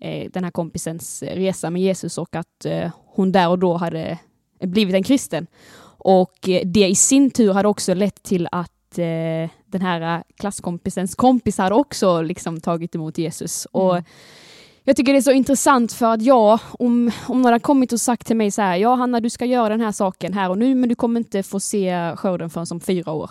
eh, 0.00 0.30
den 0.30 0.44
här 0.44 0.50
kompisens 0.50 1.22
resa 1.22 1.70
med 1.70 1.82
Jesus 1.82 2.18
och 2.18 2.36
att 2.36 2.64
eh, 2.64 2.90
hon 3.06 3.32
där 3.32 3.48
och 3.48 3.58
då 3.58 3.76
hade 3.76 4.18
blivit 4.60 4.94
en 4.94 5.02
kristen. 5.02 5.46
Och 5.98 6.48
eh, 6.48 6.66
det 6.66 6.88
i 6.88 6.94
sin 6.94 7.30
tur 7.30 7.52
hade 7.52 7.68
också 7.68 7.94
lett 7.94 8.22
till 8.22 8.48
att 8.52 8.98
eh, 8.98 9.50
den 9.74 9.82
här 9.82 10.22
klasskompisens 10.36 11.14
kompis 11.14 11.58
hade 11.58 11.74
också 11.74 12.22
liksom 12.22 12.60
tagit 12.60 12.94
emot 12.94 13.18
Jesus. 13.18 13.66
Och 13.72 13.92
Mm. 13.92 14.04
jag 14.84 14.96
tycker 14.96 15.12
det 15.12 15.18
är 15.18 15.22
så 15.22 15.32
intressant 15.32 15.92
för 15.92 16.06
att 16.06 16.22
jag, 16.22 16.58
om, 16.78 17.10
om 17.28 17.42
någon 17.42 17.52
har 17.52 17.58
kommit 17.58 17.92
och 17.92 18.00
sagt 18.00 18.26
till 18.26 18.36
mig 18.36 18.50
så 18.50 18.62
här, 18.62 18.76
ja 18.76 18.94
Hanna 18.94 19.20
du 19.20 19.30
ska 19.30 19.44
göra 19.44 19.68
den 19.68 19.80
här 19.80 19.92
saken 19.92 20.32
här 20.32 20.50
och 20.50 20.58
nu 20.58 20.74
men 20.74 20.88
du 20.88 20.94
kommer 20.94 21.20
inte 21.20 21.42
få 21.42 21.60
se 21.60 22.16
skörden 22.16 22.50
förrän 22.50 22.66
som 22.66 22.80
fyra 22.80 23.12
år. 23.12 23.30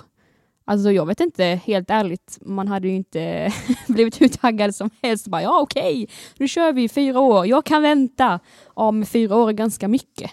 Alltså 0.65 0.91
jag 0.91 1.05
vet 1.05 1.19
inte, 1.19 1.43
helt 1.43 1.89
ärligt, 1.89 2.37
man 2.41 2.67
hade 2.67 2.87
ju 2.87 2.95
inte 2.95 3.53
blivit 3.87 4.21
hur 4.21 4.27
taggad 4.27 4.75
som 4.75 4.89
helst. 5.01 5.27
Bara, 5.27 5.41
ja 5.41 5.59
okej, 5.61 6.09
nu 6.37 6.47
kör 6.47 6.73
vi 6.73 6.89
fyra 6.89 7.19
år, 7.19 7.47
jag 7.47 7.65
kan 7.65 7.81
vänta. 7.81 8.39
Ja, 8.75 8.91
men 8.91 9.05
fyra 9.05 9.35
år 9.35 9.49
är 9.49 9.53
ganska 9.53 9.87
mycket. 9.87 10.31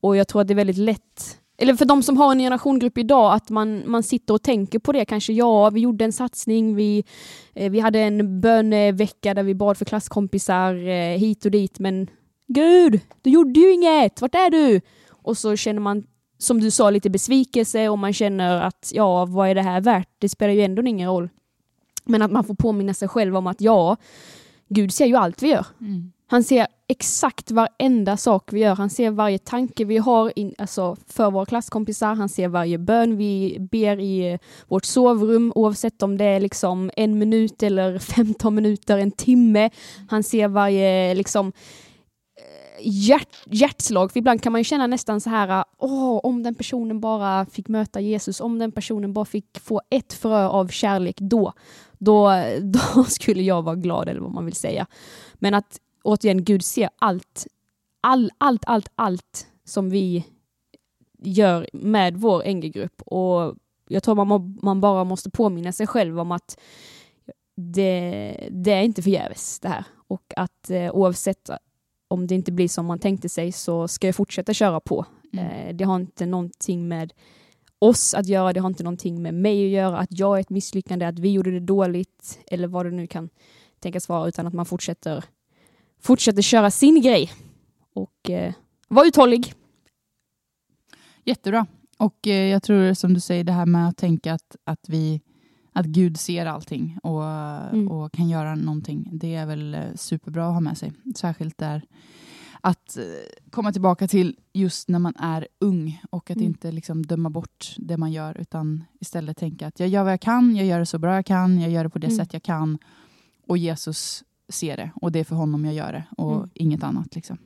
Och 0.00 0.16
jag 0.16 0.28
tror 0.28 0.40
att 0.42 0.48
det 0.48 0.52
är 0.54 0.56
väldigt 0.56 0.78
lätt, 0.78 1.38
eller 1.58 1.74
för 1.74 1.84
de 1.84 2.02
som 2.02 2.16
har 2.16 2.32
en 2.32 2.38
generationgrupp 2.38 2.98
idag, 2.98 3.34
att 3.34 3.50
man, 3.50 3.90
man 3.90 4.02
sitter 4.02 4.34
och 4.34 4.42
tänker 4.42 4.78
på 4.78 4.92
det. 4.92 5.04
Kanske 5.04 5.32
ja, 5.32 5.70
vi 5.70 5.80
gjorde 5.80 6.04
en 6.04 6.12
satsning, 6.12 6.74
vi, 6.74 7.04
eh, 7.54 7.70
vi 7.70 7.80
hade 7.80 8.00
en 8.00 8.40
bönevecka 8.40 9.34
där 9.34 9.42
vi 9.42 9.54
bad 9.54 9.76
för 9.76 9.84
klasskompisar 9.84 10.88
eh, 10.88 11.18
hit 11.18 11.44
och 11.44 11.50
dit, 11.50 11.78
men 11.78 12.06
Gud, 12.48 13.00
du 13.22 13.30
gjorde 13.30 13.60
ju 13.60 13.72
inget, 13.72 14.20
vart 14.20 14.34
är 14.34 14.50
du? 14.50 14.80
Och 15.08 15.38
så 15.38 15.56
känner 15.56 15.80
man 15.80 16.06
som 16.38 16.60
du 16.60 16.70
sa, 16.70 16.90
lite 16.90 17.10
besvikelse 17.10 17.88
och 17.88 17.98
man 17.98 18.12
känner 18.12 18.60
att 18.60 18.90
ja, 18.94 19.24
vad 19.24 19.48
är 19.48 19.54
det 19.54 19.62
här 19.62 19.80
värt? 19.80 20.08
Det 20.18 20.28
spelar 20.28 20.52
ju 20.52 20.62
ändå 20.62 20.82
ingen 20.82 21.10
roll. 21.10 21.28
Men 22.04 22.22
att 22.22 22.30
man 22.32 22.44
får 22.44 22.54
påminna 22.54 22.94
sig 22.94 23.08
själv 23.08 23.36
om 23.36 23.46
att 23.46 23.60
ja, 23.60 23.96
Gud 24.68 24.92
ser 24.92 25.06
ju 25.06 25.16
allt 25.16 25.42
vi 25.42 25.48
gör. 25.48 25.66
Mm. 25.80 26.12
Han 26.28 26.44
ser 26.44 26.66
exakt 26.88 27.50
varenda 27.50 28.16
sak 28.16 28.52
vi 28.52 28.60
gör. 28.60 28.74
Han 28.74 28.90
ser 28.90 29.10
varje 29.10 29.38
tanke 29.38 29.84
vi 29.84 29.98
har 29.98 30.38
in, 30.38 30.54
alltså 30.58 30.96
för 31.06 31.30
våra 31.30 31.46
klasskompisar. 31.46 32.14
Han 32.14 32.28
ser 32.28 32.48
varje 32.48 32.78
bön 32.78 33.16
vi 33.16 33.56
ber 33.60 34.00
i 34.00 34.38
vårt 34.68 34.84
sovrum 34.84 35.52
oavsett 35.54 36.02
om 36.02 36.18
det 36.18 36.24
är 36.24 36.40
liksom 36.40 36.90
en 36.96 37.18
minut 37.18 37.62
eller 37.62 37.98
15 38.16 38.54
minuter, 38.54 38.98
en 38.98 39.10
timme. 39.10 39.70
Han 40.08 40.22
ser 40.22 40.48
varje 40.48 41.14
liksom 41.14 41.52
eh, 42.36 42.80
hjärt, 42.80 43.36
hjärtslag. 43.46 44.12
För 44.12 44.18
ibland 44.18 44.42
kan 44.42 44.52
man 44.52 44.60
ju 44.60 44.64
känna 44.64 44.86
nästan 44.86 45.20
så 45.20 45.30
här, 45.30 45.64
åh, 45.78 46.20
om 46.22 46.42
den 46.42 46.54
personen 46.54 47.00
bara 47.00 47.46
fick 47.46 47.68
möta 47.68 48.00
Jesus, 48.00 48.40
om 48.40 48.58
den 48.58 48.72
personen 48.72 49.12
bara 49.12 49.24
fick 49.24 49.58
få 49.58 49.80
ett 49.90 50.12
frö 50.12 50.46
av 50.48 50.68
kärlek 50.68 51.16
då, 51.20 51.52
då, 51.98 52.32
då 52.60 53.04
skulle 53.04 53.42
jag 53.42 53.62
vara 53.62 53.76
glad 53.76 54.08
eller 54.08 54.20
vad 54.20 54.32
man 54.32 54.44
vill 54.44 54.54
säga. 54.54 54.86
Men 55.34 55.54
att 55.54 55.80
återigen, 56.06 56.44
Gud 56.44 56.64
ser 56.64 56.90
allt, 56.96 57.46
all, 58.00 58.30
allt, 58.38 58.62
allt, 58.66 58.88
allt 58.94 59.46
som 59.64 59.90
vi 59.90 60.26
gör 61.18 61.68
med 61.72 62.16
vår 62.16 62.54
NG-grupp 62.54 63.02
och 63.02 63.54
jag 63.88 64.02
tror 64.02 64.24
man, 64.24 64.58
man 64.62 64.80
bara 64.80 65.04
måste 65.04 65.30
påminna 65.30 65.72
sig 65.72 65.86
själv 65.86 66.20
om 66.20 66.32
att 66.32 66.58
det, 67.56 68.48
det 68.50 68.72
är 68.72 68.82
inte 68.82 69.02
förgäves 69.02 69.60
det 69.60 69.68
här 69.68 69.84
och 70.08 70.32
att 70.36 70.70
eh, 70.70 70.90
oavsett 70.90 71.50
om 72.08 72.26
det 72.26 72.34
inte 72.34 72.52
blir 72.52 72.68
som 72.68 72.86
man 72.86 72.98
tänkte 72.98 73.28
sig 73.28 73.52
så 73.52 73.88
ska 73.88 74.06
jag 74.06 74.16
fortsätta 74.16 74.54
köra 74.54 74.80
på. 74.80 75.06
Mm. 75.32 75.46
Eh, 75.46 75.74
det 75.74 75.84
har 75.84 75.96
inte 75.96 76.26
någonting 76.26 76.88
med 76.88 77.12
oss 77.78 78.14
att 78.14 78.26
göra, 78.26 78.52
det 78.52 78.60
har 78.60 78.68
inte 78.68 78.82
någonting 78.82 79.22
med 79.22 79.34
mig 79.34 79.64
att 79.64 79.70
göra, 79.70 79.98
att 79.98 80.18
jag 80.18 80.36
är 80.36 80.40
ett 80.40 80.50
misslyckande, 80.50 81.06
att 81.06 81.18
vi 81.18 81.32
gjorde 81.32 81.50
det 81.50 81.60
dåligt 81.60 82.38
eller 82.46 82.68
vad 82.68 82.86
det 82.86 82.90
nu 82.90 83.06
kan 83.06 83.28
tänkas 83.78 84.08
vara, 84.08 84.28
utan 84.28 84.46
att 84.46 84.54
man 84.54 84.66
fortsätter, 84.66 85.24
fortsätter 86.06 86.42
köra 86.42 86.70
sin 86.70 87.00
grej 87.00 87.32
och 87.94 88.30
eh, 88.30 88.54
vara 88.88 89.06
uthållig. 89.06 89.54
Jättebra. 91.24 91.66
Och 91.98 92.26
eh, 92.26 92.50
jag 92.50 92.62
tror 92.62 92.94
som 92.94 93.14
du 93.14 93.20
säger 93.20 93.44
det 93.44 93.52
här 93.52 93.66
med 93.66 93.88
att 93.88 93.96
tänka 93.96 94.34
att, 94.34 94.56
att 94.64 94.88
vi 94.88 95.20
att 95.72 95.86
Gud 95.86 96.20
ser 96.20 96.46
allting 96.46 96.98
och, 97.02 97.24
mm. 97.24 97.88
och 97.88 98.12
kan 98.12 98.28
göra 98.28 98.54
någonting. 98.54 99.08
Det 99.12 99.34
är 99.34 99.46
väl 99.46 99.74
eh, 99.74 99.80
superbra 99.94 100.46
att 100.46 100.54
ha 100.54 100.60
med 100.60 100.78
sig. 100.78 100.92
Särskilt 101.16 101.58
där 101.58 101.82
att 102.60 102.96
eh, 102.96 103.50
komma 103.50 103.72
tillbaka 103.72 104.08
till 104.08 104.36
just 104.52 104.88
när 104.88 104.98
man 104.98 105.14
är 105.16 105.48
ung 105.58 106.02
och 106.10 106.30
att 106.30 106.36
mm. 106.36 106.48
inte 106.48 106.72
liksom 106.72 107.06
döma 107.06 107.30
bort 107.30 107.74
det 107.78 107.96
man 107.96 108.12
gör 108.12 108.40
utan 108.40 108.84
istället 109.00 109.36
tänka 109.36 109.66
att 109.66 109.80
jag 109.80 109.88
gör 109.88 110.02
vad 110.02 110.12
jag 110.12 110.20
kan, 110.20 110.56
jag 110.56 110.66
gör 110.66 110.78
det 110.78 110.86
så 110.86 110.98
bra 110.98 111.14
jag 111.14 111.26
kan, 111.26 111.60
jag 111.60 111.70
gör 111.70 111.84
det 111.84 111.90
på 111.90 111.98
det 111.98 112.06
mm. 112.06 112.16
sätt 112.16 112.32
jag 112.32 112.42
kan 112.42 112.78
och 113.46 113.58
Jesus 113.58 114.24
ser 114.48 114.76
det 114.76 114.90
och 114.94 115.12
det 115.12 115.18
är 115.18 115.24
för 115.24 115.36
honom 115.36 115.64
jag 115.64 115.74
gör 115.74 115.92
det 115.92 116.04
och 116.16 116.36
mm. 116.36 116.50
inget 116.54 116.82
annat. 116.82 117.14
Liksom. 117.14 117.38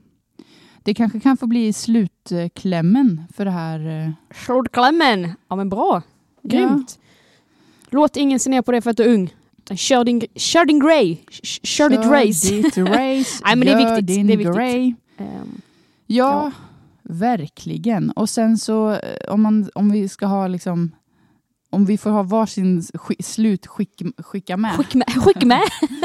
Det 0.82 0.94
kanske 0.94 1.20
kan 1.20 1.36
få 1.36 1.46
bli 1.46 1.72
slutklämmen 1.72 3.22
för 3.32 3.44
det 3.44 3.50
här. 3.50 4.06
Eh, 4.06 4.12
slutklämmen! 4.46 5.32
Ja 5.48 5.56
men 5.56 5.68
bra, 5.68 6.02
grymt. 6.42 6.98
Ja. 7.00 7.06
Låt 7.90 8.16
ingen 8.16 8.40
se 8.40 8.50
ner 8.50 8.62
på 8.62 8.72
dig 8.72 8.80
för 8.80 8.90
att 8.90 8.96
du 8.96 9.02
är 9.02 9.14
ung. 9.14 9.34
Kör 9.76 10.04
din, 10.04 10.22
kör 10.34 10.64
din 10.64 10.80
grey. 10.80 11.16
Kör, 11.30 11.66
kör 11.66 11.88
ditt 11.88 11.98
race. 11.98 12.54
Ditt 12.54 12.78
race. 12.78 13.42
Nej, 13.44 13.56
men 13.56 13.60
det 13.60 13.70
är 13.70 13.96
viktigt. 13.96 14.26
Det 14.26 14.32
är 14.32 14.36
viktigt. 14.36 14.56
Grey. 14.56 14.94
Um, 15.18 15.60
ja, 16.06 16.44
ja, 16.44 16.52
verkligen. 17.02 18.10
Och 18.10 18.30
sen 18.30 18.58
så 18.58 18.90
eh, 18.90 19.32
om, 19.32 19.42
man, 19.42 19.70
om 19.74 19.92
vi 19.92 20.08
ska 20.08 20.26
ha 20.26 20.46
liksom 20.46 20.92
om 21.70 21.84
vi 21.84 21.98
får 21.98 22.10
ha 22.10 22.22
varsin 22.22 22.82
sk 22.82 23.24
slut 23.24 23.66
skick, 23.66 24.02
skicka 24.18 24.56
med. 24.56 24.76
Skick 24.76 24.94
med. 24.94 25.08
Skick 25.08 25.44
med. 25.44 25.62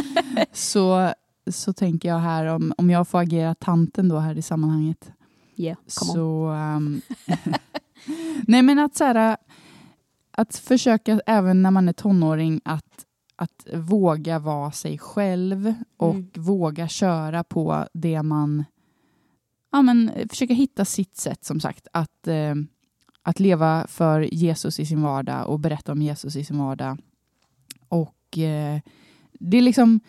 så, 0.52 1.14
så 1.52 1.74
tänker 1.74 2.10
jag 2.10 2.20
här 2.20 2.46
om, 2.46 2.74
om 2.78 2.90
jag 2.90 3.08
får 3.08 3.20
agera 3.20 3.56
tanten 3.56 4.10
då 4.10 4.20
här 4.20 4.38
i 4.38 4.42
sammanhanget. 4.42 5.12
Yeah, 5.56 5.78
så, 5.88 6.50
um, 6.50 7.02
nej 8.48 8.62
men 8.62 8.80
att 8.80 8.96
så 8.96 9.04
här, 9.04 9.38
att 10.32 10.56
försöka 10.56 11.20
även 11.26 11.62
när 11.62 11.72
man 11.72 11.90
är 11.90 11.94
tonåring 11.94 12.62
att, 12.66 13.06
att 13.36 13.68
våga 13.74 14.40
vara 14.40 14.72
sig 14.72 14.98
själv 14.98 15.74
och 15.98 16.14
mm. 16.14 16.32
våga 16.36 16.88
köra 16.88 17.44
på 17.44 17.88
det 17.94 18.24
man... 18.24 18.66
Ja, 19.72 19.82
men, 19.82 20.12
försöka 20.30 20.54
hitta 20.54 20.86
sitt 20.86 21.18
sätt, 21.18 21.46
som 21.46 21.60
sagt. 21.60 21.88
Att, 21.92 22.28
eh, 22.28 22.56
att 23.26 23.40
leva 23.40 23.88
för 23.88 24.34
Jesus 24.34 24.80
i 24.80 24.86
sin 24.86 25.02
vardag 25.02 25.50
och 25.50 25.60
berätta 25.60 25.92
om 25.92 26.02
Jesus 26.02 26.36
i 26.36 26.44
sin 26.44 26.58
vardag. 26.58 26.98
Och 27.88 28.38
eh, 28.38 28.80
det 29.34 29.58
är 29.58 29.62
liksom... 29.62 30.00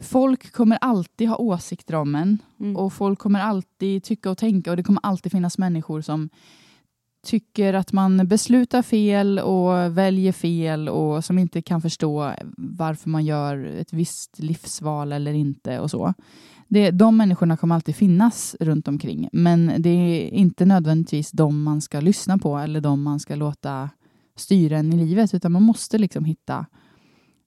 Folk 0.00 0.52
kommer 0.52 0.78
alltid 0.80 1.28
ha 1.28 1.36
åsikter 1.36 1.94
om 1.94 2.14
en 2.14 2.38
mm. 2.60 2.76
och 2.76 2.92
folk 2.92 3.18
kommer 3.18 3.40
alltid 3.40 4.04
tycka 4.04 4.30
och 4.30 4.38
tänka 4.38 4.70
och 4.70 4.76
det 4.76 4.82
kommer 4.82 5.00
alltid 5.02 5.32
finnas 5.32 5.58
människor 5.58 6.00
som 6.00 6.28
tycker 7.24 7.74
att 7.74 7.92
man 7.92 8.28
beslutar 8.28 8.82
fel 8.82 9.38
och 9.38 9.98
väljer 9.98 10.32
fel 10.32 10.88
och 10.88 11.24
som 11.24 11.38
inte 11.38 11.62
kan 11.62 11.82
förstå 11.82 12.32
varför 12.56 13.08
man 13.08 13.24
gör 13.24 13.64
ett 13.64 13.92
visst 13.92 14.38
livsval 14.38 15.12
eller 15.12 15.32
inte 15.32 15.80
och 15.80 15.90
så. 15.90 16.14
Det, 16.74 16.90
de 16.90 17.16
människorna 17.16 17.56
kommer 17.56 17.74
alltid 17.74 17.96
finnas 17.96 18.56
runt 18.60 18.88
omkring, 18.88 19.28
men 19.32 19.72
det 19.78 19.90
är 19.90 20.28
inte 20.28 20.64
nödvändigtvis 20.64 21.30
de 21.30 21.62
man 21.62 21.80
ska 21.80 22.00
lyssna 22.00 22.38
på 22.38 22.58
eller 22.58 22.80
de 22.80 23.02
man 23.02 23.20
ska 23.20 23.34
låta 23.34 23.90
styra 24.36 24.78
en 24.78 24.92
i 24.92 24.96
livet, 24.96 25.34
utan 25.34 25.52
man 25.52 25.62
måste 25.62 25.98
liksom 25.98 26.24
hitta 26.24 26.66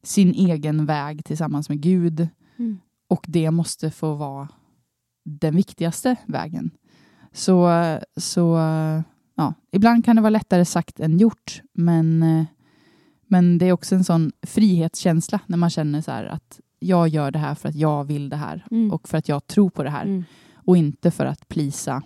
sin 0.03 0.33
egen 0.33 0.85
väg 0.85 1.25
tillsammans 1.25 1.69
med 1.69 1.81
Gud 1.81 2.27
mm. 2.59 2.79
och 3.07 3.25
det 3.27 3.51
måste 3.51 3.91
få 3.91 4.13
vara 4.13 4.47
den 5.25 5.55
viktigaste 5.55 6.15
vägen. 6.25 6.71
Så, 7.31 7.69
så 8.17 8.57
ja, 9.35 9.53
ibland 9.71 10.05
kan 10.05 10.15
det 10.15 10.21
vara 10.21 10.29
lättare 10.29 10.65
sagt 10.65 10.99
än 10.99 11.17
gjort, 11.17 11.61
men, 11.73 12.25
men 13.27 13.57
det 13.57 13.65
är 13.65 13.71
också 13.71 13.95
en 13.95 14.03
sån 14.03 14.31
frihetskänsla 14.41 15.39
när 15.45 15.57
man 15.57 15.69
känner 15.69 16.01
så 16.01 16.11
att 16.11 16.59
jag 16.79 17.07
gör 17.07 17.31
det 17.31 17.39
här 17.39 17.55
för 17.55 17.69
att 17.69 17.75
jag 17.75 18.03
vill 18.03 18.29
det 18.29 18.35
här 18.35 18.65
mm. 18.71 18.91
och 18.91 19.07
för 19.07 19.17
att 19.17 19.29
jag 19.29 19.47
tror 19.47 19.69
på 19.69 19.83
det 19.83 19.89
här 19.89 20.05
mm. 20.05 20.23
och 20.55 20.77
inte 20.77 21.11
för 21.11 21.25
att 21.25 21.47
plisa 21.47 22.03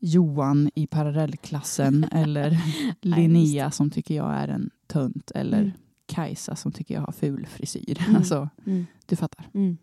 Johan 0.00 0.70
i 0.74 0.86
parallellklassen 0.86 2.04
eller 2.12 2.58
Linnea 3.00 3.70
som 3.70 3.90
tycker 3.90 4.14
jag 4.14 4.34
är 4.34 4.48
en 4.48 4.70
tönt 4.86 5.30
eller 5.30 5.58
mm. 5.58 5.72
Kajsa 6.06 6.56
som 6.56 6.72
tycker 6.72 6.94
jag 6.94 7.00
har 7.00 7.12
ful 7.12 7.46
frisyr. 7.46 7.98
Mm. 8.04 8.16
Alltså, 8.16 8.48
mm. 8.66 8.86
du 9.06 9.16
fattar. 9.16 9.48
Mm. 9.54 9.78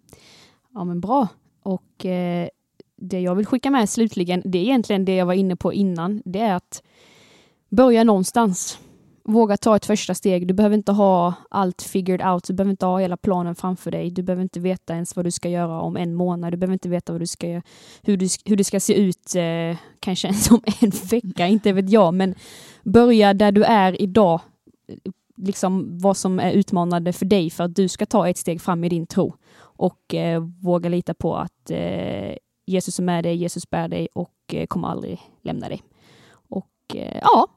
Ja 0.73 0.83
men 0.83 1.01
bra. 1.01 1.27
Och 1.63 2.05
eh, 2.05 2.47
det 2.95 3.19
jag 3.19 3.35
vill 3.35 3.45
skicka 3.45 3.71
med 3.71 3.89
slutligen, 3.89 4.41
det 4.45 4.57
är 4.57 4.63
egentligen 4.63 5.05
det 5.05 5.15
jag 5.15 5.25
var 5.25 5.33
inne 5.33 5.55
på 5.55 5.73
innan. 5.73 6.21
Det 6.25 6.39
är 6.39 6.53
att 6.53 6.83
börja 7.69 8.03
någonstans. 8.03 8.79
Våga 9.27 9.57
ta 9.57 9.75
ett 9.75 9.85
första 9.85 10.15
steg. 10.15 10.47
Du 10.47 10.53
behöver 10.53 10.75
inte 10.75 10.91
ha 10.91 11.33
allt 11.49 11.81
figured 11.81 12.21
out. 12.21 12.47
Du 12.47 12.53
behöver 12.53 12.71
inte 12.71 12.85
ha 12.85 12.99
hela 12.99 13.17
planen 13.17 13.55
framför 13.55 13.91
dig. 13.91 14.11
Du 14.11 14.23
behöver 14.23 14.43
inte 14.43 14.59
veta 14.59 14.93
ens 14.93 15.15
vad 15.15 15.25
du 15.25 15.31
ska 15.31 15.49
göra 15.49 15.81
om 15.81 15.97
en 15.97 16.15
månad. 16.15 16.53
Du 16.53 16.57
behöver 16.57 16.73
inte 16.73 16.89
veta 16.89 17.11
vad 17.11 17.21
du 17.21 17.27
ska, 17.27 17.61
hur, 18.03 18.17
du, 18.17 18.27
hur 18.45 18.55
det 18.55 18.63
ska 18.63 18.79
se 18.79 18.93
ut 18.93 19.35
eh, 19.35 19.77
kanske 19.99 20.27
ens 20.27 20.51
om 20.51 20.61
en 20.81 20.89
vecka. 21.09 21.47
Inte 21.47 21.73
vet 21.73 21.89
jag, 21.89 22.13
men 22.13 22.35
börja 22.83 23.33
där 23.33 23.51
du 23.51 23.63
är 23.63 24.01
idag. 24.01 24.41
Liksom 25.37 25.99
vad 25.99 26.17
som 26.17 26.39
är 26.39 26.51
utmanande 26.51 27.13
för 27.13 27.25
dig 27.25 27.49
för 27.49 27.63
att 27.63 27.75
du 27.75 27.87
ska 27.87 28.05
ta 28.05 28.29
ett 28.29 28.37
steg 28.37 28.61
fram 28.61 28.83
i 28.83 28.89
din 28.89 29.07
tro 29.07 29.35
och 29.57 30.13
eh, 30.13 30.43
våga 30.61 30.89
lita 30.89 31.13
på 31.13 31.35
att 31.35 31.71
eh, 31.71 32.35
Jesus 32.65 32.99
är 32.99 33.03
med 33.03 33.23
dig, 33.23 33.35
Jesus 33.35 33.69
bär 33.69 33.87
dig 33.87 34.07
och 34.13 34.53
eh, 34.53 34.65
kommer 34.65 34.87
aldrig 34.87 35.19
lämna 35.41 35.69
dig. 35.69 35.83
Och 36.49 36.95
eh, 36.95 37.19
ja. 37.21 37.47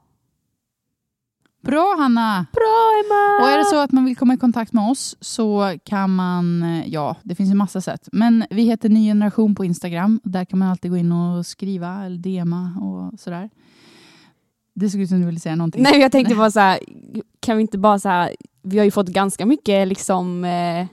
Bra 1.69 1.97
Hanna! 1.99 2.47
Bra 2.53 3.03
Emma! 3.05 3.43
Och 3.45 3.49
är 3.51 3.59
det 3.59 3.65
så 3.65 3.79
att 3.79 3.93
man 3.93 4.05
vill 4.05 4.17
komma 4.17 4.35
i 4.35 4.37
kontakt 4.37 4.73
med 4.73 4.91
oss 4.91 5.17
så 5.21 5.77
kan 5.85 6.15
man, 6.15 6.63
eh, 6.63 6.89
ja 6.89 7.17
det 7.23 7.35
finns 7.35 7.51
en 7.51 7.57
massa 7.57 7.81
sätt. 7.81 8.09
Men 8.13 8.45
vi 8.51 8.63
heter 8.63 8.89
Ny 8.89 9.09
Generation 9.09 9.55
på 9.55 9.65
Instagram. 9.65 10.21
Där 10.25 10.45
kan 10.45 10.59
man 10.59 10.69
alltid 10.69 10.91
gå 10.91 10.97
in 10.97 11.13
och 11.13 11.47
skriva 11.47 12.05
eller 12.05 12.17
DMa 12.19 12.73
och 12.81 13.21
sådär. 13.21 13.51
Det 14.75 14.91
såg 14.91 15.01
ut 15.01 15.09
som 15.09 15.21
du 15.21 15.27
ville 15.27 15.41
säga 15.41 15.57
någonting. 15.57 15.83
Nej, 15.83 16.01
jag 16.01 16.13
tänkte 16.13 16.35
bara 16.35 16.51
så 16.51 16.61
här, 16.61 16.79
kan 17.41 17.57
vi 17.57 17.61
inte 17.61 17.79
bara 17.79 17.99
så 17.99 18.09
här, 18.09 18.37
vi 18.63 18.79
har 18.79 18.85
ju 18.85 18.91
fått 18.91 19.09
ganska 19.09 19.47
mycket 19.47 19.89
liksom 19.89 20.45
eh, 20.45 20.87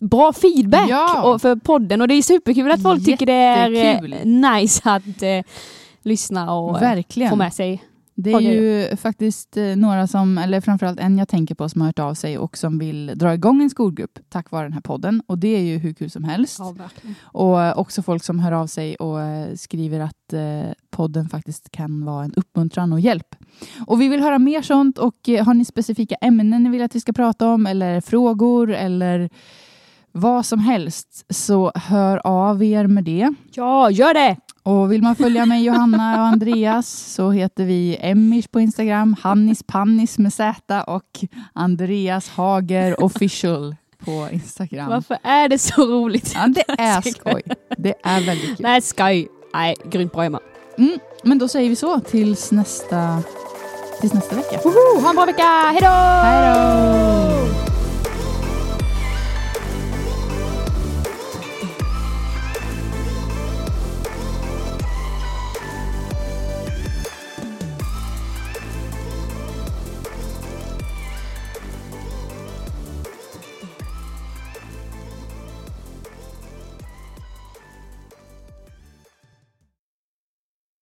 bra 0.00 0.32
feedback 0.32 0.88
ja. 0.88 1.38
för 1.42 1.56
podden 1.56 2.00
och 2.00 2.08
det 2.08 2.14
är 2.14 2.22
superkul 2.22 2.70
att 2.70 2.82
folk 2.82 3.00
Jättekul. 3.00 3.18
tycker 3.18 3.26
det 3.26 3.32
är 3.32 4.14
eh, 4.14 4.24
nice 4.24 4.90
att 4.90 5.22
eh, 5.22 5.52
lyssna 6.02 6.52
och 6.54 6.82
Verkligen. 6.82 7.30
få 7.30 7.36
med 7.36 7.52
sig. 7.52 7.82
Det 8.20 8.32
är 8.32 8.40
ju 8.40 8.96
faktiskt 8.96 9.56
eh, 9.56 9.76
några 9.76 10.06
som, 10.06 10.38
eller 10.38 10.60
framförallt 10.60 11.00
en 11.00 11.18
jag 11.18 11.28
tänker 11.28 11.54
på 11.54 11.68
som 11.68 11.80
har 11.80 11.88
hört 11.88 11.98
av 11.98 12.14
sig 12.14 12.38
och 12.38 12.58
som 12.58 12.78
vill 12.78 13.12
dra 13.14 13.34
igång 13.34 13.62
en 13.62 13.70
skolgrupp 13.70 14.18
tack 14.28 14.50
vare 14.50 14.64
den 14.64 14.72
här 14.72 14.80
podden. 14.80 15.22
Och 15.26 15.38
det 15.38 15.48
är 15.48 15.60
ju 15.60 15.78
hur 15.78 15.92
kul 15.92 16.10
som 16.10 16.24
helst. 16.24 16.58
Ja, 16.58 16.74
och 17.22 17.80
också 17.80 18.02
folk 18.02 18.24
som 18.24 18.38
hör 18.38 18.52
av 18.52 18.66
sig 18.66 18.96
och 18.96 19.18
skriver 19.58 20.00
att 20.00 20.34
podden 20.90 21.28
faktiskt 21.28 21.70
kan 21.70 22.04
vara 22.04 22.24
en 22.24 22.34
uppmuntran 22.34 22.92
och 22.92 23.00
hjälp. 23.00 23.34
Och 23.86 24.00
vi 24.00 24.08
vill 24.08 24.20
höra 24.20 24.38
mer 24.38 24.62
sånt 24.62 24.98
och 24.98 25.16
har 25.44 25.54
ni 25.54 25.64
specifika 25.64 26.14
ämnen 26.14 26.62
ni 26.62 26.70
vill 26.70 26.82
att 26.82 26.94
vi 26.94 27.00
ska 27.00 27.12
prata 27.12 27.48
om 27.48 27.66
eller 27.66 28.00
frågor 28.00 28.70
eller 28.70 29.30
vad 30.12 30.46
som 30.46 30.58
helst 30.58 31.24
så 31.30 31.72
hör 31.74 32.26
av 32.26 32.62
er 32.62 32.86
med 32.86 33.04
det. 33.04 33.34
Ja, 33.52 33.90
gör 33.90 34.14
det! 34.14 34.36
Och 34.62 34.92
vill 34.92 35.02
man 35.02 35.16
följa 35.16 35.46
mig, 35.46 35.64
Johanna 35.64 36.20
och 36.22 36.26
Andreas 36.26 36.88
så 37.14 37.30
heter 37.30 37.64
vi 37.64 37.96
Emmers 38.00 38.48
på 38.48 38.60
Instagram, 38.60 39.16
Hannis 39.20 39.62
Pannis 39.62 40.18
med 40.18 40.32
Z 40.32 40.82
och 40.86 41.24
Andreas 41.52 42.28
Hager 42.28 43.04
official 43.04 43.76
på 44.04 44.28
Instagram. 44.32 44.88
Varför 44.88 45.18
är 45.22 45.48
det 45.48 45.58
så 45.58 45.86
roligt? 45.86 46.32
Ja, 46.34 46.46
det 46.48 46.64
är 46.82 47.00
skoj. 47.00 47.42
Det 47.78 47.94
är 48.04 48.26
väldigt 48.26 48.46
kul. 48.46 48.56
Nej, 48.58 48.82
skoj. 48.82 49.28
Nej, 49.54 49.74
grymt 49.84 50.12
bra 50.12 50.24
Emma. 50.24 50.40
Mm, 50.78 50.98
men 51.22 51.38
då 51.38 51.48
säger 51.48 51.68
vi 51.68 51.76
så 51.76 52.00
tills 52.00 52.52
nästa, 52.52 53.22
tills 54.00 54.12
nästa 54.12 54.36
vecka. 54.36 54.60
Woho! 54.64 55.00
Ha 55.00 55.10
en 55.10 55.16
bra 55.16 55.24
vecka, 55.24 55.42
hejdå! 55.42 55.86
Hej 56.22 56.54
då! 57.64 57.67